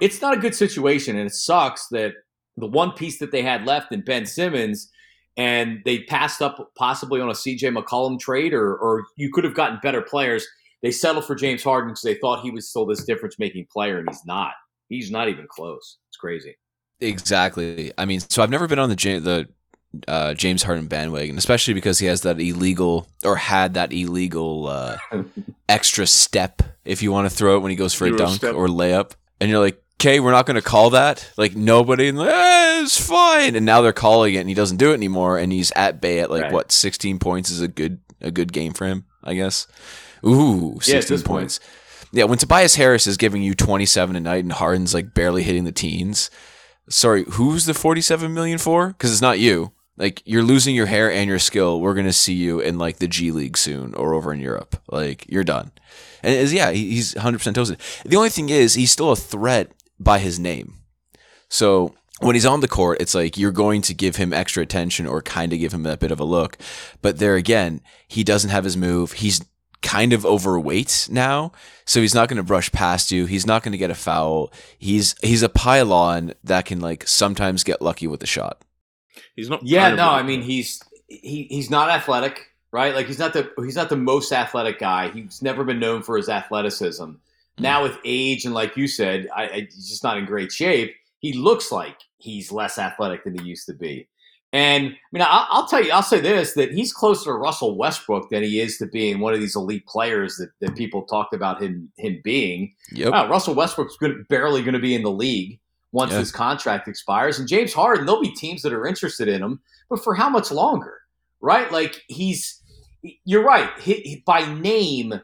it's 0.00 0.20
not 0.20 0.36
a 0.36 0.40
good 0.40 0.54
situation, 0.54 1.16
and 1.16 1.26
it 1.26 1.34
sucks 1.34 1.86
that 1.88 2.12
the 2.56 2.66
one 2.66 2.92
piece 2.92 3.18
that 3.18 3.30
they 3.30 3.42
had 3.42 3.66
left 3.66 3.92
in 3.92 4.00
Ben 4.00 4.26
Simmons, 4.26 4.90
and 5.36 5.80
they 5.84 6.00
passed 6.04 6.42
up 6.42 6.72
possibly 6.76 7.20
on 7.20 7.28
a 7.28 7.32
CJ 7.32 7.76
McCollum 7.76 8.18
trade, 8.18 8.54
or 8.54 8.76
or 8.76 9.04
you 9.16 9.30
could 9.32 9.44
have 9.44 9.54
gotten 9.54 9.78
better 9.82 10.02
players. 10.02 10.46
They 10.82 10.90
settled 10.90 11.24
for 11.24 11.34
James 11.34 11.62
Harden 11.64 11.90
because 11.90 12.02
they 12.02 12.14
thought 12.14 12.42
he 12.42 12.50
was 12.50 12.68
still 12.68 12.86
this 12.86 13.04
difference 13.04 13.38
making 13.38 13.66
player, 13.72 13.98
and 13.98 14.08
he's 14.08 14.24
not. 14.26 14.52
He's 14.88 15.10
not 15.10 15.28
even 15.28 15.46
close. 15.50 15.98
It's 16.08 16.16
crazy. 16.16 16.56
Exactly. 17.00 17.92
I 17.98 18.04
mean, 18.04 18.20
so 18.20 18.42
I've 18.42 18.50
never 18.50 18.66
been 18.66 18.78
on 18.78 18.88
the 18.88 18.96
the 18.96 19.48
uh, 20.08 20.34
James 20.34 20.62
Harden 20.62 20.86
bandwagon, 20.86 21.38
especially 21.38 21.74
because 21.74 21.98
he 21.98 22.06
has 22.06 22.22
that 22.22 22.40
illegal 22.40 23.08
or 23.24 23.36
had 23.36 23.74
that 23.74 23.92
illegal 23.92 24.66
uh, 24.66 24.98
extra 25.68 26.06
step, 26.06 26.62
if 26.84 27.02
you 27.02 27.12
want 27.12 27.28
to 27.28 27.34
throw 27.34 27.56
it 27.56 27.60
when 27.60 27.70
he 27.70 27.76
goes 27.76 27.94
for 27.94 28.06
a 28.06 28.16
dunk 28.16 28.36
step. 28.36 28.54
or 28.54 28.68
layup, 28.68 29.12
and 29.40 29.50
you're 29.50 29.60
like, 29.60 29.82
okay, 30.00 30.20
we're 30.20 30.30
not 30.32 30.46
going 30.46 30.56
to 30.56 30.62
call 30.62 30.90
that. 30.90 31.30
Like 31.36 31.56
nobody, 31.56 32.08
and 32.08 32.18
like, 32.18 32.28
eh, 32.30 32.82
it's 32.82 33.00
fine. 33.00 33.56
And 33.56 33.64
now 33.66 33.80
they're 33.82 33.92
calling 33.92 34.34
it, 34.34 34.38
and 34.38 34.48
he 34.48 34.54
doesn't 34.54 34.76
do 34.76 34.90
it 34.90 34.94
anymore, 34.94 35.38
and 35.38 35.52
he's 35.52 35.72
at 35.72 36.00
bay 36.00 36.20
at 36.20 36.30
like 36.30 36.44
Right. 36.44 36.52
what 36.52 36.72
16 36.72 37.18
points 37.18 37.50
is 37.50 37.60
a 37.60 37.68
good 37.68 38.00
a 38.20 38.30
good 38.30 38.52
game 38.52 38.72
for 38.72 38.86
him, 38.86 39.04
I 39.22 39.34
guess. 39.34 39.66
Ooh, 40.24 40.78
Yeah, 40.86 40.96
at 40.96 41.04
16 41.04 41.18
point. 41.18 41.26
points. 41.26 41.60
Yeah, 42.12 42.24
when 42.24 42.38
Tobias 42.38 42.76
Harris 42.76 43.06
is 43.06 43.16
giving 43.16 43.42
you 43.42 43.54
27 43.54 44.14
a 44.16 44.20
night 44.20 44.44
and 44.44 44.52
Harden's 44.52 44.94
like 44.94 45.12
barely 45.14 45.42
hitting 45.42 45.64
the 45.64 45.72
teens. 45.72 46.30
Sorry, 46.88 47.24
who's 47.30 47.66
the 47.66 47.74
47 47.74 48.32
million 48.32 48.58
for? 48.58 48.88
Because 48.88 49.10
it's 49.12 49.20
not 49.20 49.38
you. 49.40 49.72
Like 49.98 50.22
you're 50.24 50.42
losing 50.44 50.74
your 50.76 50.86
hair 50.86 51.10
and 51.10 51.28
your 51.28 51.38
skill. 51.38 51.80
We're 51.80 51.94
gonna 51.94 52.12
see 52.12 52.34
you 52.34 52.60
in 52.60 52.78
like 52.78 52.98
the 52.98 53.08
G 53.08 53.32
League 53.32 53.56
soon 53.58 53.94
or 53.94 54.14
over 54.14 54.32
in 54.32 54.40
Europe. 54.40 54.80
Like 54.90 55.26
you're 55.28 55.42
done. 55.44 55.72
And 56.22 56.34
is 56.34 56.52
yeah, 56.52 56.70
he's 56.70 57.14
100 57.14 57.38
percent 57.38 57.56
toasted. 57.56 57.80
The 58.04 58.16
only 58.16 58.28
thing 58.28 58.50
is 58.50 58.74
he's 58.74 58.92
still 58.92 59.10
a 59.10 59.16
threat 59.16 59.72
by 59.98 60.18
his 60.18 60.38
name. 60.38 60.74
So 61.48 61.94
when 62.20 62.34
he's 62.34 62.46
on 62.46 62.60
the 62.60 62.68
court, 62.68 63.00
it's 63.00 63.14
like 63.14 63.36
you're 63.36 63.52
going 63.52 63.82
to 63.82 63.94
give 63.94 64.16
him 64.16 64.32
extra 64.32 64.62
attention 64.62 65.06
or 65.06 65.22
kind 65.22 65.52
of 65.52 65.58
give 65.58 65.72
him 65.74 65.86
a 65.86 65.96
bit 65.96 66.10
of 66.10 66.20
a 66.20 66.24
look. 66.24 66.56
But 67.02 67.18
there 67.18 67.36
again, 67.36 67.80
he 68.06 68.22
doesn't 68.24 68.50
have 68.50 68.64
his 68.64 68.76
move. 68.76 69.12
He's 69.12 69.42
kind 69.86 70.12
of 70.12 70.26
overweight 70.26 71.08
now, 71.12 71.52
so 71.84 72.00
he's 72.00 72.14
not 72.14 72.28
going 72.28 72.38
to 72.38 72.42
brush 72.42 72.72
past 72.72 73.12
you. 73.12 73.26
He's 73.26 73.46
not 73.46 73.62
going 73.62 73.70
to 73.70 73.78
get 73.78 73.90
a 73.90 73.94
foul. 73.94 74.52
He's 74.78 75.14
he's 75.22 75.44
a 75.44 75.48
pylon 75.48 76.34
that 76.42 76.64
can 76.64 76.80
like 76.80 77.06
sometimes 77.06 77.62
get 77.62 77.80
lucky 77.80 78.08
with 78.08 78.20
a 78.22 78.26
shot. 78.26 78.62
He's 79.36 79.48
not. 79.48 79.64
Yeah, 79.64 79.94
no. 79.94 80.10
I 80.10 80.24
mean 80.24 80.42
he's 80.42 80.82
he 81.06 81.46
he's 81.48 81.70
not 81.70 81.88
athletic, 81.88 82.46
right? 82.72 82.94
Like 82.94 83.06
he's 83.06 83.20
not 83.20 83.32
the 83.32 83.48
he's 83.58 83.76
not 83.76 83.88
the 83.88 83.96
most 83.96 84.32
athletic 84.32 84.80
guy. 84.80 85.10
He's 85.10 85.40
never 85.40 85.62
been 85.62 85.78
known 85.78 86.02
for 86.02 86.16
his 86.16 86.28
athleticism. 86.28 87.04
Hmm. 87.04 87.18
Now 87.58 87.84
with 87.84 87.96
age 88.04 88.44
and 88.44 88.54
like 88.54 88.76
you 88.76 88.88
said, 88.88 89.28
I, 89.34 89.42
I, 89.44 89.60
he's 89.72 89.88
just 89.88 90.02
not 90.02 90.18
in 90.18 90.24
great 90.24 90.50
shape. 90.50 90.96
He 91.20 91.32
looks 91.32 91.70
like 91.70 91.96
he's 92.18 92.50
less 92.50 92.76
athletic 92.76 93.22
than 93.22 93.38
he 93.38 93.44
used 93.44 93.66
to 93.66 93.74
be. 93.74 94.08
And 94.52 94.86
I 94.86 94.96
mean, 95.12 95.22
I'll, 95.22 95.46
I'll 95.50 95.66
tell 95.66 95.84
you, 95.84 95.90
I'll 95.90 96.02
say 96.02 96.20
this: 96.20 96.54
that 96.54 96.72
he's 96.72 96.92
closer 96.92 97.24
to 97.24 97.32
Russell 97.34 97.76
Westbrook 97.76 98.30
than 98.30 98.42
he 98.42 98.60
is 98.60 98.78
to 98.78 98.86
being 98.86 99.18
one 99.20 99.34
of 99.34 99.40
these 99.40 99.56
elite 99.56 99.86
players 99.86 100.36
that, 100.36 100.50
that 100.60 100.76
people 100.76 101.02
talked 101.02 101.34
about 101.34 101.60
him 101.62 101.90
him 101.98 102.20
being. 102.24 102.74
Yep. 102.92 103.12
Wow, 103.12 103.28
Russell 103.28 103.54
Westbrook's 103.54 103.96
gonna, 103.96 104.14
barely 104.28 104.62
going 104.62 104.74
to 104.74 104.80
be 104.80 104.94
in 104.94 105.02
the 105.02 105.10
league 105.10 105.58
once 105.92 106.12
Yeah. 106.12 106.18
his 106.20 106.32
contract 106.32 106.88
expires. 106.88 107.38
And 107.38 107.48
James 107.48 107.72
Harden, 107.74 108.06
there'll 108.06 108.20
be 108.22 108.34
teams 108.34 108.62
that 108.62 108.72
are 108.72 108.86
interested 108.86 109.28
in 109.28 109.42
him, 109.42 109.60
but 109.90 110.02
for 110.02 110.14
how 110.14 110.28
much 110.28 110.50
longer? 110.50 111.00
Right? 111.40 111.70
Like 111.70 112.02
he's, 112.08 112.62
you're 113.24 113.44
right. 113.44 113.70
He, 113.80 113.94
he- 113.94 114.22
by 114.26 114.52
name, 114.54 115.20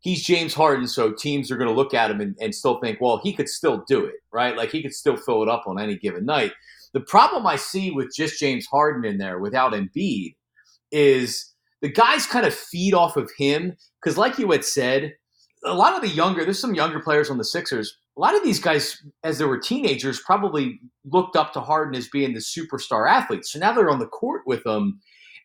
he's 0.00 0.22
James 0.24 0.54
Harden, 0.54 0.88
so 0.88 1.12
teams 1.12 1.50
are 1.50 1.56
going 1.56 1.68
to 1.68 1.74
look 1.74 1.94
at 1.94 2.10
him 2.10 2.20
and, 2.20 2.36
and 2.40 2.54
still 2.54 2.80
think, 2.80 3.00
well, 3.00 3.20
he 3.22 3.32
could 3.32 3.48
still 3.48 3.84
do 3.86 4.04
it, 4.04 4.16
right? 4.32 4.56
Like 4.56 4.70
he 4.70 4.82
could 4.82 4.94
still 4.94 5.16
fill 5.16 5.42
it 5.42 5.48
up 5.48 5.64
on 5.66 5.78
any 5.80 5.96
given 5.96 6.24
night. 6.24 6.52
The 6.92 7.00
problem 7.00 7.46
I 7.46 7.56
see 7.56 7.90
with 7.90 8.14
just 8.14 8.38
James 8.38 8.66
Harden 8.66 9.04
in 9.04 9.18
there 9.18 9.38
without 9.38 9.72
Embiid 9.72 10.34
is 10.90 11.52
the 11.80 11.88
guys 11.90 12.26
kind 12.26 12.46
of 12.46 12.54
feed 12.54 12.94
off 12.94 13.16
of 13.16 13.30
him 13.36 13.76
because, 14.00 14.18
like 14.18 14.38
you 14.38 14.50
had 14.50 14.64
said, 14.64 15.14
a 15.64 15.74
lot 15.74 15.94
of 15.94 16.02
the 16.02 16.08
younger, 16.08 16.44
there's 16.44 16.60
some 16.60 16.74
younger 16.74 17.00
players 17.00 17.30
on 17.30 17.38
the 17.38 17.44
Sixers. 17.44 17.96
A 18.16 18.20
lot 18.20 18.34
of 18.34 18.44
these 18.44 18.58
guys, 18.58 19.02
as 19.24 19.38
they 19.38 19.44
were 19.44 19.58
teenagers, 19.58 20.20
probably 20.20 20.80
looked 21.04 21.34
up 21.34 21.52
to 21.54 21.60
Harden 21.60 21.94
as 21.94 22.08
being 22.08 22.34
the 22.34 22.40
superstar 22.40 23.10
athlete. 23.10 23.46
So 23.46 23.58
now 23.58 23.72
they're 23.72 23.90
on 23.90 24.00
the 24.00 24.06
court 24.06 24.42
with 24.46 24.66
him, 24.66 25.00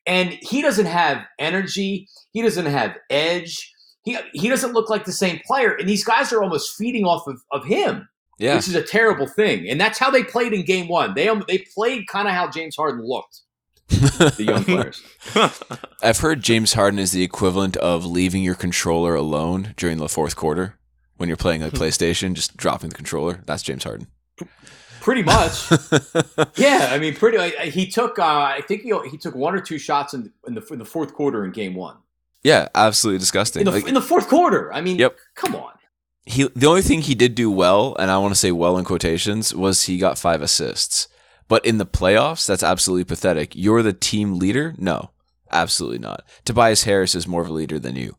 and 0.05 0.37
he 0.41 0.61
doesn't 0.61 0.85
have 0.85 1.19
energy. 1.39 2.07
He 2.31 2.41
doesn't 2.41 2.65
have 2.65 2.95
edge. 3.09 3.73
He, 4.03 4.17
he 4.33 4.49
doesn't 4.49 4.73
look 4.73 4.89
like 4.89 5.05
the 5.05 5.11
same 5.11 5.39
player. 5.45 5.75
And 5.75 5.87
these 5.87 6.03
guys 6.03 6.33
are 6.33 6.43
almost 6.43 6.75
feeding 6.77 7.05
off 7.05 7.27
of, 7.27 7.41
of 7.51 7.65
him, 7.65 8.07
Yeah. 8.39 8.55
which 8.55 8.67
is 8.67 8.75
a 8.75 8.83
terrible 8.83 9.27
thing. 9.27 9.67
And 9.69 9.79
that's 9.81 9.97
how 9.97 10.09
they 10.11 10.23
played 10.23 10.53
in 10.53 10.63
game 10.63 10.87
one. 10.87 11.13
They, 11.15 11.27
um, 11.27 11.43
they 11.47 11.59
played 11.75 12.07
kind 12.07 12.27
of 12.27 12.33
how 12.35 12.49
James 12.49 12.75
Harden 12.75 13.03
looked, 13.03 13.41
the 13.89 14.43
young 14.47 14.63
players. 14.63 15.01
I've 16.03 16.19
heard 16.19 16.41
James 16.43 16.73
Harden 16.73 16.99
is 16.99 17.11
the 17.11 17.23
equivalent 17.23 17.77
of 17.77 18.05
leaving 18.05 18.43
your 18.43 18.55
controller 18.55 19.15
alone 19.15 19.73
during 19.77 19.97
the 19.97 20.07
fourth 20.09 20.35
quarter 20.35 20.75
when 21.17 21.27
you're 21.29 21.37
playing 21.37 21.61
like 21.61 21.73
PlayStation, 21.73 22.33
just 22.33 22.55
dropping 22.57 22.89
the 22.89 22.95
controller. 22.95 23.41
That's 23.47 23.63
James 23.63 23.83
Harden. 23.83 24.07
Pretty 25.01 25.23
much. 25.23 25.63
Yeah, 26.55 26.89
I 26.91 26.99
mean, 26.99 27.15
pretty. 27.15 27.37
I- 27.37 27.53
I- 27.59 27.65
He 27.69 27.87
took, 27.87 28.19
uh, 28.19 28.23
I 28.23 28.61
think 28.67 28.81
he, 28.81 28.93
he 29.09 29.17
took 29.17 29.33
one 29.35 29.55
or 29.55 29.59
two 29.61 29.77
shots 29.79 30.13
in, 30.13 30.31
in 30.47 30.53
the 30.55 30.61
in 30.71 30.77
the 30.79 30.85
fourth 30.85 31.13
quarter 31.13 31.43
in 31.45 31.51
game 31.51 31.73
one. 31.75 31.97
yeah, 32.43 32.67
absolutely 32.75 33.19
disgusting. 33.19 33.61
In 33.61 33.65
the, 33.65 33.71
Like, 33.71 33.87
in 33.87 33.93
the 33.93 34.01
fourth 34.01 34.27
quarter, 34.27 34.71
I 34.73 34.81
mean, 34.81 34.97
Yep. 34.99 35.15
come 35.35 35.55
on. 35.55 35.71
He 36.27 36.47
the 36.55 36.67
only 36.67 36.81
thing 36.81 37.01
he 37.01 37.15
did 37.15 37.33
do 37.35 37.49
well, 37.49 37.95
and 37.97 38.11
I 38.11 38.17
want 38.17 38.33
to 38.33 38.39
say 38.39 38.51
well 38.51 38.77
in 38.77 38.85
quotations, 38.85 39.55
was 39.55 39.85
he 39.85 39.97
got 39.97 40.17
five 40.17 40.41
assists. 40.41 41.07
But 41.47 41.65
in 41.65 41.77
the 41.77 41.85
playoffs, 41.85 42.45
that's 42.45 42.63
absolutely 42.63 43.05
pathetic. 43.05 43.55
You're 43.55 43.81
the 43.81 43.93
team 43.93 44.37
leader? 44.37 44.75
No. 44.77 45.11
Absolutely 45.49 45.99
not. 45.99 46.25
Tobias 46.43 46.83
Harris 46.83 47.15
is 47.15 47.25
more 47.25 47.41
of 47.41 47.47
a 47.47 47.53
leader 47.53 47.79
than 47.79 47.95
you. 47.95 48.17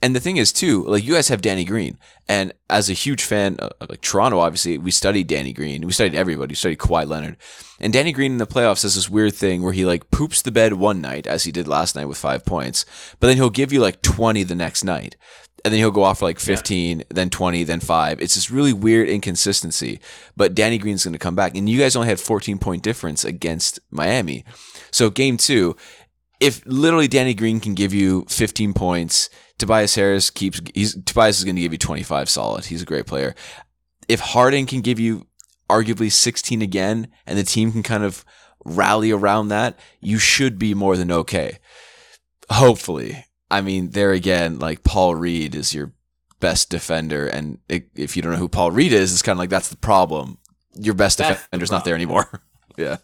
And 0.00 0.14
the 0.14 0.20
thing 0.20 0.38
is, 0.38 0.52
too, 0.52 0.84
like 0.84 1.04
you 1.04 1.14
guys 1.14 1.28
have 1.28 1.40
Danny 1.40 1.64
Green, 1.64 1.98
and 2.28 2.52
as 2.68 2.90
a 2.90 2.94
huge 2.94 3.22
fan 3.22 3.56
uh, 3.58 3.70
of 3.80 3.90
like 3.90 4.00
Toronto, 4.00 4.38
obviously 4.38 4.76
we 4.76 4.90
studied 4.90 5.26
Danny 5.26 5.52
Green. 5.52 5.86
We 5.86 5.92
studied 5.92 6.14
everybody. 6.14 6.52
We 6.52 6.56
studied 6.56 6.78
Kawhi 6.78 7.06
Leonard, 7.06 7.36
and 7.80 7.92
Danny 7.92 8.12
Green 8.12 8.32
in 8.32 8.38
the 8.38 8.46
playoffs 8.46 8.82
has 8.82 8.96
this 8.96 9.08
weird 9.08 9.34
thing 9.34 9.62
where 9.62 9.72
he 9.72 9.86
like 9.86 10.10
poops 10.10 10.42
the 10.42 10.50
bed 10.50 10.74
one 10.74 11.00
night, 11.00 11.26
as 11.26 11.44
he 11.44 11.52
did 11.52 11.68
last 11.68 11.96
night 11.96 12.06
with 12.06 12.18
five 12.18 12.44
points, 12.44 12.84
but 13.18 13.28
then 13.28 13.36
he'll 13.36 13.50
give 13.50 13.72
you 13.72 13.80
like 13.80 14.02
twenty 14.02 14.42
the 14.42 14.54
next 14.54 14.84
night, 14.84 15.16
and 15.64 15.72
then 15.72 15.78
he'll 15.78 15.90
go 15.90 16.02
off 16.02 16.18
for 16.18 16.26
like 16.26 16.38
fifteen, 16.38 17.00
yeah. 17.00 17.04
then 17.10 17.30
twenty, 17.30 17.64
then 17.64 17.80
five. 17.80 18.20
It's 18.20 18.34
this 18.34 18.50
really 18.50 18.72
weird 18.72 19.08
inconsistency. 19.08 20.00
But 20.36 20.54
Danny 20.54 20.78
Green's 20.78 21.04
going 21.04 21.12
to 21.12 21.18
come 21.18 21.34
back, 21.34 21.56
and 21.56 21.68
you 21.68 21.78
guys 21.78 21.96
only 21.96 22.08
had 22.08 22.20
fourteen 22.20 22.58
point 22.58 22.82
difference 22.82 23.24
against 23.24 23.80
Miami, 23.90 24.44
so 24.90 25.10
game 25.10 25.36
two. 25.36 25.76
If 26.40 26.62
literally 26.66 27.08
Danny 27.08 27.32
Green 27.32 27.60
can 27.60 27.74
give 27.74 27.94
you 27.94 28.26
15 28.28 28.74
points, 28.74 29.30
Tobias 29.56 29.94
Harris 29.94 30.30
keeps 30.30 30.60
he's 30.74 31.00
Tobias 31.04 31.38
is 31.38 31.44
going 31.44 31.56
to 31.56 31.62
give 31.62 31.72
you 31.72 31.78
25 31.78 32.28
solid. 32.28 32.66
He's 32.66 32.82
a 32.82 32.86
great 32.86 33.06
player. 33.06 33.34
If 34.08 34.20
Harden 34.20 34.66
can 34.66 34.80
give 34.82 34.98
you 34.98 35.26
arguably 35.70 36.12
16 36.12 36.60
again 36.60 37.08
and 37.26 37.38
the 37.38 37.44
team 37.44 37.72
can 37.72 37.82
kind 37.82 38.04
of 38.04 38.24
rally 38.64 39.10
around 39.10 39.48
that, 39.48 39.78
you 40.00 40.18
should 40.18 40.58
be 40.58 40.74
more 40.74 40.96
than 40.96 41.10
okay. 41.10 41.58
Hopefully. 42.50 43.24
I 43.50 43.60
mean, 43.60 43.90
there 43.90 44.12
again, 44.12 44.58
like 44.58 44.84
Paul 44.84 45.14
Reed 45.14 45.54
is 45.54 45.74
your 45.74 45.92
best 46.40 46.70
defender 46.70 47.26
and 47.26 47.58
it, 47.68 47.88
if 47.94 48.16
you 48.16 48.22
don't 48.22 48.32
know 48.32 48.38
who 48.38 48.48
Paul 48.48 48.70
Reed 48.70 48.92
is, 48.92 49.12
it's 49.12 49.22
kind 49.22 49.36
of 49.36 49.38
like 49.38 49.50
that's 49.50 49.68
the 49.68 49.76
problem. 49.76 50.38
Your 50.74 50.94
best 50.94 51.18
that's 51.18 51.42
defender's 51.42 51.70
the 51.70 51.76
not 51.76 51.84
there 51.84 51.94
anymore. 51.94 52.42
yeah. 52.76 52.98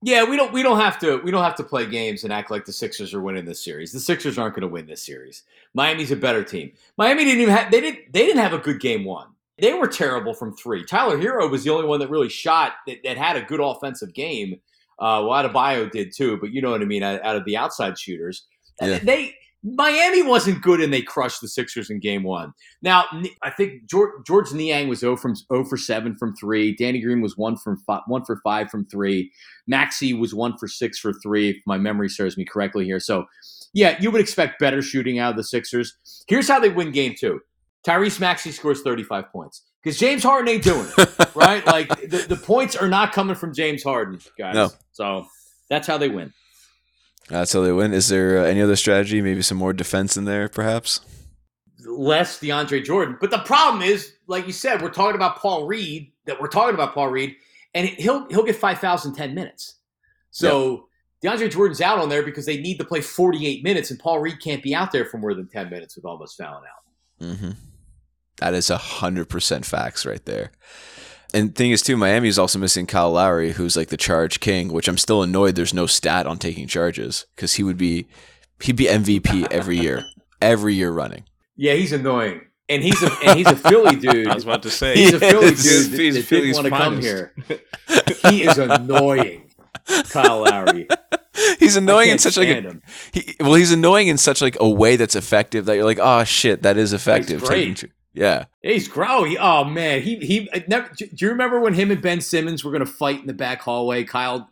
Yeah, 0.00 0.24
we 0.24 0.36
don't 0.36 0.52
we 0.52 0.62
don't 0.62 0.78
have 0.78 0.98
to 1.00 1.16
we 1.18 1.30
don't 1.32 1.42
have 1.42 1.56
to 1.56 1.64
play 1.64 1.84
games 1.84 2.22
and 2.22 2.32
act 2.32 2.50
like 2.50 2.64
the 2.64 2.72
Sixers 2.72 3.14
are 3.14 3.20
winning 3.20 3.44
this 3.44 3.64
series. 3.64 3.92
The 3.92 3.98
Sixers 3.98 4.38
aren't 4.38 4.54
going 4.54 4.62
to 4.62 4.68
win 4.68 4.86
this 4.86 5.04
series. 5.04 5.42
Miami's 5.74 6.12
a 6.12 6.16
better 6.16 6.44
team. 6.44 6.72
Miami 6.96 7.24
didn't 7.24 7.40
even 7.40 7.54
have 7.54 7.70
they 7.72 7.80
didn't 7.80 8.12
they 8.12 8.24
didn't 8.24 8.40
have 8.40 8.52
a 8.52 8.58
good 8.58 8.80
game 8.80 9.04
one. 9.04 9.28
They 9.58 9.74
were 9.74 9.88
terrible 9.88 10.34
from 10.34 10.54
three. 10.54 10.84
Tyler 10.84 11.18
Herro 11.18 11.50
was 11.50 11.64
the 11.64 11.70
only 11.70 11.86
one 11.86 11.98
that 11.98 12.10
really 12.10 12.28
shot 12.28 12.74
that, 12.86 12.98
that 13.02 13.16
had 13.16 13.36
a 13.36 13.42
good 13.42 13.58
offensive 13.58 14.14
game. 14.14 14.60
Uh, 15.00 15.24
well, 15.26 15.42
Adebayo 15.42 15.90
did 15.90 16.12
too, 16.14 16.36
but 16.36 16.52
you 16.52 16.62
know 16.62 16.70
what 16.70 16.80
I 16.80 16.84
mean. 16.84 17.02
Out, 17.02 17.24
out 17.24 17.34
of 17.34 17.44
the 17.44 17.56
outside 17.56 17.98
shooters, 17.98 18.46
yeah. 18.80 18.98
they 18.98 19.34
Miami 19.64 20.22
wasn't 20.22 20.62
good 20.62 20.80
and 20.80 20.92
they 20.92 21.02
crushed 21.02 21.40
the 21.40 21.48
Sixers 21.48 21.90
in 21.90 21.98
game 21.98 22.22
one. 22.22 22.52
Now, 22.80 23.06
I 23.42 23.50
think 23.50 23.88
George, 23.88 24.12
George 24.24 24.52
Niang 24.52 24.88
was 24.88 25.00
0 25.00 25.16
from 25.16 25.34
0 25.34 25.64
for 25.64 25.76
7 25.76 26.16
from 26.16 26.34
3. 26.36 26.76
Danny 26.76 27.00
Green 27.00 27.20
was 27.20 27.36
1 27.36 27.56
from 27.56 27.76
5, 27.78 28.02
1 28.06 28.24
for 28.24 28.40
5 28.44 28.70
from 28.70 28.86
3. 28.86 29.30
Maxey 29.66 30.14
was 30.14 30.32
1 30.32 30.56
for 30.58 30.68
6 30.68 30.98
for 30.98 31.12
3 31.12 31.50
if 31.50 31.56
my 31.66 31.76
memory 31.76 32.08
serves 32.08 32.36
me 32.36 32.44
correctly 32.44 32.84
here. 32.84 33.00
So, 33.00 33.24
yeah, 33.72 33.96
you 34.00 34.10
would 34.12 34.20
expect 34.20 34.60
better 34.60 34.80
shooting 34.80 35.18
out 35.18 35.30
of 35.30 35.36
the 35.36 35.44
Sixers. 35.44 35.96
Here's 36.28 36.48
how 36.48 36.60
they 36.60 36.70
win 36.70 36.92
game 36.92 37.14
2. 37.18 37.40
Tyrese 37.84 38.20
Maxey 38.20 38.52
scores 38.52 38.82
35 38.82 39.30
points 39.32 39.64
because 39.82 39.98
James 39.98 40.22
Harden 40.22 40.48
ain't 40.48 40.62
doing 40.62 40.86
it, 40.98 41.30
right? 41.34 41.66
Like 41.66 41.88
the, 41.88 42.26
the 42.28 42.36
points 42.36 42.76
are 42.76 42.88
not 42.88 43.12
coming 43.12 43.34
from 43.34 43.52
James 43.54 43.82
Harden, 43.82 44.20
guys. 44.38 44.54
No. 44.54 44.70
So, 44.92 45.26
that's 45.68 45.86
how 45.86 45.98
they 45.98 46.08
win. 46.08 46.32
That's 47.28 47.52
how 47.52 47.60
they 47.60 47.72
win. 47.72 47.92
Is 47.92 48.08
there 48.08 48.38
uh, 48.38 48.44
any 48.44 48.62
other 48.62 48.76
strategy? 48.76 49.20
Maybe 49.20 49.42
some 49.42 49.58
more 49.58 49.72
defense 49.72 50.16
in 50.16 50.24
there, 50.24 50.48
perhaps? 50.48 51.00
Less 51.84 52.38
DeAndre 52.40 52.84
Jordan. 52.84 53.18
But 53.20 53.30
the 53.30 53.38
problem 53.38 53.82
is, 53.82 54.14
like 54.26 54.46
you 54.46 54.52
said, 54.52 54.82
we're 54.82 54.90
talking 54.90 55.14
about 55.14 55.36
Paul 55.38 55.66
Reed, 55.66 56.12
that 56.24 56.40
we're 56.40 56.48
talking 56.48 56.74
about 56.74 56.94
Paul 56.94 57.08
Reed, 57.08 57.36
and 57.74 57.86
he'll 57.88 58.26
he'll 58.28 58.44
get 58.44 58.56
5,010 58.56 59.34
minutes. 59.34 59.76
So 60.30 60.88
yep. 61.22 61.38
DeAndre 61.38 61.50
Jordan's 61.50 61.80
out 61.80 61.98
on 61.98 62.08
there 62.08 62.22
because 62.22 62.46
they 62.46 62.60
need 62.60 62.78
to 62.78 62.84
play 62.84 63.00
48 63.00 63.62
minutes, 63.62 63.90
and 63.90 64.00
Paul 64.00 64.20
Reed 64.20 64.40
can't 64.40 64.62
be 64.62 64.74
out 64.74 64.92
there 64.92 65.04
for 65.04 65.18
more 65.18 65.34
than 65.34 65.48
10 65.48 65.70
minutes 65.70 65.96
with 65.96 66.04
almost 66.04 66.36
fouling 66.38 66.64
out. 66.64 67.26
Mm-hmm. 67.26 67.50
That 68.38 68.54
is 68.54 68.68
100% 68.68 69.64
facts 69.64 70.06
right 70.06 70.24
there. 70.24 70.52
And 71.34 71.54
thing 71.54 71.72
is 71.72 71.82
too, 71.82 71.96
Miami 71.96 72.28
is 72.28 72.38
also 72.38 72.58
missing 72.58 72.86
Kyle 72.86 73.12
Lowry, 73.12 73.52
who's 73.52 73.76
like 73.76 73.88
the 73.88 73.96
charge 73.96 74.40
king, 74.40 74.72
which 74.72 74.88
I'm 74.88 74.96
still 74.96 75.22
annoyed 75.22 75.56
there's 75.56 75.74
no 75.74 75.86
stat 75.86 76.26
on 76.26 76.38
taking 76.38 76.66
charges 76.66 77.26
because 77.36 77.54
he 77.54 77.62
would 77.62 77.76
be 77.76 78.06
he'd 78.62 78.76
be 78.76 78.86
MVP 78.86 79.48
every 79.50 79.78
year, 79.78 80.04
every 80.40 80.74
year 80.74 80.90
running. 80.90 81.24
Yeah, 81.54 81.74
he's 81.74 81.92
annoying, 81.92 82.40
and 82.68 82.82
he's 82.82 83.02
a 83.02 83.10
and 83.24 83.38
he's 83.38 83.46
a 83.46 83.56
Philly 83.56 83.96
dude. 83.96 84.28
I 84.28 84.34
was 84.34 84.44
about 84.44 84.62
to 84.62 84.70
say 84.70 84.94
he's 84.94 85.12
a 85.12 85.20
Philly 85.20 85.50
dude 85.50 85.58
he's, 85.58 85.90
that, 85.90 86.00
he's 86.00 86.14
that 86.14 86.28
didn't 86.28 86.54
want 86.54 86.66
to 86.66 86.70
come 86.70 87.00
here. 87.00 87.34
he 88.30 88.44
is 88.44 88.56
annoying, 88.56 89.50
Kyle 90.08 90.44
Lowry. 90.44 90.88
He's 91.58 91.76
annoying 91.76 92.10
in 92.10 92.18
such 92.18 92.36
like 92.36 92.48
a, 92.48 92.80
he, 93.12 93.36
well, 93.38 93.54
he's 93.54 93.72
annoying 93.72 94.08
in 94.08 94.18
such 94.18 94.40
like 94.40 94.56
a 94.60 94.68
way 94.68 94.96
that's 94.96 95.14
effective 95.14 95.66
that 95.66 95.76
you're 95.76 95.84
like, 95.84 96.00
oh 96.00 96.24
shit, 96.24 96.62
that 96.62 96.76
is 96.76 96.92
effective. 96.92 97.40
He's 97.40 97.48
great. 97.48 97.84
Yeah, 98.18 98.46
he's 98.62 98.88
growing. 98.88 99.36
Oh 99.38 99.62
man, 99.62 100.02
he 100.02 100.16
he. 100.16 100.50
Never, 100.66 100.90
do 100.96 101.06
you 101.16 101.28
remember 101.28 101.60
when 101.60 101.72
him 101.72 101.92
and 101.92 102.02
Ben 102.02 102.20
Simmons 102.20 102.64
were 102.64 102.72
going 102.72 102.84
to 102.84 102.90
fight 102.90 103.20
in 103.20 103.28
the 103.28 103.32
back 103.32 103.60
hallway? 103.60 104.02
Kyle 104.02 104.50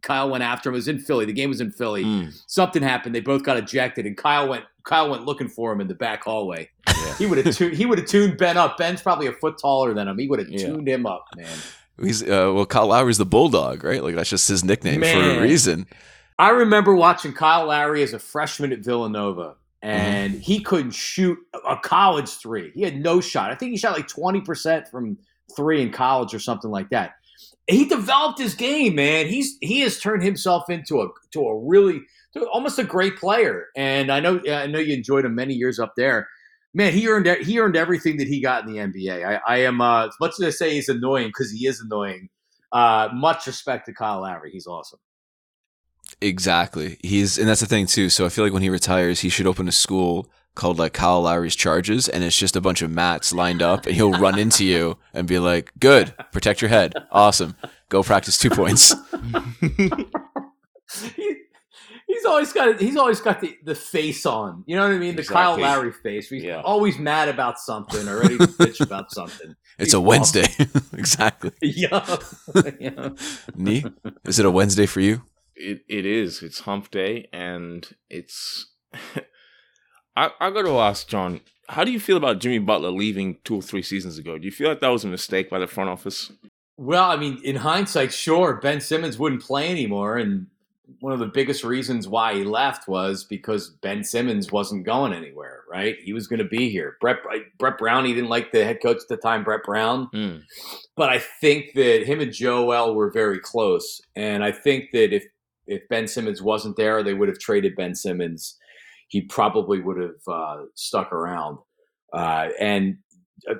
Kyle 0.00 0.30
went 0.30 0.42
after 0.42 0.70
him. 0.70 0.74
It 0.74 0.78
was 0.78 0.88
in 0.88 0.98
Philly. 0.98 1.26
The 1.26 1.34
game 1.34 1.50
was 1.50 1.60
in 1.60 1.70
Philly. 1.70 2.02
Mm. 2.02 2.34
Something 2.46 2.82
happened. 2.82 3.14
They 3.14 3.20
both 3.20 3.42
got 3.42 3.58
ejected, 3.58 4.06
and 4.06 4.16
Kyle 4.16 4.48
went. 4.48 4.64
Kyle 4.84 5.10
went 5.10 5.26
looking 5.26 5.48
for 5.48 5.70
him 5.70 5.82
in 5.82 5.88
the 5.88 5.94
back 5.94 6.24
hallway. 6.24 6.70
Yeah. 6.88 7.14
He 7.16 7.26
would 7.26 7.44
have 7.44 7.54
tu- 7.54 7.68
he 7.68 7.84
would 7.84 7.98
have 7.98 8.08
tuned 8.08 8.38
Ben 8.38 8.56
up. 8.56 8.78
Ben's 8.78 9.02
probably 9.02 9.26
a 9.26 9.32
foot 9.32 9.58
taller 9.58 9.92
than 9.92 10.08
him. 10.08 10.18
He 10.18 10.26
would 10.26 10.38
have 10.38 10.48
yeah. 10.48 10.66
tuned 10.66 10.88
him 10.88 11.04
up, 11.04 11.26
man. 11.36 11.46
He's 12.00 12.22
uh, 12.22 12.52
well, 12.54 12.64
Kyle 12.64 12.86
Lowry's 12.86 13.18
the 13.18 13.26
bulldog, 13.26 13.84
right? 13.84 14.02
Like 14.02 14.14
that's 14.14 14.30
just 14.30 14.48
his 14.48 14.64
nickname 14.64 15.00
man. 15.00 15.34
for 15.34 15.40
a 15.40 15.42
reason. 15.42 15.86
I 16.38 16.50
remember 16.50 16.94
watching 16.94 17.34
Kyle 17.34 17.66
Lowry 17.66 18.02
as 18.02 18.14
a 18.14 18.18
freshman 18.18 18.72
at 18.72 18.80
Villanova 18.80 19.56
and 19.84 20.32
mm-hmm. 20.32 20.40
he 20.40 20.60
couldn't 20.60 20.92
shoot 20.92 21.38
a 21.68 21.76
college 21.76 22.30
three. 22.30 22.72
He 22.74 22.82
had 22.82 22.96
no 22.96 23.20
shot. 23.20 23.50
I 23.50 23.54
think 23.54 23.70
he 23.70 23.76
shot 23.76 23.94
like 23.94 24.08
20% 24.08 24.88
from 24.88 25.18
three 25.54 25.82
in 25.82 25.92
college 25.92 26.32
or 26.32 26.38
something 26.38 26.70
like 26.70 26.88
that. 26.88 27.12
He 27.66 27.84
developed 27.84 28.38
his 28.38 28.54
game, 28.54 28.94
man. 28.94 29.26
He's 29.26 29.56
he 29.60 29.80
has 29.80 30.00
turned 30.00 30.22
himself 30.22 30.70
into 30.70 31.02
a 31.02 31.08
to 31.32 31.40
a 31.40 31.58
really 31.58 32.00
to 32.32 32.46
almost 32.48 32.78
a 32.78 32.84
great 32.84 33.16
player. 33.16 33.66
And 33.76 34.10
I 34.10 34.20
know 34.20 34.40
I 34.50 34.66
know 34.66 34.78
you 34.78 34.94
enjoyed 34.94 35.24
him 35.26 35.34
many 35.34 35.54
years 35.54 35.78
up 35.78 35.92
there. 35.96 36.28
Man, 36.72 36.92
he 36.92 37.06
earned 37.06 37.26
he 37.42 37.58
earned 37.58 37.76
everything 37.76 38.16
that 38.18 38.28
he 38.28 38.40
got 38.40 38.66
in 38.66 38.72
the 38.72 38.78
NBA. 38.78 39.26
I, 39.26 39.40
I 39.46 39.58
am 39.58 39.80
uh, 39.80 40.06
as 40.06 40.14
much 40.18 40.32
as 40.40 40.46
I 40.46 40.50
say 40.50 40.70
he's 40.74 40.88
annoying 40.88 41.28
because 41.28 41.50
he 41.50 41.66
is 41.66 41.80
annoying. 41.80 42.28
Uh, 42.72 43.08
much 43.14 43.46
respect 43.46 43.86
to 43.86 43.94
Kyle 43.94 44.22
Lowry. 44.22 44.50
He's 44.50 44.66
awesome. 44.66 44.98
Exactly. 46.20 46.98
He's 47.02 47.38
and 47.38 47.48
that's 47.48 47.60
the 47.60 47.66
thing 47.66 47.86
too. 47.86 48.08
So 48.08 48.26
I 48.26 48.28
feel 48.28 48.44
like 48.44 48.52
when 48.52 48.62
he 48.62 48.70
retires, 48.70 49.20
he 49.20 49.28
should 49.28 49.46
open 49.46 49.68
a 49.68 49.72
school 49.72 50.28
called 50.54 50.78
like 50.78 50.92
Kyle 50.92 51.22
Lowry's 51.22 51.56
Charges, 51.56 52.08
and 52.08 52.22
it's 52.24 52.36
just 52.36 52.56
a 52.56 52.60
bunch 52.60 52.82
of 52.82 52.90
mats 52.90 53.32
lined 53.32 53.62
up, 53.62 53.86
and 53.86 53.94
he'll 53.94 54.12
run 54.12 54.38
into 54.38 54.64
you 54.64 54.98
and 55.12 55.26
be 55.26 55.38
like, 55.38 55.72
"Good, 55.78 56.14
protect 56.32 56.62
your 56.62 56.68
head, 56.68 56.94
awesome, 57.10 57.56
go 57.88 58.02
practice 58.02 58.38
two 58.38 58.50
points." 58.50 58.94
he, 61.16 61.36
he's 62.06 62.24
always 62.24 62.52
got 62.52 62.80
he's 62.80 62.96
always 62.96 63.20
got 63.20 63.40
the, 63.40 63.56
the 63.64 63.74
face 63.74 64.26
on. 64.26 64.64
You 64.66 64.76
know 64.76 64.82
what 64.82 64.94
I 64.94 64.98
mean? 64.98 65.16
The. 65.16 65.24
Kyle 65.24 65.58
Lowry 65.58 65.92
face. 65.92 66.28
He's 66.28 66.44
yeah. 66.44 66.60
always 66.60 66.98
mad 66.98 67.28
about 67.28 67.58
something 67.58 68.06
or 68.08 68.20
ready 68.20 68.38
to 68.38 68.46
bitch 68.46 68.80
about 68.80 69.10
something. 69.10 69.54
It's 69.76 69.88
he's 69.88 69.94
a 69.94 70.00
Wednesday. 70.00 70.44
exactly. 70.92 71.50
Yeah. 71.60 72.18
yeah. 72.78 73.08
Nee? 73.56 73.84
Is 74.24 74.38
it 74.38 74.46
a 74.46 74.50
Wednesday 74.50 74.86
for 74.86 75.00
you? 75.00 75.22
It, 75.56 75.82
it 75.88 76.06
is. 76.06 76.42
It's 76.42 76.60
hump 76.60 76.90
day, 76.90 77.28
and 77.32 77.88
it's. 78.10 78.72
I 80.16 80.30
I 80.40 80.50
got 80.50 80.62
to 80.62 80.78
ask 80.78 81.08
Jon, 81.08 81.40
how 81.68 81.84
do 81.84 81.92
you 81.92 82.00
feel 82.00 82.16
about 82.16 82.40
Jimmy 82.40 82.58
Butler 82.58 82.90
leaving 82.90 83.38
two 83.44 83.56
or 83.56 83.62
three 83.62 83.82
seasons 83.82 84.18
ago? 84.18 84.38
Do 84.38 84.44
you 84.44 84.52
feel 84.52 84.68
like 84.68 84.80
that 84.80 84.88
was 84.88 85.04
a 85.04 85.08
mistake 85.08 85.50
by 85.50 85.58
the 85.58 85.66
front 85.66 85.90
office? 85.90 86.32
Well, 86.76 87.08
I 87.08 87.16
mean, 87.16 87.40
in 87.44 87.56
hindsight, 87.56 88.12
sure, 88.12 88.54
Ben 88.56 88.80
Simmons 88.80 89.18
wouldn't 89.18 89.42
play 89.42 89.70
anymore, 89.70 90.18
and 90.18 90.46
one 91.00 91.12
of 91.12 91.18
the 91.18 91.26
biggest 91.26 91.64
reasons 91.64 92.06
why 92.06 92.34
he 92.34 92.44
left 92.44 92.88
was 92.88 93.24
because 93.24 93.70
Ben 93.70 94.04
Simmons 94.04 94.52
wasn't 94.52 94.84
going 94.84 95.12
anywhere. 95.12 95.62
Right? 95.70 95.96
He 96.04 96.12
was 96.12 96.28
going 96.28 96.38
to 96.38 96.44
be 96.44 96.70
here. 96.70 96.96
Brett 97.00 97.16
Brett 97.58 97.78
Brown. 97.78 98.04
He 98.04 98.14
didn't 98.14 98.30
like 98.30 98.52
the 98.52 98.64
head 98.64 98.80
coach 98.80 98.98
at 98.98 99.08
the 99.08 99.16
time, 99.16 99.42
Brett 99.42 99.64
Brown. 99.64 100.08
Mm. 100.14 100.42
But 100.94 101.08
I 101.08 101.18
think 101.18 101.72
that 101.74 102.06
him 102.06 102.20
and 102.20 102.32
Joel 102.32 102.94
were 102.94 103.10
very 103.10 103.40
close, 103.40 104.00
and 104.14 104.44
I 104.44 104.52
think 104.52 104.90
that 104.92 105.12
if 105.12 105.24
if 105.66 105.88
Ben 105.88 106.06
Simmons 106.06 106.42
wasn't 106.42 106.76
there, 106.76 107.02
they 107.02 107.14
would 107.14 107.28
have 107.28 107.38
traded 107.38 107.76
Ben 107.76 107.94
Simmons. 107.94 108.56
He 109.08 109.22
probably 109.22 109.80
would 109.80 110.00
have 110.00 110.28
uh, 110.28 110.62
stuck 110.74 111.12
around. 111.12 111.58
Uh, 112.12 112.48
and 112.60 112.96
uh, 113.50 113.54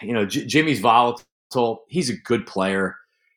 you 0.00 0.12
know, 0.12 0.26
J- 0.26 0.46
Jimmy's 0.46 0.80
volatile. 0.80 1.84
He's 1.88 2.10
a 2.10 2.16
good 2.16 2.46
player. 2.46 2.96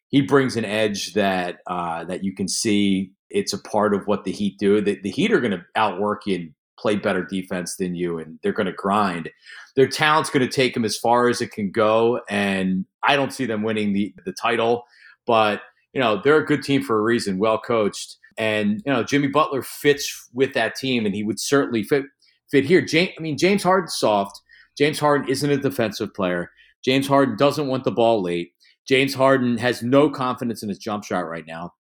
He 0.09 0.21
brings 0.21 0.55
an 0.55 0.65
edge 0.65 1.13
that 1.13 1.59
uh, 1.67 2.05
that 2.05 2.23
you 2.23 2.33
can 2.33 2.47
see. 2.47 3.11
It's 3.29 3.53
a 3.53 3.61
part 3.61 3.93
of 3.93 4.07
what 4.07 4.23
the 4.23 4.31
Heat 4.31 4.57
do. 4.59 4.79
The, 4.81 4.99
the 5.01 5.11
Heat 5.11 5.33
are 5.33 5.41
going 5.41 5.51
to 5.51 5.65
outwork 5.75 6.25
you 6.25 6.35
and 6.35 6.53
play 6.79 6.95
better 6.95 7.23
defense 7.23 7.75
than 7.77 7.95
you, 7.95 8.19
and 8.19 8.39
they're 8.43 8.53
going 8.53 8.67
to 8.67 8.71
grind. 8.71 9.29
Their 9.75 9.87
talent's 9.87 10.29
going 10.29 10.47
to 10.47 10.51
take 10.51 10.73
them 10.73 10.85
as 10.85 10.97
far 10.97 11.27
as 11.27 11.41
it 11.41 11.51
can 11.51 11.71
go, 11.71 12.21
and 12.29 12.85
I 13.03 13.15
don't 13.15 13.33
see 13.33 13.45
them 13.45 13.63
winning 13.63 13.93
the 13.93 14.13
the 14.25 14.33
title, 14.33 14.83
but 15.25 15.61
you 15.95 16.01
know, 16.01 16.21
they're 16.21 16.37
a 16.37 16.45
good 16.45 16.61
team 16.61 16.83
for 16.83 16.99
a 16.99 17.01
reason, 17.01 17.39
well 17.39 17.57
coached. 17.57 18.17
And 18.37 18.83
you 18.85 18.91
know, 18.91 19.01
Jimmy 19.01 19.29
Butler 19.29 19.63
fits 19.63 20.29
with 20.33 20.53
that 20.53 20.75
team, 20.75 21.05
and 21.05 21.15
he 21.15 21.23
would 21.23 21.39
certainly 21.39 21.83
fit 21.83 22.03
fit 22.51 22.65
here. 22.65 22.81
James, 22.81 23.11
I 23.17 23.21
mean, 23.21 23.37
James 23.37 23.63
Harden's 23.63 23.95
soft. 23.95 24.39
James 24.77 24.99
Harden 24.99 25.29
isn't 25.29 25.49
a 25.49 25.57
defensive 25.57 26.13
player. 26.13 26.51
James 26.83 27.07
Harden 27.07 27.37
doesn't 27.37 27.67
want 27.67 27.85
the 27.85 27.91
ball 27.91 28.21
late. 28.21 28.51
James 28.85 29.13
Harden 29.13 29.57
has 29.57 29.81
no 29.81 30.09
confidence 30.09 30.61
in 30.61 30.69
his 30.69 30.77
jump 30.77 31.05
shot 31.05 31.21
right 31.21 31.45
now. 31.47 31.73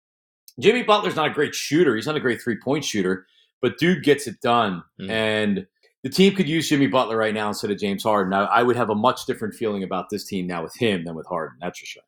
Jimmy 0.60 0.84
Butler's 0.84 1.16
not 1.16 1.32
a 1.32 1.34
great 1.34 1.56
shooter. 1.56 1.96
He's 1.96 2.06
not 2.06 2.16
a 2.16 2.22
great 2.22 2.40
three 2.40 2.58
point 2.64 2.86
shooter, 2.86 3.26
but 3.64 3.80
dude 3.80 4.04
gets 4.04 4.28
it 4.28 4.40
done. 4.42 4.84
Mm. 5.02 5.10
And 5.10 5.68
the 6.04 6.10
team 6.10 6.36
could 6.36 6.48
use 6.48 6.70
Jimmy 6.70 6.86
Butler 6.86 7.18
right 7.18 7.34
now 7.34 7.48
instead 7.48 7.72
of 7.72 7.80
James 7.80 8.04
Harden. 8.04 8.32
I, 8.32 8.44
I 8.44 8.64
would 8.64 8.76
have 8.76 8.92
a 8.92 8.96
much 8.96 9.26
different 9.26 9.56
feeling 9.56 9.82
about 9.82 10.12
this 10.12 10.24
team 10.24 10.46
now 10.46 10.62
with 10.62 10.76
him 10.78 11.04
than 11.04 11.16
with 11.16 11.26
Harden. 11.26 11.58
That's 11.62 11.80
for 11.80 11.86
sure. 11.88 12.04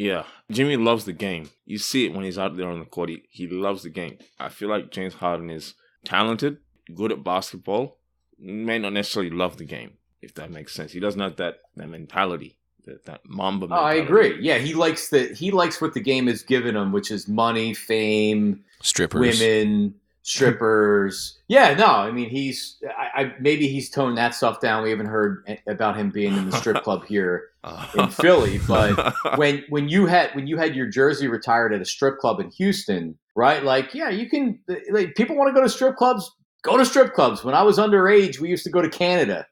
Yeah, 0.00 0.24
Jimmy 0.50 0.78
loves 0.78 1.04
the 1.04 1.12
game. 1.12 1.50
You 1.66 1.76
see 1.76 2.06
it 2.06 2.14
when 2.14 2.24
he's 2.24 2.38
out 2.38 2.56
there 2.56 2.70
on 2.70 2.78
the 2.78 2.86
court. 2.86 3.10
He, 3.10 3.22
he 3.28 3.46
loves 3.46 3.82
the 3.82 3.90
game. 3.90 4.16
I 4.38 4.48
feel 4.48 4.70
like 4.70 4.90
James 4.90 5.12
Harden 5.12 5.50
is 5.50 5.74
talented, 6.06 6.56
good 6.94 7.12
at 7.12 7.22
basketball, 7.22 7.98
may 8.38 8.78
not 8.78 8.94
necessarily 8.94 9.30
love 9.30 9.58
the 9.58 9.66
game, 9.66 9.98
if 10.22 10.32
that 10.36 10.50
makes 10.50 10.72
sense. 10.72 10.92
He 10.92 11.00
doesn't 11.00 11.20
have 11.20 11.36
that, 11.36 11.56
that 11.76 11.90
mentality, 11.90 12.56
that, 12.86 13.04
that 13.04 13.20
Mamba 13.26 13.68
mentality. 13.68 13.98
Oh, 13.98 14.00
I 14.00 14.02
agree. 14.02 14.38
Yeah, 14.40 14.56
he 14.56 14.72
likes 14.72 15.10
the 15.10 15.34
he 15.34 15.50
likes 15.50 15.82
what 15.82 15.92
the 15.92 16.00
game 16.00 16.28
has 16.28 16.42
given 16.42 16.76
him, 16.76 16.92
which 16.92 17.10
is 17.10 17.28
money, 17.28 17.74
fame, 17.74 18.64
strippers, 18.80 19.38
women, 19.38 19.96
strippers. 20.22 21.38
yeah, 21.48 21.74
no, 21.74 21.86
I 21.86 22.10
mean 22.10 22.30
he's 22.30 22.76
I, 22.98 23.22
I, 23.22 23.34
maybe 23.40 23.68
he's 23.68 23.90
toned 23.90 24.18
that 24.18 24.34
stuff 24.34 24.60
down. 24.60 24.82
We 24.82 24.90
haven't 24.90 25.06
heard 25.06 25.44
about 25.66 25.96
him 25.96 26.10
being 26.10 26.36
in 26.36 26.50
the 26.50 26.56
strip 26.56 26.82
club 26.84 27.04
here 27.06 27.48
uh-huh. 27.64 28.02
in 28.02 28.10
Philly, 28.10 28.60
but 28.66 29.14
when 29.36 29.64
when 29.68 29.88
you 29.88 30.06
had 30.06 30.34
when 30.34 30.46
you 30.46 30.56
had 30.56 30.74
your 30.74 30.86
jersey 30.86 31.28
retired 31.28 31.72
at 31.72 31.80
a 31.80 31.84
strip 31.86 32.18
club 32.18 32.40
in 32.40 32.50
Houston, 32.50 33.18
right? 33.34 33.62
Like, 33.62 33.94
yeah, 33.94 34.10
you 34.10 34.28
can. 34.28 34.60
Like, 34.90 35.14
people 35.14 35.36
want 35.36 35.48
to 35.48 35.54
go 35.54 35.62
to 35.62 35.68
strip 35.68 35.96
clubs. 35.96 36.30
Go 36.62 36.76
to 36.76 36.84
strip 36.84 37.14
clubs. 37.14 37.42
When 37.42 37.54
I 37.54 37.62
was 37.62 37.78
underage, 37.78 38.38
we 38.38 38.50
used 38.50 38.64
to 38.64 38.70
go 38.70 38.82
to 38.82 38.90
Canada 38.90 39.46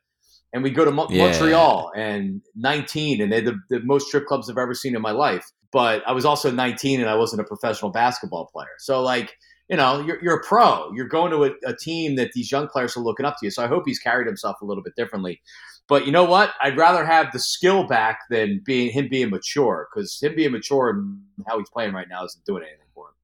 and 0.53 0.63
we 0.63 0.71
go 0.71 0.85
to 0.85 0.91
Mo- 0.91 1.09
yeah. 1.11 1.25
Montreal 1.25 1.91
and 1.97 2.43
19, 2.57 3.23
and 3.23 3.33
they're 3.33 3.41
the, 3.41 3.59
the 3.71 3.81
most 3.81 4.09
strip 4.09 4.27
clubs 4.27 4.51
I've 4.51 4.59
ever 4.59 4.75
seen 4.75 4.95
in 4.95 5.03
my 5.03 5.13
life. 5.13 5.51
But 5.73 6.03
I 6.07 6.13
was 6.13 6.25
also 6.25 6.51
19 6.51 7.01
and 7.01 7.09
I 7.09 7.15
wasn't 7.15 7.41
a 7.41 7.45
professional 7.45 7.91
basketball 7.91 8.47
player. 8.53 8.69
So, 8.79 9.03
like, 9.03 9.35
you 9.69 9.77
know, 9.77 10.01
you're, 10.01 10.23
you're 10.23 10.37
a 10.37 10.43
pro. 10.43 10.91
You're 10.95 11.09
going 11.09 11.31
to 11.33 11.45
a, 11.45 11.51
a, 11.71 11.77
team 11.77 12.17
that 12.17 12.33
these 12.33 12.51
young 12.51 12.69
players 12.69 12.97
are 12.97 13.01
looking 13.01 13.27
up 13.27 13.39
to 13.39 13.47
you. 13.47 13.51
So 13.51 13.63
I 13.63 13.67
hope 13.67 13.83
he's 13.87 13.99
carried 13.99 14.27
himself 14.27 14.61
a 14.63 14.65
little 14.65 14.83
bit 14.83 14.97
differently. 14.97 15.43
But 15.89 16.07
you 16.07 16.13
know 16.13 16.25
what? 16.25 16.53
I'd 16.61 16.77
rather 16.77 17.05
have 17.05 17.33
the 17.33 17.39
skill 17.39 17.85
back 17.87 18.21
than 18.31 18.63
being 18.65 18.91
him 18.91 19.09
being 19.09 19.31
mature 19.31 19.89
because 19.91 20.19
him 20.21 20.35
being 20.37 20.53
mature 20.53 20.91
and 20.91 21.23
how 21.47 21.59
he's 21.59 21.71
playing 21.71 21.95
right 21.95 22.09
now 22.09 22.25
isn't 22.25 22.45
doing 22.45 22.63
anything 22.63 22.87
for 22.95 23.09
him. 23.09 23.15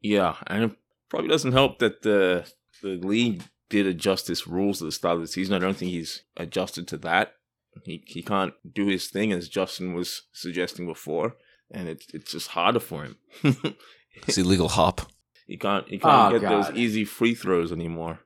Yeah, 0.00 0.36
and 0.46 0.64
it 0.64 0.76
probably 1.08 1.28
doesn't 1.28 1.52
help 1.52 1.78
that 1.80 2.02
the 2.02 2.50
the 2.82 2.96
league 2.96 3.42
did 3.68 3.86
adjust 3.86 4.30
its 4.30 4.46
rules 4.46 4.82
at 4.82 4.86
the 4.86 4.92
start 4.92 5.16
of 5.16 5.22
the 5.22 5.28
season. 5.28 5.54
I 5.54 5.58
don't 5.58 5.76
think 5.76 5.90
he's 5.90 6.22
adjusted 6.36 6.86
to 6.88 6.96
that. 6.98 7.34
He 7.84 8.04
he 8.06 8.22
can't 8.22 8.54
do 8.70 8.86
his 8.86 9.08
thing 9.08 9.32
as 9.32 9.48
Justin 9.48 9.94
was 9.94 10.22
suggesting 10.32 10.86
before, 10.86 11.36
and 11.72 11.88
it's 11.88 12.06
it's 12.14 12.30
just 12.30 12.48
harder 12.48 12.80
for 12.80 13.04
him. 13.04 13.16
it's 14.14 14.38
illegal 14.38 14.68
hop. 14.68 15.10
He 15.46 15.56
can't 15.56 15.88
he 15.88 15.98
can't 15.98 16.34
oh, 16.34 16.38
get 16.38 16.48
God. 16.48 16.64
those 16.64 16.76
easy 16.76 17.04
free 17.04 17.34
throws 17.34 17.72
anymore. 17.72 18.20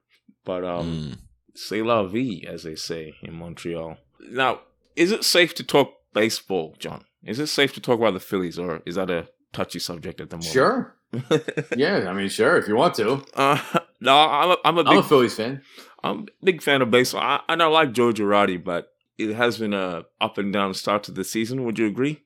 But 0.44 0.64
um 0.64 0.86
mm. 0.86 1.18
c'est 1.54 1.82
la 1.82 2.04
vie, 2.04 2.44
as 2.46 2.62
they 2.62 2.74
say 2.74 3.14
in 3.22 3.34
Montreal. 3.34 3.98
Now, 4.30 4.60
is 4.94 5.12
it 5.12 5.24
safe 5.24 5.54
to 5.54 5.62
talk 5.62 5.94
baseball, 6.12 6.74
Jon? 6.78 7.04
Is 7.24 7.38
it 7.38 7.48
safe 7.48 7.74
to 7.74 7.80
talk 7.80 7.98
about 7.98 8.14
the 8.14 8.20
Phillies, 8.20 8.58
or 8.58 8.82
is 8.86 8.94
that 8.94 9.10
a 9.10 9.28
touchy 9.52 9.78
subject 9.78 10.20
at 10.20 10.30
the 10.30 10.36
moment? 10.36 10.52
Sure. 10.52 10.96
yeah, 11.76 12.08
I 12.08 12.12
mean, 12.12 12.28
sure, 12.28 12.56
if 12.56 12.68
you 12.68 12.76
want 12.76 12.94
to. 12.96 13.24
Uh, 13.34 13.58
no, 14.00 14.16
I'm 14.16 14.50
a, 14.50 14.56
I'm 14.64 14.78
a 14.78 14.84
big 14.84 14.92
I'm 14.92 14.98
a 14.98 15.02
Phillies 15.02 15.34
fan. 15.34 15.62
I'm 16.02 16.20
a 16.20 16.44
big 16.44 16.62
fan 16.62 16.82
of 16.82 16.90
baseball. 16.90 17.22
I, 17.22 17.40
I 17.48 17.56
don't 17.56 17.72
like 17.72 17.92
Joe 17.92 18.12
Girardi, 18.12 18.62
but 18.62 18.92
it 19.18 19.34
has 19.34 19.58
been 19.58 19.72
a 19.72 20.04
up 20.20 20.38
and 20.38 20.52
down 20.52 20.74
start 20.74 21.02
to 21.04 21.12
the 21.12 21.24
season. 21.24 21.64
Would 21.64 21.78
you 21.78 21.86
agree? 21.86 22.22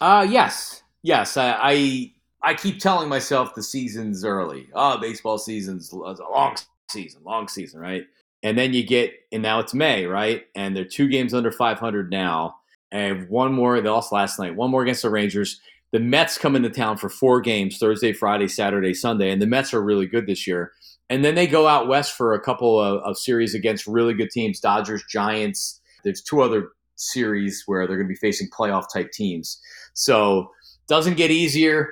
Uh 0.00 0.26
yes, 0.28 0.82
yes. 1.02 1.36
I, 1.36 1.56
I 1.60 2.11
I 2.42 2.54
keep 2.54 2.80
telling 2.80 3.08
myself 3.08 3.54
the 3.54 3.62
season's 3.62 4.24
early. 4.24 4.68
Oh, 4.74 4.98
baseball 4.98 5.38
season's 5.38 5.92
a 5.92 5.96
uh, 5.96 6.16
long 6.30 6.56
season, 6.90 7.22
long 7.24 7.48
season, 7.48 7.80
right? 7.80 8.04
And 8.42 8.58
then 8.58 8.74
you 8.74 8.84
get, 8.84 9.12
and 9.30 9.42
now 9.42 9.60
it's 9.60 9.72
May, 9.72 10.04
right? 10.06 10.44
And 10.56 10.76
they're 10.76 10.84
two 10.84 11.08
games 11.08 11.34
under 11.34 11.52
500 11.52 12.10
now. 12.10 12.56
And 12.90 13.28
one 13.28 13.52
more, 13.52 13.80
they 13.80 13.88
lost 13.88 14.12
last 14.12 14.38
night, 14.38 14.56
one 14.56 14.70
more 14.70 14.82
against 14.82 15.02
the 15.02 15.10
Rangers. 15.10 15.60
The 15.92 16.00
Mets 16.00 16.36
come 16.36 16.56
into 16.56 16.70
town 16.70 16.96
for 16.96 17.08
four 17.08 17.40
games 17.40 17.78
Thursday, 17.78 18.12
Friday, 18.12 18.48
Saturday, 18.48 18.94
Sunday. 18.94 19.30
And 19.30 19.40
the 19.40 19.46
Mets 19.46 19.72
are 19.72 19.82
really 19.82 20.06
good 20.06 20.26
this 20.26 20.46
year. 20.46 20.72
And 21.08 21.24
then 21.24 21.34
they 21.34 21.46
go 21.46 21.68
out 21.68 21.88
west 21.88 22.16
for 22.16 22.34
a 22.34 22.40
couple 22.40 22.80
of, 22.80 23.02
of 23.02 23.18
series 23.18 23.54
against 23.54 23.86
really 23.86 24.14
good 24.14 24.30
teams 24.30 24.58
Dodgers, 24.58 25.04
Giants. 25.08 25.80
There's 26.02 26.22
two 26.22 26.40
other 26.40 26.70
series 26.96 27.62
where 27.66 27.86
they're 27.86 27.96
going 27.96 28.08
to 28.08 28.12
be 28.12 28.16
facing 28.16 28.48
playoff 28.50 28.86
type 28.92 29.12
teams. 29.12 29.60
So 29.94 30.50
doesn't 30.88 31.16
get 31.16 31.30
easier 31.30 31.90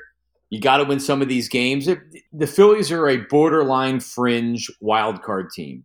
you 0.50 0.60
got 0.60 0.78
to 0.78 0.84
win 0.84 1.00
some 1.00 1.22
of 1.22 1.28
these 1.28 1.48
games. 1.48 1.88
It, 1.88 2.00
the 2.32 2.46
Phillies 2.46 2.90
are 2.90 3.08
a 3.08 3.18
borderline 3.18 4.00
fringe 4.00 4.70
wild 4.80 5.22
card 5.22 5.50
team 5.50 5.84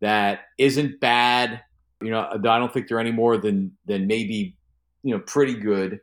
that 0.00 0.42
isn't 0.56 1.00
bad. 1.00 1.60
You 2.00 2.10
know, 2.10 2.28
I 2.32 2.38
don't 2.38 2.72
think 2.72 2.88
they're 2.88 3.00
any 3.00 3.12
more 3.12 3.36
than 3.36 3.72
than 3.86 4.06
maybe 4.06 4.56
you 5.02 5.14
know 5.14 5.20
pretty 5.26 5.54
good, 5.54 6.00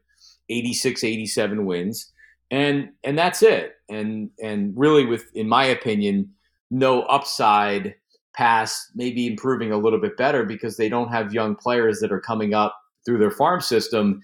86, 0.49 1.03
87 1.03 1.65
wins, 1.65 2.11
and 2.51 2.89
and 3.05 3.17
that's 3.17 3.41
it. 3.41 3.75
And 3.89 4.29
and 4.43 4.73
really, 4.75 5.05
with 5.05 5.33
in 5.33 5.47
my 5.47 5.63
opinion, 5.63 6.29
no 6.69 7.03
upside 7.03 7.95
past 8.33 8.91
maybe 8.95 9.27
improving 9.27 9.71
a 9.71 9.77
little 9.77 9.99
bit 9.99 10.17
better 10.17 10.43
because 10.43 10.75
they 10.75 10.89
don't 10.89 11.07
have 11.07 11.33
young 11.33 11.55
players 11.55 12.01
that 12.01 12.11
are 12.11 12.19
coming 12.19 12.53
up 12.53 12.77
through 13.05 13.17
their 13.17 13.31
farm 13.31 13.61
system 13.61 14.21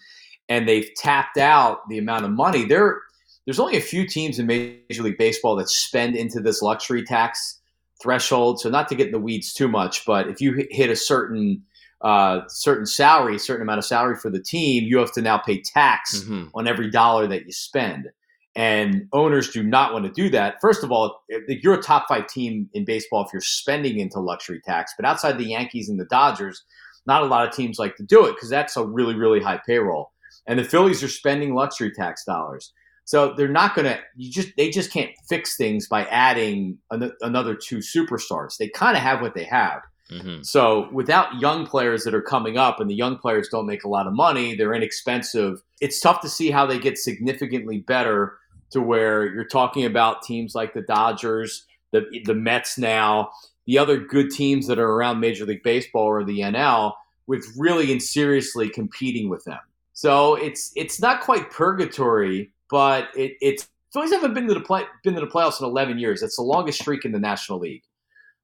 and 0.49 0.67
they've 0.67 0.89
tapped 0.97 1.38
out 1.38 1.88
the 1.88 1.97
amount 1.97 2.26
of 2.26 2.32
money. 2.32 2.65
They're 2.65 2.99
there's 3.46 3.60
only 3.60 3.78
a 3.78 3.82
few 3.82 4.08
teams 4.08 4.39
in 4.39 4.46
Major 4.46 5.04
League 5.04 5.18
Baseball 5.18 5.56
that 5.56 5.70
spend 5.70 6.16
into 6.16 6.39
this 6.39 6.62
luxury 6.62 7.04
tax 7.04 7.60
threshold. 8.02 8.60
So 8.60 8.70
not 8.70 8.88
to 8.89 8.96
get 8.96 9.08
in 9.08 9.12
the 9.14 9.20
weeds 9.20 9.54
too 9.54 9.68
much, 9.68 10.06
but 10.06 10.28
if 10.28 10.42
you 10.42 10.66
hit 10.70 10.89
a 10.89 10.96
certain 10.96 11.64
uh, 12.02 12.42
certain 12.48 12.86
salary, 12.86 13.38
certain 13.38 13.62
amount 13.62 13.78
of 13.78 13.86
salary 13.86 14.16
for 14.16 14.32
the 14.32 14.42
team, 14.42 14.86
you 14.86 14.98
have 14.98 15.12
to 15.14 15.22
now 15.22 15.38
pay 15.38 15.62
tax 15.62 16.22
mm-hmm. 16.22 16.46
on 16.56 16.68
every 16.68 16.89
dollar 16.89 17.28
that 17.28 17.46
you 17.46 17.52
spend. 17.52 18.10
And 18.56 19.08
owners 19.14 19.52
do 19.52 19.64
not 19.64 19.94
want 19.94 20.06
to 20.06 20.12
do 20.12 20.30
that. 20.32 20.56
First 20.60 20.84
of 20.84 20.92
all, 20.92 21.22
you're 21.48 21.76
a 21.76 21.82
top 21.82 22.08
five 22.10 22.28
team 22.28 22.70
in 22.74 22.86
baseball 22.86 23.24
if 23.24 23.32
you're 23.32 23.42
spending 23.42 24.00
into 24.00 24.20
luxury 24.20 24.60
tax. 24.66 24.94
But 24.98 25.06
outside 25.06 25.38
the 25.38 25.46
Yankees 25.46 25.89
and 25.89 26.00
the 26.00 26.06
Dodgers, 26.06 26.64
not 27.06 27.22
a 27.22 27.28
lot 27.28 27.48
of 27.48 27.54
teams 27.54 27.80
like 27.80 27.96
to 27.98 28.04
do 28.04 28.26
it 28.26 28.34
because 28.34 28.50
that's 28.50 28.76
a 28.76 28.86
really, 28.86 29.16
really 29.16 29.39
high 29.39 29.62
payroll. 29.66 30.12
And 30.48 30.60
the 30.60 30.64
Phillies 30.64 31.04
are 31.04 31.08
spending 31.08 31.54
luxury 31.54 31.92
tax 31.92 32.26
dollars. 32.26 32.74
So 33.06 33.34
they're 33.34 33.47
not 33.47 33.76
going 33.76 33.86
to. 33.86 33.99
You 34.16 34.32
just 34.32 34.49
they 34.58 34.70
just 34.70 34.91
can't 34.91 35.12
fix 35.28 35.58
things 35.58 35.88
by 35.88 36.06
adding 36.06 36.78
an, 36.91 37.12
another 37.22 37.56
two 37.56 37.78
superstars. 37.78 38.58
They 38.58 38.70
kind 38.70 38.95
of 38.95 39.04
have 39.04 39.22
what 39.22 39.34
they 39.34 39.43
have. 39.45 39.82
Mm-hmm. 40.12 40.43
So 40.43 40.89
without 40.91 41.39
young 41.39 41.66
players 41.66 42.04
that 42.04 42.14
are 42.14 42.22
coming 42.22 42.58
up, 42.58 42.80
and 42.80 42.89
the 42.89 42.95
young 42.95 43.18
players 43.18 43.47
don't 43.49 43.66
make 43.66 43.84
a 43.84 43.89
lot 43.89 44.08
of 44.08 44.14
money, 44.14 44.56
they're 44.56 44.74
inexpensive. 44.74 45.62
It's 45.80 45.99
tough 45.99 46.22
to 46.22 46.30
see 46.30 46.52
how 46.52 46.66
they 46.66 46.80
get 46.80 46.97
significantly 46.97 47.80
better 47.80 48.38
to 48.72 48.82
where 48.82 49.34
you're 49.34 49.45
talking 49.45 49.86
about 49.86 50.24
teams 50.24 50.54
like 50.56 50.74
the 50.74 50.82
Dodgers, 50.82 51.66
the 51.91 52.06
the 52.26 52.36
Mets 52.36 52.78
now, 52.78 53.32
the 53.66 53.78
other 53.78 53.97
good 53.97 54.32
teams 54.32 54.68
that 54.68 54.80
are 54.80 54.89
around 54.89 55.20
Major 55.20 55.45
League 55.45 55.64
Baseball 55.64 56.06
or 56.06 56.24
the 56.24 56.39
NL, 56.39 56.93
with 57.28 57.45
really 57.58 57.91
and 57.91 58.02
seriously 58.02 58.70
competing 58.70 59.30
with 59.30 59.43
them. 59.45 59.60
So 59.93 60.36
it's 60.36 60.72
it's 60.76 60.99
not 60.99 61.22
quite 61.22 61.52
purgatory 61.52 62.52
but 62.72 63.09
it, 63.15 63.34
it's 63.41 63.67
Phillies 63.93 64.11
haven't 64.11 64.34
been 64.34 64.47
to 64.47 64.53
the 64.53 64.61
play 64.61 64.84
been 65.03 65.13
to 65.15 65.19
the 65.19 65.28
playoffs 65.28 65.59
in 65.59 65.67
11 65.67 65.99
years. 65.99 66.22
That's 66.22 66.38
the 66.38 66.43
longest 66.43 66.80
streak 66.80 67.05
in 67.05 67.11
the 67.11 67.19
National 67.19 67.59
League. 67.59 67.84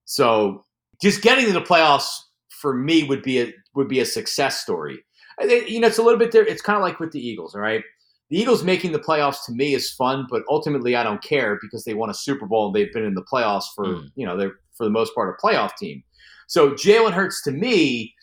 So 0.05 0.65
just 1.01 1.21
getting 1.21 1.45
to 1.45 1.53
the 1.53 1.61
playoffs 1.61 2.09
for 2.49 2.73
me 2.73 3.05
would 3.05 3.23
be 3.23 3.41
a 3.41 3.53
would 3.73 3.87
be 3.87 4.01
a 4.01 4.05
success 4.05 4.61
story. 4.61 4.99
You 5.41 5.79
know, 5.79 5.87
it's 5.87 5.97
a 5.97 6.03
little 6.03 6.19
bit 6.19 6.31
there. 6.31 6.45
It's 6.45 6.61
kind 6.61 6.75
of 6.75 6.83
like 6.83 6.99
with 6.99 7.11
the 7.11 7.25
Eagles, 7.25 7.55
all 7.55 7.61
right? 7.61 7.83
The 8.29 8.37
Eagles 8.37 8.63
making 8.63 8.91
the 8.91 8.99
playoffs 8.99 9.45
to 9.45 9.53
me 9.53 9.73
is 9.73 9.91
fun, 9.93 10.25
but 10.29 10.43
ultimately 10.49 10.95
I 10.95 11.03
don't 11.03 11.21
care 11.21 11.57
because 11.61 11.85
they 11.85 11.93
won 11.93 12.09
a 12.09 12.13
Super 12.13 12.45
Bowl 12.45 12.65
and 12.67 12.75
they've 12.75 12.91
been 12.91 13.05
in 13.05 13.13
the 13.13 13.23
playoffs 13.31 13.65
for 13.73 13.85
mm. 13.85 14.11
you 14.15 14.25
know 14.25 14.35
they're 14.35 14.55
for 14.73 14.83
the 14.83 14.89
most 14.89 15.15
part 15.15 15.33
a 15.33 15.45
playoff 15.45 15.75
team. 15.77 16.03
So 16.47 16.71
Jalen 16.71 17.11
Hurts 17.11 17.41
to 17.43 17.51
me 17.51 18.13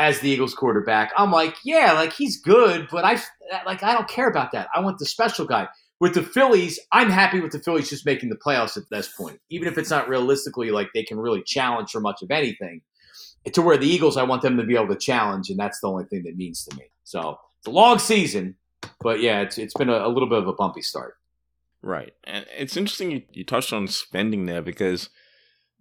as 0.00 0.20
the 0.20 0.30
Eagles 0.30 0.54
quarterback, 0.54 1.12
I'm 1.16 1.30
like, 1.30 1.54
yeah, 1.64 1.92
like 1.92 2.12
he's 2.12 2.40
good, 2.40 2.88
but 2.90 3.04
I 3.04 3.20
like 3.66 3.82
I 3.82 3.92
don't 3.92 4.08
care 4.08 4.28
about 4.28 4.52
that. 4.52 4.68
I 4.74 4.80
want 4.80 4.98
the 4.98 5.06
special 5.06 5.46
guy. 5.46 5.68
With 6.00 6.14
the 6.14 6.22
Phillies, 6.22 6.80
I'm 6.90 7.10
happy 7.10 7.40
with 7.40 7.52
the 7.52 7.58
Phillies 7.58 7.90
just 7.90 8.06
making 8.06 8.30
the 8.30 8.36
playoffs 8.36 8.78
at 8.78 8.88
this 8.90 9.12
point, 9.12 9.38
even 9.50 9.68
if 9.68 9.76
it's 9.76 9.90
not 9.90 10.08
realistically 10.08 10.70
like 10.70 10.88
they 10.94 11.02
can 11.02 11.18
really 11.18 11.42
challenge 11.42 11.90
for 11.90 12.00
much 12.00 12.22
of 12.22 12.30
anything. 12.30 12.80
To 13.52 13.62
where 13.62 13.76
the 13.76 13.86
Eagles, 13.86 14.16
I 14.16 14.22
want 14.22 14.40
them 14.42 14.56
to 14.56 14.64
be 14.64 14.74
able 14.74 14.88
to 14.88 14.96
challenge, 14.96 15.50
and 15.50 15.58
that's 15.58 15.80
the 15.80 15.88
only 15.88 16.04
thing 16.04 16.22
that 16.24 16.36
means 16.36 16.64
to 16.64 16.76
me. 16.76 16.84
So 17.04 17.38
it's 17.58 17.66
a 17.66 17.70
long 17.70 17.98
season, 17.98 18.56
but 19.00 19.20
yeah, 19.20 19.42
it's 19.42 19.58
it's 19.58 19.74
been 19.74 19.90
a, 19.90 20.06
a 20.06 20.08
little 20.08 20.28
bit 20.28 20.38
of 20.38 20.48
a 20.48 20.54
bumpy 20.54 20.80
start. 20.80 21.16
Right. 21.82 22.12
And 22.24 22.46
it's 22.56 22.76
interesting 22.76 23.10
you, 23.10 23.22
you 23.32 23.44
touched 23.44 23.72
on 23.72 23.86
spending 23.88 24.46
there 24.46 24.62
because 24.62 25.10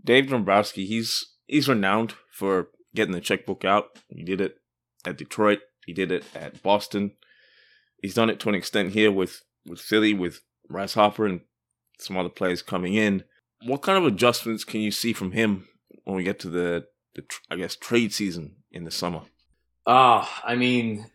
Dave 0.04 0.28
Dombrowski, 0.28 0.86
he's 0.86 1.26
he's 1.48 1.70
renowned 1.70 2.16
for 2.32 2.70
getting 2.96 3.14
the 3.14 3.22
checkbook 3.22 3.66
out. 3.66 4.00
He 4.10 4.24
did 4.24 4.42
it 4.42 4.58
at 5.06 5.18
Detroit. 5.18 5.60
He 5.86 5.94
did 5.94 6.12
it 6.12 6.24
at 6.36 6.62
Boston. 6.62 7.14
He's 8.02 8.14
done 8.14 8.30
it 8.30 8.40
to 8.42 8.50
an 8.50 8.56
extent 8.56 8.92
here 8.92 9.12
with, 9.12 9.42
with 9.66 9.80
Philly, 9.80 10.14
with 10.14 10.42
Bryce 10.70 10.94
Harper 10.94 11.26
and 11.26 11.42
some 12.00 12.18
other 12.18 12.30
players 12.30 12.62
coming 12.62 12.94
in. 12.94 13.24
What 13.64 13.82
kind 13.82 13.98
of 13.98 14.06
adjustments 14.06 14.64
can 14.64 14.82
you 14.82 14.92
see 14.92 15.14
from 15.14 15.32
him 15.32 15.68
when 16.04 16.16
we 16.16 16.24
get 16.24 16.40
to 16.40 16.50
the, 16.50 16.86
the 17.16 17.24
I 17.52 17.58
guess, 17.58 17.76
trade 17.76 18.14
season 18.14 18.56
in 18.72 18.86
the 18.86 18.92
summer? 18.92 19.22
Uh, 19.86 20.26
I 20.44 20.56
mean, 20.56 21.06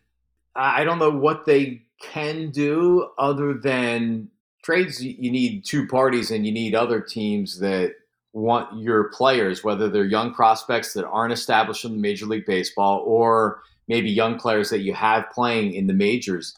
I 0.55 0.83
don't 0.83 0.99
know 0.99 1.11
what 1.11 1.45
they 1.45 1.83
can 2.01 2.51
do 2.51 3.09
other 3.17 3.53
than 3.53 4.29
trades. 4.63 5.03
You 5.03 5.31
need 5.31 5.65
two 5.65 5.87
parties, 5.87 6.31
and 6.31 6.45
you 6.45 6.51
need 6.51 6.75
other 6.75 7.01
teams 7.01 7.59
that 7.59 7.93
want 8.35 8.77
your 8.77 9.05
players, 9.05 9.63
whether 9.63 9.89
they're 9.89 10.03
young 10.03 10.33
prospects 10.33 10.93
that 10.93 11.07
aren't 11.07 11.33
established 11.33 11.85
in 11.85 11.93
the 11.93 11.97
Major 11.97 12.25
League 12.25 12.45
Baseball 12.45 13.01
or 13.07 13.61
maybe 13.87 14.11
young 14.11 14.37
players 14.37 14.69
that 14.69 14.81
you 14.81 14.93
have 14.93 15.25
playing 15.33 15.73
in 15.73 15.87
the 15.87 15.93
majors. 15.93 16.53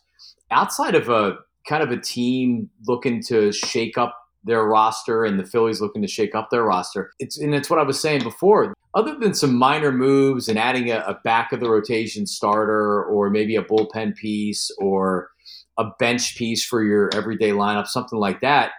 Outside 0.49 0.95
of 0.95 1.07
a 1.07 1.37
kind 1.69 1.83
of 1.83 1.91
a 1.91 2.01
team 2.01 2.69
looking 2.87 3.21
to 3.21 3.51
shake 3.51 3.97
up 3.97 4.17
their 4.43 4.63
roster 4.63 5.23
and 5.23 5.39
the 5.39 5.45
Phillies 5.45 5.79
looking 5.79 6.01
to 6.01 6.07
shake 6.07 6.33
up 6.33 6.49
their 6.49 6.63
roster. 6.63 7.11
It's 7.19 7.37
and 7.37 7.53
it's 7.53 7.69
what 7.69 7.79
I 7.79 7.83
was 7.83 7.99
saying 7.99 8.23
before. 8.23 8.73
Other 8.95 9.15
than 9.15 9.35
some 9.35 9.53
minor 9.53 9.91
moves 9.91 10.47
and 10.47 10.57
adding 10.57 10.89
a, 10.89 10.99
a 10.99 11.19
back 11.23 11.51
of 11.51 11.59
the 11.59 11.69
rotation 11.69 12.25
starter 12.25 13.03
or 13.03 13.29
maybe 13.29 13.55
a 13.55 13.61
bullpen 13.61 14.15
piece 14.15 14.71
or 14.79 15.29
a 15.77 15.91
bench 15.99 16.37
piece 16.37 16.65
for 16.65 16.81
your 16.81 17.11
everyday 17.13 17.51
lineup, 17.51 17.85
something 17.85 18.17
like 18.17 18.41
that, 18.41 18.71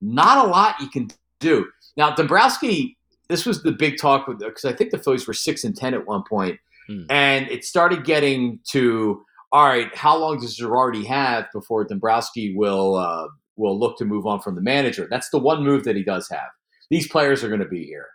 not 0.00 0.44
a 0.44 0.48
lot 0.48 0.80
you 0.80 0.88
can 0.88 1.10
do. 1.40 1.66
Now, 1.96 2.14
Dombrowski, 2.14 2.96
this 3.28 3.46
was 3.46 3.62
the 3.62 3.72
big 3.72 3.98
talk 3.98 4.26
with 4.26 4.40
because 4.40 4.64
I 4.64 4.72
think 4.72 4.90
the 4.90 4.98
Phillies 4.98 5.26
were 5.26 5.34
six 5.34 5.64
and 5.64 5.76
ten 5.76 5.94
at 5.94 6.06
one 6.06 6.22
point, 6.28 6.58
hmm. 6.86 7.04
and 7.10 7.48
it 7.48 7.64
started 7.64 8.04
getting 8.04 8.60
to 8.70 9.22
all 9.52 9.66
right. 9.66 9.94
How 9.94 10.16
long 10.16 10.40
does 10.40 10.58
Girardi 10.58 11.06
have 11.06 11.46
before 11.52 11.84
Dombrowski 11.84 12.54
will 12.56 12.96
uh, 12.96 13.28
will 13.56 13.78
look 13.78 13.96
to 13.98 14.04
move 14.04 14.26
on 14.26 14.40
from 14.40 14.54
the 14.54 14.60
manager? 14.60 15.06
That's 15.08 15.30
the 15.30 15.38
one 15.38 15.62
move 15.62 15.84
that 15.84 15.96
he 15.96 16.02
does 16.02 16.28
have. 16.28 16.48
These 16.90 17.08
players 17.08 17.42
are 17.42 17.48
going 17.48 17.60
to 17.60 17.68
be 17.68 17.84
here. 17.84 18.08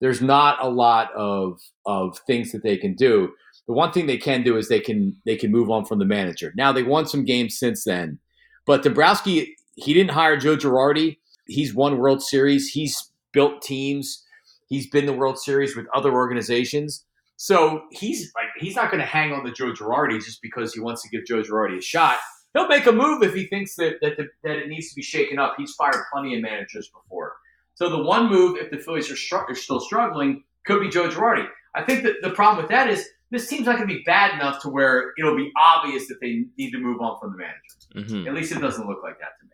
There's 0.00 0.20
not 0.20 0.62
a 0.62 0.68
lot 0.68 1.12
of 1.14 1.60
of 1.84 2.18
things 2.26 2.52
that 2.52 2.62
they 2.62 2.76
can 2.76 2.94
do. 2.94 3.32
The 3.66 3.74
one 3.74 3.92
thing 3.92 4.06
they 4.06 4.18
can 4.18 4.42
do 4.42 4.56
is 4.56 4.68
they 4.68 4.80
can 4.80 5.16
they 5.24 5.36
can 5.36 5.52
move 5.52 5.70
on 5.70 5.84
from 5.84 5.98
the 5.98 6.04
manager. 6.04 6.52
Now 6.56 6.72
they 6.72 6.82
won 6.82 7.06
some 7.06 7.24
games 7.24 7.58
since 7.58 7.84
then, 7.84 8.18
but 8.66 8.82
Dombrowski 8.82 9.54
he 9.76 9.92
didn't 9.92 10.12
hire 10.12 10.36
Joe 10.36 10.56
Girardi. 10.56 11.18
He's 11.46 11.74
won 11.74 11.98
World 11.98 12.22
Series. 12.22 12.68
He's 12.68 13.10
built 13.36 13.60
teams. 13.60 14.24
He's 14.66 14.88
been 14.88 15.04
the 15.04 15.12
World 15.12 15.38
Series 15.38 15.76
with 15.76 15.86
other 15.94 16.10
organizations. 16.10 17.04
So 17.36 17.82
he's 17.90 18.32
like 18.34 18.48
he's 18.58 18.74
not 18.74 18.90
going 18.90 19.02
to 19.02 19.06
hang 19.06 19.32
on 19.32 19.44
to 19.44 19.52
Joe 19.52 19.72
Girardi 19.72 20.24
just 20.24 20.40
because 20.40 20.72
he 20.72 20.80
wants 20.80 21.02
to 21.02 21.10
give 21.10 21.26
Joe 21.26 21.42
Girardi 21.42 21.76
a 21.76 21.82
shot. 21.82 22.16
He'll 22.54 22.66
make 22.66 22.86
a 22.86 22.92
move 22.92 23.22
if 23.22 23.34
he 23.34 23.46
thinks 23.46 23.76
that 23.76 23.96
that, 24.00 24.16
the, 24.16 24.28
that 24.42 24.56
it 24.56 24.68
needs 24.68 24.88
to 24.88 24.96
be 24.96 25.02
shaken 25.02 25.38
up. 25.38 25.54
He's 25.58 25.74
fired 25.74 26.02
plenty 26.10 26.34
of 26.34 26.40
managers 26.40 26.88
before. 26.88 27.34
So 27.74 27.90
the 27.90 28.02
one 28.02 28.30
move, 28.30 28.56
if 28.56 28.70
the 28.70 28.78
Phillies 28.78 29.10
are, 29.10 29.16
str- 29.16 29.44
are 29.50 29.54
still 29.54 29.80
struggling, 29.80 30.44
could 30.64 30.80
be 30.80 30.88
Joe 30.88 31.10
Girardi. 31.10 31.46
I 31.74 31.82
think 31.82 32.04
that 32.04 32.14
the 32.22 32.30
problem 32.30 32.64
with 32.64 32.70
that 32.70 32.88
is 32.88 33.06
this 33.30 33.46
team's 33.48 33.66
not 33.66 33.76
going 33.76 33.86
to 33.86 33.94
be 33.94 34.02
bad 34.06 34.32
enough 34.34 34.62
to 34.62 34.70
where 34.70 35.12
it'll 35.18 35.36
be 35.36 35.52
obvious 35.58 36.08
that 36.08 36.22
they 36.22 36.46
need 36.56 36.70
to 36.70 36.78
move 36.78 37.02
on 37.02 37.18
from 37.20 37.32
the 37.32 37.38
manager. 37.38 38.14
Mm-hmm. 38.14 38.28
At 38.28 38.34
least 38.34 38.52
it 38.52 38.60
doesn't 38.60 38.88
look 38.88 39.02
like 39.02 39.18
that 39.18 39.32
to 39.40 39.44
me. 39.44 39.50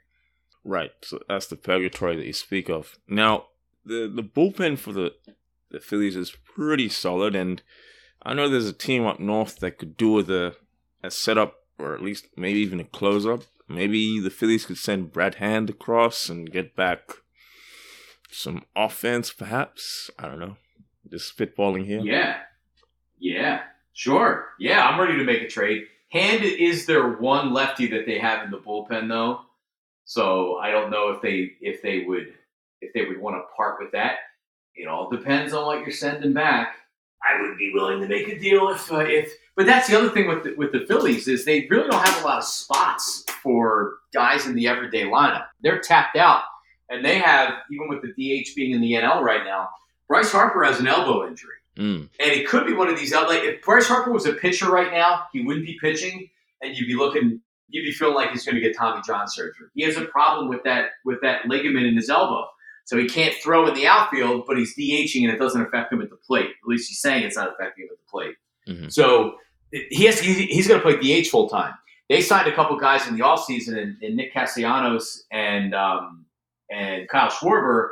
Right. 0.64 0.92
So 1.02 1.18
that's 1.28 1.48
the 1.48 1.56
purgatory 1.56 2.14
that 2.14 2.26
you 2.26 2.32
speak 2.32 2.70
of. 2.70 2.96
Now, 3.08 3.46
the 3.84 4.10
the 4.14 4.22
bullpen 4.22 4.78
for 4.78 4.92
the 4.92 5.14
the 5.70 5.80
Phillies 5.80 6.16
is 6.16 6.36
pretty 6.44 6.88
solid, 6.88 7.34
and 7.34 7.62
I 8.22 8.34
know 8.34 8.48
there's 8.48 8.68
a 8.68 8.72
team 8.72 9.06
up 9.06 9.20
north 9.20 9.58
that 9.60 9.78
could 9.78 9.96
do 9.96 10.12
with 10.12 10.30
a 10.30 10.56
a 11.02 11.10
setup 11.10 11.56
or 11.78 11.94
at 11.94 12.02
least 12.02 12.28
maybe 12.36 12.60
even 12.60 12.80
a 12.80 12.84
close 12.84 13.26
up. 13.26 13.42
Maybe 13.68 14.20
the 14.20 14.30
Phillies 14.30 14.66
could 14.66 14.78
send 14.78 15.12
Brad 15.12 15.36
Hand 15.36 15.70
across 15.70 16.28
and 16.28 16.50
get 16.50 16.76
back 16.76 17.10
some 18.30 18.64
offense, 18.76 19.32
perhaps. 19.32 20.10
I 20.18 20.28
don't 20.28 20.38
know. 20.38 20.56
Just 21.10 21.36
spitballing 21.36 21.86
here. 21.86 22.00
Yeah, 22.00 22.38
yeah, 23.18 23.62
sure. 23.92 24.48
Yeah, 24.58 24.86
I'm 24.86 25.00
ready 25.00 25.16
to 25.18 25.24
make 25.24 25.42
a 25.42 25.48
trade. 25.48 25.84
Hand 26.10 26.44
is 26.44 26.86
their 26.86 27.16
one 27.16 27.52
lefty 27.52 27.88
that 27.88 28.06
they 28.06 28.18
have 28.18 28.44
in 28.44 28.50
the 28.50 28.58
bullpen, 28.58 29.08
though. 29.08 29.40
So 30.04 30.56
I 30.56 30.70
don't 30.70 30.90
know 30.90 31.10
if 31.10 31.22
they 31.22 31.52
if 31.60 31.82
they 31.82 32.04
would 32.06 32.34
if 32.82 32.92
they 32.92 33.04
would 33.06 33.20
want 33.20 33.36
to 33.36 33.42
part 33.56 33.76
with 33.80 33.92
that. 33.92 34.16
It 34.74 34.88
all 34.88 35.08
depends 35.10 35.52
on 35.52 35.66
what 35.66 35.80
you're 35.80 35.90
sending 35.90 36.32
back. 36.32 36.76
I 37.22 37.40
would 37.40 37.56
be 37.56 37.70
willing 37.72 38.00
to 38.00 38.08
make 38.08 38.28
a 38.28 38.38
deal 38.38 38.68
if 38.70 38.90
uh, 38.90 38.98
if. 38.98 39.32
But 39.54 39.66
that's 39.66 39.88
the 39.88 39.98
other 39.98 40.08
thing 40.08 40.28
with 40.28 40.44
the, 40.44 40.54
with 40.54 40.72
the 40.72 40.86
Phillies 40.86 41.28
is 41.28 41.44
they 41.44 41.66
really 41.70 41.88
don't 41.88 42.04
have 42.06 42.22
a 42.22 42.26
lot 42.26 42.38
of 42.38 42.44
spots 42.44 43.24
for 43.42 43.98
guys 44.14 44.46
in 44.46 44.54
the 44.54 44.66
everyday 44.66 45.04
lineup. 45.04 45.44
They're 45.62 45.80
tapped 45.80 46.16
out, 46.16 46.42
and 46.88 47.04
they 47.04 47.18
have 47.18 47.54
even 47.70 47.88
with 47.88 48.02
the 48.02 48.08
DH 48.08 48.48
being 48.56 48.72
in 48.72 48.80
the 48.80 48.92
NL 48.92 49.22
right 49.22 49.44
now. 49.44 49.68
Bryce 50.08 50.32
Harper 50.32 50.64
has 50.64 50.80
an 50.80 50.88
elbow 50.88 51.26
injury, 51.26 51.54
mm. 51.76 52.00
and 52.00 52.10
it 52.18 52.48
could 52.48 52.66
be 52.66 52.72
one 52.72 52.88
of 52.88 52.98
these. 52.98 53.12
Like 53.12 53.44
if 53.44 53.62
Bryce 53.62 53.86
Harper 53.86 54.10
was 54.10 54.26
a 54.26 54.32
pitcher 54.32 54.70
right 54.70 54.92
now, 54.92 55.24
he 55.32 55.44
wouldn't 55.44 55.66
be 55.66 55.78
pitching, 55.80 56.28
and 56.60 56.76
you'd 56.76 56.88
be 56.88 56.96
looking 56.96 57.40
you'd 57.72 57.84
be 57.84 57.92
feeling 57.92 58.14
like 58.14 58.30
he's 58.30 58.44
going 58.44 58.54
to 58.54 58.60
get 58.60 58.76
Tommy 58.76 59.02
John 59.04 59.26
surgery. 59.26 59.68
He 59.74 59.82
has 59.84 59.96
a 59.96 60.04
problem 60.04 60.48
with 60.48 60.62
that 60.64 60.90
with 61.04 61.20
that 61.22 61.46
ligament 61.46 61.86
in 61.86 61.96
his 61.96 62.08
elbow. 62.08 62.46
So 62.84 62.98
he 62.98 63.08
can't 63.08 63.34
throw 63.34 63.66
in 63.68 63.74
the 63.74 63.86
outfield, 63.86 64.44
but 64.46 64.58
he's 64.58 64.76
DHing 64.76 65.24
and 65.24 65.32
it 65.32 65.38
doesn't 65.38 65.60
affect 65.60 65.92
him 65.92 66.02
at 66.02 66.10
the 66.10 66.16
plate. 66.16 66.50
At 66.50 66.68
least 66.68 66.88
he's 66.88 67.00
saying 67.00 67.24
it's 67.24 67.36
not 67.36 67.52
affecting 67.52 67.84
him 67.84 67.90
at 67.92 67.98
the 67.98 68.10
plate. 68.10 68.34
Mm-hmm. 68.68 68.88
So 68.88 69.36
he 69.70 70.04
has 70.04 70.20
to, 70.20 70.24
he's 70.24 70.68
going 70.68 70.80
to 70.80 70.84
play 70.84 71.22
DH 71.22 71.28
full 71.28 71.48
time. 71.48 71.74
They 72.08 72.20
signed 72.20 72.48
a 72.48 72.54
couple 72.54 72.76
guys 72.78 73.06
in 73.08 73.16
the 73.16 73.22
offseason, 73.22 73.78
and, 73.78 73.96
and 74.02 74.16
Nick 74.16 74.34
Castellanos 74.34 75.24
and 75.30 75.74
um, 75.74 76.26
and 76.70 77.08
Kyle 77.08 77.30
Schwarber 77.30 77.88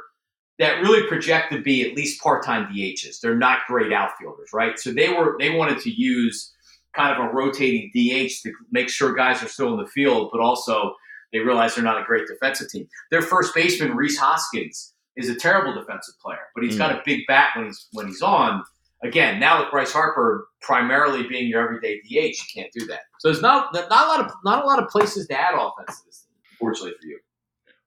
that 0.60 0.82
really 0.82 1.06
project 1.08 1.50
to 1.50 1.60
be 1.62 1.88
at 1.88 1.96
least 1.96 2.22
part 2.22 2.44
time 2.44 2.70
DHs. 2.70 3.20
They're 3.20 3.34
not 3.34 3.60
great 3.66 3.94
outfielders, 3.94 4.50
right? 4.52 4.78
So 4.78 4.92
they 4.92 5.08
were 5.08 5.36
they 5.38 5.50
wanted 5.50 5.80
to 5.80 5.90
use 5.90 6.52
kind 6.94 7.18
of 7.18 7.24
a 7.24 7.32
rotating 7.32 7.90
DH 7.94 8.42
to 8.42 8.52
make 8.70 8.90
sure 8.90 9.14
guys 9.14 9.42
are 9.42 9.48
still 9.48 9.72
in 9.72 9.82
the 9.82 9.90
field, 9.90 10.28
but 10.32 10.40
also 10.40 10.94
they 11.32 11.38
realize 11.40 11.74
they're 11.74 11.84
not 11.84 12.00
a 12.00 12.04
great 12.04 12.26
defensive 12.26 12.68
team. 12.70 12.88
Their 13.10 13.22
first 13.22 13.54
baseman, 13.54 13.96
Rhys 13.96 14.18
Hoskins, 14.18 14.94
is 15.16 15.28
a 15.28 15.34
terrible 15.34 15.74
defensive 15.74 16.14
player, 16.20 16.38
but 16.54 16.64
he's 16.64 16.74
mm. 16.74 16.78
got 16.78 16.92
a 16.92 17.02
big 17.04 17.20
bat 17.26 17.50
when 17.56 17.66
he's 17.66 17.86
when 17.92 18.06
he's 18.06 18.22
on. 18.22 18.62
Again, 19.02 19.40
now 19.40 19.60
with 19.60 19.70
Bryce 19.70 19.92
Harper 19.92 20.46
primarily 20.60 21.26
being 21.26 21.48
your 21.48 21.62
everyday 21.62 22.00
DH, 22.00 22.36
you 22.36 22.44
can't 22.54 22.70
do 22.72 22.86
that. 22.86 23.00
So 23.18 23.28
there's 23.28 23.42
not 23.42 23.72
not 23.72 23.90
a 23.90 24.08
lot 24.08 24.20
of 24.20 24.32
not 24.44 24.64
a 24.64 24.66
lot 24.66 24.82
of 24.82 24.88
places 24.88 25.26
to 25.28 25.38
add 25.38 25.54
offense 25.54 26.00
to 26.00 26.06
this 26.06 26.26
team, 26.26 26.36
fortunately 26.58 26.94
for 27.00 27.06
you. 27.06 27.18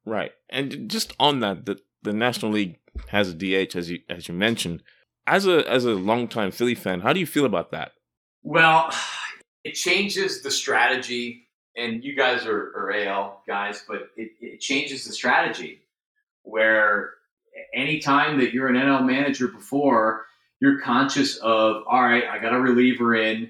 Right, 0.05 0.31
and 0.49 0.89
just 0.89 1.13
on 1.19 1.39
that, 1.39 1.65
the 1.65 1.79
the 2.01 2.13
National 2.13 2.51
League 2.51 2.79
has 3.07 3.29
a 3.29 3.33
DH 3.33 3.75
as 3.75 3.89
you 3.89 3.99
as 4.09 4.27
you 4.27 4.33
mentioned. 4.33 4.83
As 5.25 5.47
a 5.47 5.69
as 5.69 5.85
a 5.85 5.91
longtime 5.91 6.51
Philly 6.51 6.75
fan, 6.75 7.01
how 7.01 7.13
do 7.13 7.19
you 7.19 7.25
feel 7.25 7.45
about 7.45 7.71
that? 7.71 7.91
Well, 8.43 8.91
it 9.63 9.73
changes 9.73 10.41
the 10.41 10.51
strategy, 10.51 11.42
and 11.76 12.03
you 12.03 12.15
guys 12.15 12.45
are, 12.45 12.74
are 12.76 12.91
AL 12.91 13.41
guys, 13.47 13.84
but 13.88 14.09
it, 14.15 14.32
it 14.39 14.59
changes 14.59 15.05
the 15.05 15.13
strategy 15.13 15.82
where 16.43 17.11
anytime 17.74 18.39
that 18.39 18.53
you're 18.53 18.67
an 18.67 18.76
NL 18.76 19.05
manager 19.05 19.47
before, 19.47 20.26
you're 20.59 20.80
conscious 20.82 21.38
of, 21.38 21.84
all 21.88 22.01
right, 22.01 22.24
I 22.26 22.39
got 22.39 22.53
a 22.53 22.59
reliever 22.59 23.15
in, 23.15 23.49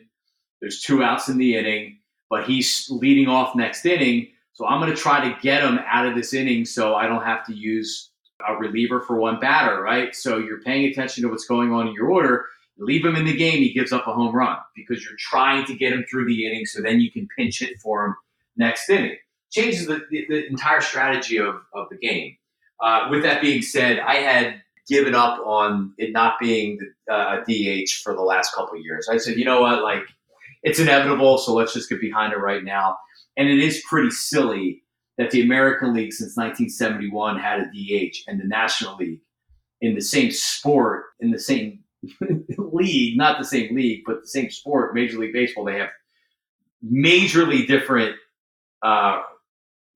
there's 0.62 0.82
two 0.82 1.04
outs 1.04 1.28
in 1.28 1.38
the 1.38 1.58
inning, 1.58 2.00
but 2.30 2.46
he's 2.46 2.88
leading 2.90 3.28
off 3.28 3.56
next 3.56 3.86
inning. 3.86 4.30
So 4.54 4.66
I'm 4.66 4.80
going 4.80 4.94
to 4.94 5.00
try 5.00 5.28
to 5.28 5.38
get 5.42 5.64
him 5.64 5.80
out 5.86 6.08
of 6.08 6.16
this 6.16 6.34
inning 6.34 6.66
so 6.66 6.96
I 6.96 7.08
don't 7.08 7.24
have 7.24 7.46
to 7.48 7.54
use 7.54 8.12
a 8.48 8.56
reliever 8.56 9.02
for 9.02 9.18
one 9.18 9.40
batter, 9.40 9.82
right? 9.82 10.16
So 10.16 10.38
you're 10.38 10.62
paying 10.62 10.86
attention 10.86 11.24
to 11.24 11.30
what's 11.30 11.46
going 11.46 11.72
on 11.74 11.88
in 11.88 11.94
your 11.94 12.12
order 12.12 12.46
leave 12.78 13.06
him 13.06 13.16
in 13.16 13.26
the 13.26 13.36
game, 13.36 13.60
he 13.60 13.74
gives 13.74 13.92
up 13.92 14.08
a 14.08 14.14
home 14.14 14.36
run 14.36 14.58
because 14.76 15.04
you're 15.04 15.18
trying 15.18 15.66
to 15.66 15.76
get 15.76 15.94
him 15.94 16.06
through 16.10 16.26
the 16.26 16.46
inning 16.46 16.66
so 16.66 16.82
then 16.82 17.00
you 17.00 17.12
can 17.12 17.28
pinch 17.38 17.60
hit 17.60 17.80
for 17.82 18.06
him 18.06 18.16
next 18.58 18.90
inning. 18.90 19.18
Changes 19.52 19.86
the, 19.86 20.02
the, 20.10 20.26
the 20.30 20.48
entire 20.48 20.82
strategy 20.82 21.38
of, 21.38 21.56
of 21.74 21.88
the 21.90 21.98
game. 21.98 22.36
Uh, 22.82 23.08
with 23.10 23.24
that 23.24 23.42
being 23.42 23.62
said, 23.62 24.00
I 24.00 24.16
had 24.16 24.62
given 24.88 25.16
up 25.16 25.40
on 25.46 25.94
it 25.98 26.12
not 26.12 26.36
being 26.40 26.80
uh, 27.10 27.38
a 27.40 27.44
DH 27.48 27.90
for 28.04 28.14
the 28.14 28.22
last 28.22 28.54
couple 28.54 28.82
years. 28.82 29.08
I 29.10 29.18
said, 29.18 29.38
you 29.38 29.46
know 29.46 29.62
what, 29.62 29.84
like 29.84 30.04
it's 30.64 30.80
inevitable, 30.80 31.38
so 31.38 31.54
let's 31.54 31.74
just 31.74 31.90
get 31.90 32.02
behind 32.02 32.34
it 32.34 32.40
right 32.40 32.64
now. 32.64 32.98
And 33.38 33.48
it 33.48 33.60
is 33.60 33.84
pretty 33.88 34.10
silly 34.10 34.84
that 35.18 35.32
the 35.32 35.42
American 35.42 35.94
League 35.94 36.14
since 36.14 36.36
1971 36.36 37.40
had 37.40 37.60
a 37.62 37.66
DH 37.66 38.16
and 38.28 38.40
the 38.40 38.48
National 38.48 38.96
League 38.98 39.22
in 39.82 39.96
the 39.96 40.02
same 40.02 40.32
sport, 40.32 41.06
in 41.20 41.32
the 41.32 41.40
same 41.40 41.83
league, 42.58 43.18
not 43.18 43.40
the 43.40 43.46
same 43.46 43.76
league, 43.76 44.04
but 44.06 44.22
the 44.22 44.28
same 44.28 44.50
sport, 44.50 44.94
Major 44.96 45.18
League 45.20 45.34
Baseball, 45.34 45.66
they 45.66 45.80
have 45.80 45.90
majorly 46.86 47.66
different 47.68 48.16
uh, 48.82 49.22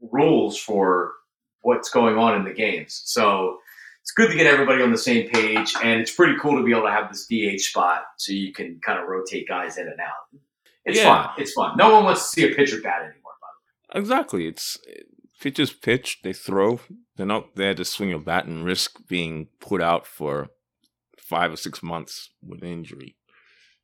rules 0.01 0.57
for 0.57 1.13
what's 1.61 1.89
going 1.89 2.17
on 2.17 2.35
in 2.35 2.43
the 2.45 2.53
games. 2.53 3.01
So 3.05 3.57
it's 4.01 4.11
good 4.11 4.31
to 4.31 4.37
get 4.37 4.47
everybody 4.47 4.81
on 4.81 4.91
the 4.91 4.97
same 4.97 5.29
page, 5.29 5.73
and 5.83 5.99
it's 5.99 6.11
pretty 6.13 6.35
cool 6.39 6.57
to 6.57 6.63
be 6.63 6.71
able 6.71 6.83
to 6.83 6.91
have 6.91 7.11
this 7.11 7.27
DH 7.27 7.59
spot 7.61 8.03
so 8.17 8.31
you 8.31 8.53
can 8.53 8.79
kind 8.85 8.99
of 8.99 9.07
rotate 9.07 9.47
guys 9.47 9.77
in 9.77 9.87
and 9.87 9.99
out. 9.99 10.39
It's 10.85 10.97
Yeah. 10.99 11.25
fun. 11.27 11.33
It's 11.37 11.51
fun. 11.53 11.75
No 11.77 11.91
one 11.93 12.05
wants 12.05 12.21
to 12.23 12.27
see 12.29 12.49
a 12.51 12.55
pitcher 12.55 12.79
bat 12.81 13.01
anymore. 13.01 13.33
By 13.91 13.99
Exactly. 13.99 14.47
It's 14.47 14.77
pitchers 15.41 15.73
pitch, 15.73 16.19
they 16.23 16.31
throw. 16.31 16.79
They're 17.17 17.25
not 17.25 17.55
there 17.55 17.73
to 17.73 17.83
swing 17.83 18.13
a 18.13 18.19
bat 18.19 18.45
and 18.45 18.63
risk 18.63 19.05
being 19.07 19.47
put 19.59 19.81
out 19.81 20.07
for 20.07 20.47
five 21.28 21.51
or 21.51 21.57
six 21.57 21.84
months 21.84 22.32
with 22.41 22.63
injury. 22.63 23.15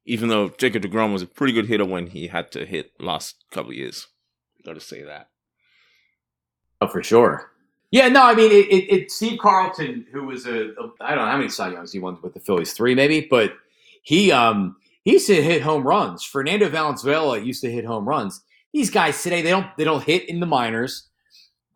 Even 0.05 0.29
though 0.29 0.49
Jacob 0.49 0.83
DeGrom 0.83 1.13
was 1.13 1.21
a 1.21 1.27
pretty 1.27 1.53
good 1.53 1.67
hitter 1.67 1.85
when 1.85 2.07
he 2.07 2.27
had 2.27 2.51
to 2.51 2.65
hit 2.65 2.91
last 2.99 3.45
couple 3.51 3.71
of 3.71 3.77
years. 3.77 4.07
Got 4.65 4.73
to 4.73 4.79
say 4.79 5.03
that. 5.03 5.29
Oh, 6.81 6.87
for 6.87 7.03
sure. 7.03 7.51
Yeah, 7.91 8.07
no, 8.09 8.23
I 8.23 8.33
mean, 8.33 8.51
it, 8.51 8.67
it, 8.67 8.93
it 8.93 9.11
Steve 9.11 9.39
Carlton, 9.39 10.07
who 10.11 10.25
was 10.25 10.47
a, 10.47 10.69
a, 10.71 10.89
I 10.99 11.13
don't 11.13 11.25
know 11.25 11.31
how 11.31 11.37
many 11.37 11.49
Cy 11.49 11.71
Youngs 11.71 11.93
he 11.93 11.99
won 11.99 12.17
with 12.23 12.33
the 12.33 12.39
Phillies, 12.39 12.73
three 12.73 12.95
maybe, 12.95 13.27
but 13.29 13.53
he 14.01 14.31
um 14.31 14.77
he 15.03 15.13
used 15.13 15.27
to 15.27 15.41
hit 15.41 15.61
home 15.61 15.83
runs. 15.83 16.23
Fernando 16.23 16.69
Valenzuela 16.69 17.39
used 17.39 17.61
to 17.61 17.71
hit 17.71 17.85
home 17.85 18.07
runs. 18.07 18.41
These 18.73 18.89
guys 18.89 19.21
today, 19.21 19.41
they 19.43 19.51
don't 19.51 19.67
they 19.77 19.83
don't 19.83 20.03
hit 20.03 20.27
in 20.27 20.39
the 20.39 20.47
minors. 20.47 21.09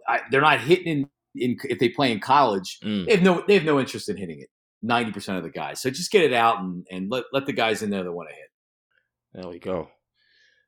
I, 0.08 0.22
they're 0.32 0.42
not 0.42 0.60
hitting 0.60 0.88
in, 0.88 1.10
in 1.36 1.58
if 1.66 1.78
they 1.78 1.90
play 1.90 2.12
in 2.12 2.20
college. 2.20 2.80
Mm. 2.80 3.06
They 3.06 3.12
have 3.12 3.22
no 3.22 3.44
they 3.48 3.54
have 3.54 3.64
no 3.64 3.80
interest 3.80 4.10
in 4.10 4.18
hitting 4.18 4.40
it. 4.42 4.50
Ninety 4.82 5.12
percent 5.12 5.38
of 5.38 5.44
the 5.44 5.50
guys. 5.50 5.82
So 5.82 5.90
just 5.90 6.12
get 6.12 6.24
it 6.24 6.34
out 6.34 6.60
and, 6.60 6.86
and 6.92 7.10
let 7.10 7.26
let 7.34 7.46
the 7.46 7.54
guys 7.54 7.82
in 7.82 7.90
there 7.90 8.04
that 8.04 8.12
want 8.12 8.30
to 8.30 8.36
hit. 8.36 8.50
There 9.34 9.50
we 9.50 9.60
go. 9.60 9.90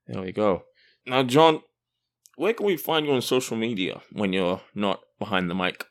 There 0.07 0.22
we 0.22 0.32
go. 0.32 0.64
Now, 1.05 1.24
Jon, 1.24 1.62
where 2.36 2.53
can 2.53 2.66
we 2.66 2.78
find 2.78 3.05
you 3.05 3.14
on 3.14 3.22
social 3.22 3.57
media 3.57 4.01
when 4.12 4.34
you're 4.34 4.62
not 4.74 5.01
behind 5.20 5.49
the 5.49 5.55
mic? 5.55 5.86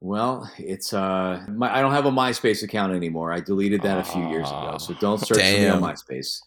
Well, 0.00 0.50
it's 0.58 0.92
uh, 0.92 1.44
my, 1.48 1.74
I 1.74 1.80
don't 1.80 1.92
have 1.92 2.06
a 2.06 2.10
MySpace 2.10 2.62
account 2.62 2.94
anymore. 2.94 3.32
I 3.32 3.40
deleted 3.40 3.82
that 3.82 3.98
a 3.98 4.04
few 4.04 4.28
years 4.28 4.48
ago, 4.48 4.76
so 4.78 4.94
don't 4.94 5.18
search 5.18 5.38
for 5.38 5.44
me 5.44 5.68
on 5.68 5.80
MySpace. 5.80 6.40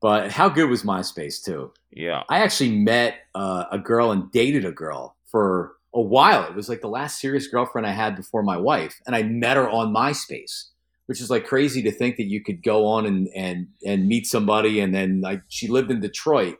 But 0.00 0.30
how 0.32 0.48
good 0.48 0.70
was 0.70 0.82
MySpace 0.82 1.44
too? 1.44 1.72
Yeah. 1.90 2.22
I 2.28 2.38
actually 2.38 2.78
met 2.78 3.16
uh, 3.34 3.64
a 3.70 3.78
girl 3.78 4.10
and 4.10 4.30
dated 4.32 4.64
a 4.64 4.72
girl 4.72 5.16
for 5.26 5.76
a 5.94 6.00
while. 6.00 6.44
It 6.44 6.54
was 6.54 6.68
like 6.68 6.80
the 6.80 6.88
last 6.88 7.20
serious 7.20 7.46
girlfriend 7.46 7.86
I 7.86 7.92
had 7.92 8.16
before 8.16 8.42
my 8.42 8.56
wife, 8.56 9.00
and 9.06 9.14
I 9.14 9.22
met 9.22 9.56
her 9.56 9.68
on 9.68 9.92
MySpace, 9.92 10.68
which 11.06 11.20
is 11.20 11.30
like 11.30 11.46
crazy 11.46 11.82
to 11.82 11.92
think 11.92 12.16
that 12.16 12.24
you 12.24 12.42
could 12.42 12.62
go 12.62 12.86
on 12.86 13.06
and 13.06 13.28
and 13.34 13.68
and 13.84 14.08
meet 14.08 14.26
somebody, 14.26 14.80
and 14.80 14.94
then 14.94 15.20
like 15.20 15.42
she 15.48 15.68
lived 15.68 15.90
in 15.90 16.00
Detroit, 16.00 16.58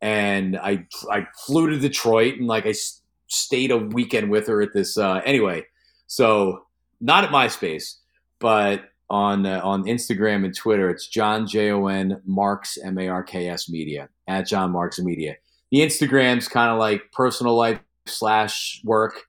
and 0.00 0.56
I 0.56 0.86
I 1.10 1.26
flew 1.46 1.70
to 1.70 1.78
Detroit 1.78 2.34
and 2.38 2.46
like 2.46 2.66
I 2.66 2.70
s- 2.70 3.00
stayed 3.28 3.70
a 3.70 3.78
weekend 3.78 4.30
with 4.30 4.46
her 4.48 4.60
at 4.62 4.74
this 4.74 4.96
uh, 4.98 5.20
anyway. 5.24 5.64
So 6.06 6.66
not 7.00 7.24
at 7.24 7.30
MySpace, 7.30 7.96
but 8.38 8.90
on 9.08 9.46
uh, 9.46 9.60
on 9.62 9.84
Instagram 9.84 10.44
and 10.44 10.54
Twitter, 10.54 10.90
it's 10.90 11.06
Jon 11.06 11.46
J 11.46 11.70
O 11.70 11.86
N 11.86 12.20
Marks 12.26 12.78
M 12.82 12.98
A 12.98 13.08
R 13.08 13.22
K 13.22 13.48
S 13.48 13.68
Media 13.68 14.08
at 14.26 14.46
Jon 14.46 14.72
Marks 14.72 14.98
Media. 14.98 15.36
The 15.70 15.78
Instagram's 15.78 16.48
kind 16.48 16.70
of 16.70 16.78
like 16.78 17.10
personal 17.12 17.56
life 17.56 17.80
slash 18.08 18.80
work, 18.84 19.22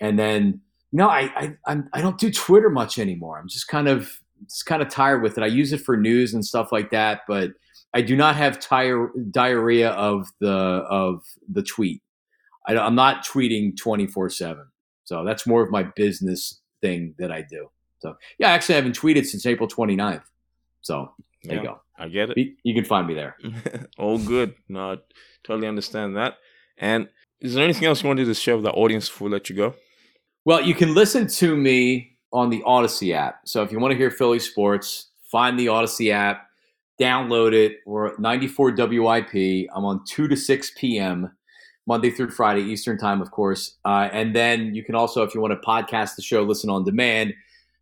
and 0.00 0.18
then 0.18 0.60
you 0.90 0.98
know 0.98 1.08
I 1.08 1.30
I 1.36 1.56
I'm, 1.66 1.88
I 1.92 2.00
don't 2.00 2.18
do 2.18 2.30
Twitter 2.30 2.70
much 2.70 2.98
anymore. 2.98 3.38
I'm 3.38 3.48
just 3.48 3.68
kind 3.68 3.88
of 3.88 4.20
just 4.46 4.66
kind 4.66 4.82
of 4.82 4.88
tired 4.88 5.22
with 5.22 5.38
it. 5.38 5.44
I 5.44 5.46
use 5.46 5.72
it 5.72 5.80
for 5.80 5.96
news 5.96 6.34
and 6.34 6.44
stuff 6.44 6.72
like 6.72 6.90
that, 6.90 7.22
but 7.26 7.52
I 7.94 8.02
do 8.02 8.16
not 8.16 8.36
have 8.36 8.58
tire, 8.58 9.10
diarrhea 9.30 9.90
of 9.90 10.28
the 10.40 10.50
of 10.50 11.22
the 11.48 11.62
tweet. 11.62 12.02
I, 12.66 12.76
I'm 12.76 12.94
not 12.94 13.24
tweeting 13.26 13.76
24 13.76 14.30
seven, 14.30 14.66
so 15.04 15.24
that's 15.24 15.46
more 15.46 15.62
of 15.62 15.70
my 15.70 15.84
business 15.84 16.60
thing 16.80 17.14
that 17.18 17.30
I 17.30 17.42
do. 17.42 17.68
So 18.00 18.16
yeah, 18.38 18.50
actually, 18.50 18.74
I 18.74 18.78
haven't 18.78 18.98
tweeted 18.98 19.26
since 19.26 19.46
April 19.46 19.68
29th. 19.68 20.22
So 20.80 21.12
there 21.44 21.56
yeah, 21.56 21.62
you 21.62 21.68
go. 21.68 21.80
I 21.96 22.08
get 22.08 22.30
it. 22.30 22.38
You, 22.38 22.54
you 22.64 22.74
can 22.74 22.84
find 22.84 23.06
me 23.06 23.14
there. 23.14 23.36
All 23.98 24.18
good. 24.18 24.54
No, 24.68 24.92
I 24.92 24.96
totally 25.44 25.68
understand 25.68 26.16
that. 26.16 26.34
And 26.76 27.08
is 27.44 27.52
there 27.52 27.62
anything 27.62 27.84
else 27.84 28.02
you 28.02 28.08
wanted 28.08 28.24
to 28.24 28.34
share 28.34 28.56
with 28.56 28.64
the 28.64 28.72
audience 28.72 29.08
before 29.08 29.28
we 29.28 29.32
let 29.32 29.50
you 29.50 29.54
go? 29.54 29.74
Well, 30.46 30.62
you 30.62 30.74
can 30.74 30.94
listen 30.94 31.26
to 31.26 31.54
me 31.54 32.16
on 32.32 32.48
the 32.48 32.62
Audacy 32.62 33.14
app. 33.14 33.40
So 33.44 33.62
if 33.62 33.70
you 33.70 33.78
want 33.78 33.92
to 33.92 33.98
hear 33.98 34.10
Philly 34.10 34.38
sports, 34.38 35.10
find 35.30 35.58
the 35.58 35.66
Audacy 35.66 36.10
app, 36.10 36.48
download 36.98 37.52
it. 37.52 37.80
We're 37.84 38.06
at 38.06 38.18
94 38.18 38.72
WIP. 38.72 39.68
I'm 39.74 39.84
on 39.84 40.02
2 40.06 40.26
to 40.26 40.36
6 40.36 40.72
p.m. 40.76 41.30
Monday 41.86 42.10
through 42.10 42.30
Friday, 42.30 42.62
Eastern 42.62 42.96
time, 42.96 43.20
of 43.20 43.30
course. 43.30 43.76
Uh, 43.84 44.08
and 44.10 44.34
then 44.34 44.74
you 44.74 44.82
can 44.82 44.94
also, 44.94 45.22
if 45.22 45.34
you 45.34 45.42
want 45.42 45.52
to 45.52 45.66
podcast 45.66 46.16
the 46.16 46.22
show, 46.22 46.42
listen 46.42 46.70
on 46.70 46.82
demand. 46.82 47.34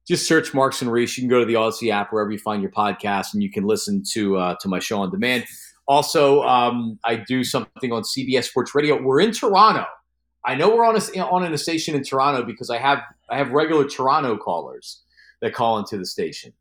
Just 0.08 0.26
search 0.26 0.52
Marks 0.52 0.82
and 0.82 0.90
Reese. 0.90 1.16
You 1.16 1.22
can 1.22 1.30
go 1.30 1.38
to 1.38 1.46
the 1.46 1.54
Audacy 1.54 1.92
app 1.92 2.12
wherever 2.12 2.32
you 2.32 2.38
find 2.38 2.60
your 2.60 2.72
podcast, 2.72 3.32
and 3.32 3.44
you 3.44 3.50
can 3.50 3.62
listen 3.62 4.02
to 4.10 4.36
uh, 4.38 4.56
to 4.60 4.66
my 4.66 4.80
show 4.80 5.00
on 5.00 5.12
demand. 5.12 5.44
Also, 5.89 6.43
um, 6.43 6.99
I 7.05 7.16
do 7.16 7.45
something 7.45 7.93
on 7.93 8.03
CBS 8.03 8.45
Sports 8.45 8.74
Radio. 8.74 9.01
We're 9.01 9.20
in 9.20 9.33
Toronto. 9.33 9.85
I 10.45 10.55
know 10.55 10.74
we're 10.74 10.85
on 10.85 10.97
a, 10.97 11.20
on 11.20 11.53
a 11.53 11.59
station 11.59 11.95
in 11.95 12.03
Toronto 12.03 12.45
because 12.45 12.70
I 12.70 12.78
have 12.78 13.01
I 13.30 13.37
have 13.37 13.53
regular 13.53 13.89
Toronto 13.89 14.37
callers 14.37 15.03
that 15.41 15.55
call 15.55 15.78
into 15.78 15.97
the 15.97 16.07
station, 16.07 16.53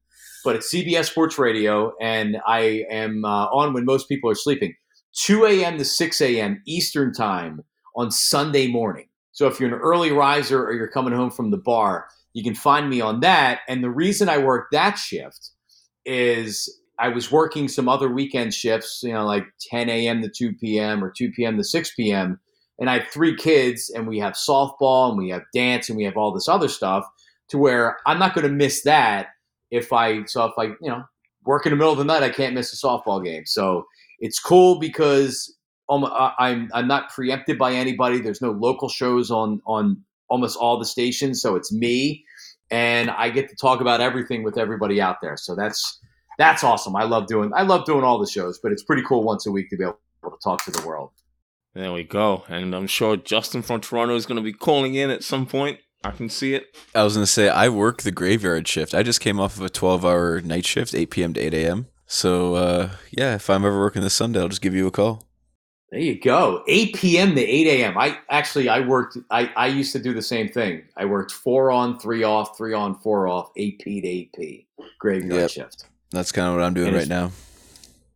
but 0.44 0.56
it's 0.56 0.74
CBS 0.74 1.06
Sports 1.06 1.38
Radio, 1.38 1.94
and 2.00 2.38
I 2.46 2.86
am 2.90 3.26
uh, 3.26 3.46
on 3.48 3.74
when 3.74 3.86
most 3.86 4.08
people 4.08 4.30
are 4.30 4.36
sleeping, 4.36 4.74
2 5.14 5.46
a.m. 5.46 5.78
to 5.78 5.86
6 5.86 6.22
a.m. 6.22 6.62
Eastern 6.66 7.14
time 7.14 7.64
on 7.96 8.12
Sunday 8.12 8.68
morning. 8.68 9.08
So 9.32 9.48
if 9.48 9.60
you're 9.60 9.74
an 9.74 9.80
early 9.80 10.12
riser 10.12 10.64
or 10.64 10.74
you're 10.74 10.88
coming 10.88 11.14
home 11.14 11.32
from 11.32 11.52
the 11.52 11.58
bar, 11.58 12.08
you 12.34 12.44
can 12.44 12.56
find 12.56 12.90
me 12.90 13.02
on 13.02 13.20
that. 13.22 13.62
And 13.68 13.84
the 13.84 13.90
reason 13.90 14.30
I 14.30 14.38
work 14.38 14.68
that 14.72 14.98
shift 14.98 15.52
is 16.06 16.81
I 17.02 17.10
was 17.10 17.32
working 17.32 17.68
some 17.68 17.90
other 17.90 18.10
weekend 18.10 18.54
shifts, 18.54 19.02
you 19.04 19.14
know, 19.14 19.26
like 19.26 19.46
10 19.70 19.90
a.m. 19.90 20.22
to 20.22 20.30
2 20.30 20.54
p.m. 20.54 21.04
or 21.04 21.12
2 21.12 21.32
p.m. 21.32 21.58
to 21.58 21.64
6 21.64 21.92
p.m 21.96 22.40
and 22.82 22.90
I 22.90 22.98
have 22.98 23.10
three 23.10 23.36
kids, 23.36 23.92
and 23.92 24.08
we 24.08 24.18
have 24.18 24.34
softball, 24.34 25.10
and 25.10 25.18
we 25.18 25.30
have 25.30 25.44
dance, 25.54 25.88
and 25.88 25.96
we 25.96 26.04
have 26.06 26.18
all 26.18 26.34
this 26.34 26.50
other 26.50 26.68
stuff. 26.68 27.06
To 27.50 27.60
where 27.60 27.98
I'm 28.08 28.18
not 28.18 28.34
going 28.34 28.48
to 28.48 28.54
miss 28.54 28.82
that 28.84 29.28
if 29.70 29.94
I 29.94 30.24
so 30.26 30.46
if 30.46 30.54
I 30.58 30.64
you 30.64 30.90
know 30.90 31.04
work 31.46 31.66
in 31.66 31.72
the 31.72 31.76
middle 31.76 31.92
of 31.92 32.00
the 32.00 32.06
night, 32.06 32.24
I 32.24 32.30
can't 32.30 32.56
miss 32.56 32.74
a 32.74 32.76
softball 32.76 33.24
game. 33.24 33.46
So 33.46 33.86
it's 34.20 34.40
cool 34.40 34.80
because 34.80 35.56
um, 35.90 36.06
I'm 36.40 36.70
I'm 36.74 36.88
not 36.88 37.12
preempted 37.12 37.60
by 37.60 37.74
anybody. 37.74 38.20
There's 38.20 38.42
no 38.42 38.52
local 38.52 38.90
shows 38.90 39.30
on 39.30 39.62
on 39.68 40.02
almost 40.28 40.58
all 40.58 40.80
the 40.80 40.86
stations, 40.86 41.40
so 41.40 41.56
it's 41.56 41.72
me, 41.72 42.26
and 42.72 43.12
I 43.12 43.30
get 43.30 43.48
to 43.50 43.56
talk 43.56 43.80
about 43.82 44.02
everything 44.02 44.42
with 44.42 44.58
everybody 44.58 45.00
out 45.00 45.18
there. 45.22 45.38
So 45.38 45.56
that's 45.56 46.00
that's 46.42 46.64
awesome. 46.64 46.96
I 46.96 47.04
love 47.04 47.28
doing 47.28 47.52
I 47.56 47.64
love 47.64 47.86
doing 47.86 48.04
all 48.04 48.20
the 48.20 48.28
shows, 48.28 48.60
but 48.62 48.72
it's 48.72 48.84
pretty 48.84 49.04
cool 49.04 49.24
once 49.24 49.46
a 49.46 49.52
week 49.52 49.70
to 49.70 49.78
be 49.78 49.84
able 49.84 49.98
to 50.24 50.38
talk 50.44 50.64
to 50.66 50.72
the 50.72 50.86
world. 50.86 51.12
There 51.74 51.94
we 51.94 52.04
go. 52.04 52.44
And 52.50 52.76
I'm 52.76 52.88
sure 52.88 53.16
Justin 53.16 53.62
from 53.62 53.80
Toronto 53.80 54.16
is 54.16 54.26
going 54.26 54.36
to 54.36 54.42
be 54.44 54.52
calling 54.52 54.96
in 54.96 55.10
at 55.10 55.24
some 55.24 55.46
point. 55.46 55.80
I 56.04 56.12
can 56.12 56.30
see 56.30 56.56
it. 56.56 56.76
I 56.96 57.04
was 57.04 57.14
gonna 57.14 57.28
say 57.28 57.48
I 57.48 57.70
work 57.70 58.02
the 58.02 58.12
graveyard 58.12 58.68
shift. 58.68 58.96
I 58.96 59.04
just 59.04 59.22
came 59.22 59.40
off 59.40 59.56
of 59.58 59.62
a 59.62 59.70
twelve-hour 59.70 60.42
night 60.42 60.66
shift, 60.66 60.96
eight 60.96 61.12
p.m. 61.12 61.36
to 61.36 61.40
eight 61.40 61.54
a.m. 61.54 61.88
So 62.08 62.56
uh, 62.56 62.90
yeah, 63.12 63.36
if 63.36 63.50
I'm 63.52 63.64
ever 63.64 63.78
working 63.80 64.02
this 64.02 64.16
Sunday, 64.16 64.40
I'll 64.40 64.48
just 64.50 64.64
give 64.64 64.74
you 64.74 64.88
a 64.88 64.92
call. 64.92 65.28
There 65.92 66.00
you 66.00 66.20
go. 66.20 66.64
8 66.70 66.96
p.m. 66.96 67.36
to 67.36 67.42
8 67.42 67.68
a.m. 67.68 67.98
I 67.98 68.18
actually 68.30 68.70
I 68.70 68.80
worked 68.80 69.18
I, 69.30 69.52
I 69.58 69.68
used 69.68 69.92
to 69.92 70.00
do 70.00 70.14
the 70.14 70.22
same 70.22 70.48
thing. 70.48 70.84
I 70.96 71.04
worked 71.04 71.34
four 71.34 71.70
on, 71.70 72.00
three 72.00 72.24
off, 72.24 72.58
three 72.58 72.74
on, 72.74 72.98
four 73.00 73.28
off, 73.28 73.52
8 73.58 73.80
p 73.80 74.02
to 74.02 74.08
8 74.08 74.34
p. 74.34 74.68
Graveyard 75.00 75.42
Yep. 75.42 75.50
shift. 75.52 75.86
That's 76.12 76.32
kind 76.32 76.48
of 76.48 76.56
what 76.56 76.64
I'm 76.64 76.74
doing 76.74 76.90
And 76.90 76.98
right 76.98 77.08
now. 77.08 77.32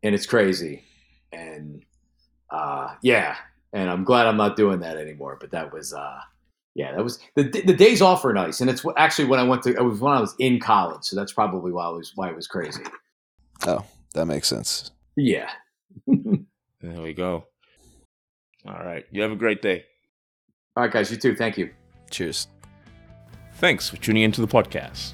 And 0.03 0.13
it's 0.13 0.25
crazy. 0.25 0.83
And 1.31 1.83
uh 2.49 2.95
yeah. 3.01 3.35
And 3.73 3.89
I'm 3.89 4.03
glad 4.03 4.27
I'm 4.27 4.37
not 4.37 4.55
doing 4.55 4.79
that 4.81 4.97
anymore. 4.97 5.37
But 5.39 5.51
that 5.51 5.73
was 5.73 5.93
uh 5.93 6.19
yeah, 6.75 6.93
that 6.93 7.03
was 7.03 7.19
the 7.35 7.43
the 7.43 7.73
days 7.73 8.01
off 8.01 8.23
are 8.25 8.33
nice. 8.33 8.61
And 8.61 8.69
it's 8.69 8.85
actually 8.97 9.25
when 9.25 9.39
I 9.39 9.43
went 9.43 9.63
to 9.63 9.73
it 9.73 9.83
was 9.83 9.99
when 9.99 10.13
I 10.13 10.19
was 10.19 10.35
in 10.39 10.59
college. 10.59 11.03
So 11.03 11.15
that's 11.15 11.33
probably 11.33 11.71
why 11.71 11.89
it 11.89 11.95
was 11.95 12.11
why 12.15 12.29
it 12.29 12.35
was 12.35 12.47
crazy. 12.47 12.83
Oh, 13.65 13.85
that 14.13 14.25
makes 14.25 14.47
sense. 14.47 14.91
Yeah. 15.15 15.49
There 16.85 17.01
we 17.01 17.13
go. 17.13 17.45
All 18.67 18.73
right. 18.73 19.05
You 19.11 19.23
have 19.23 19.31
a 19.31 19.35
great 19.35 19.63
day. 19.63 19.85
All 20.77 20.83
right, 20.83 20.91
guys, 20.91 21.09
you 21.09 21.17
too. 21.17 21.35
Thank 21.35 21.57
you. 21.57 21.71
Cheers. 22.11 22.47
Thanks 23.55 23.89
for 23.89 23.97
tuning 23.97 24.21
into 24.21 24.41
the 24.41 24.47
podcast. 24.47 25.13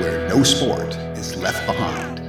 Where 0.00 0.28
no 0.28 0.42
sport 0.42 0.94
is 1.16 1.36
left 1.36 1.66
behind. 1.66 2.21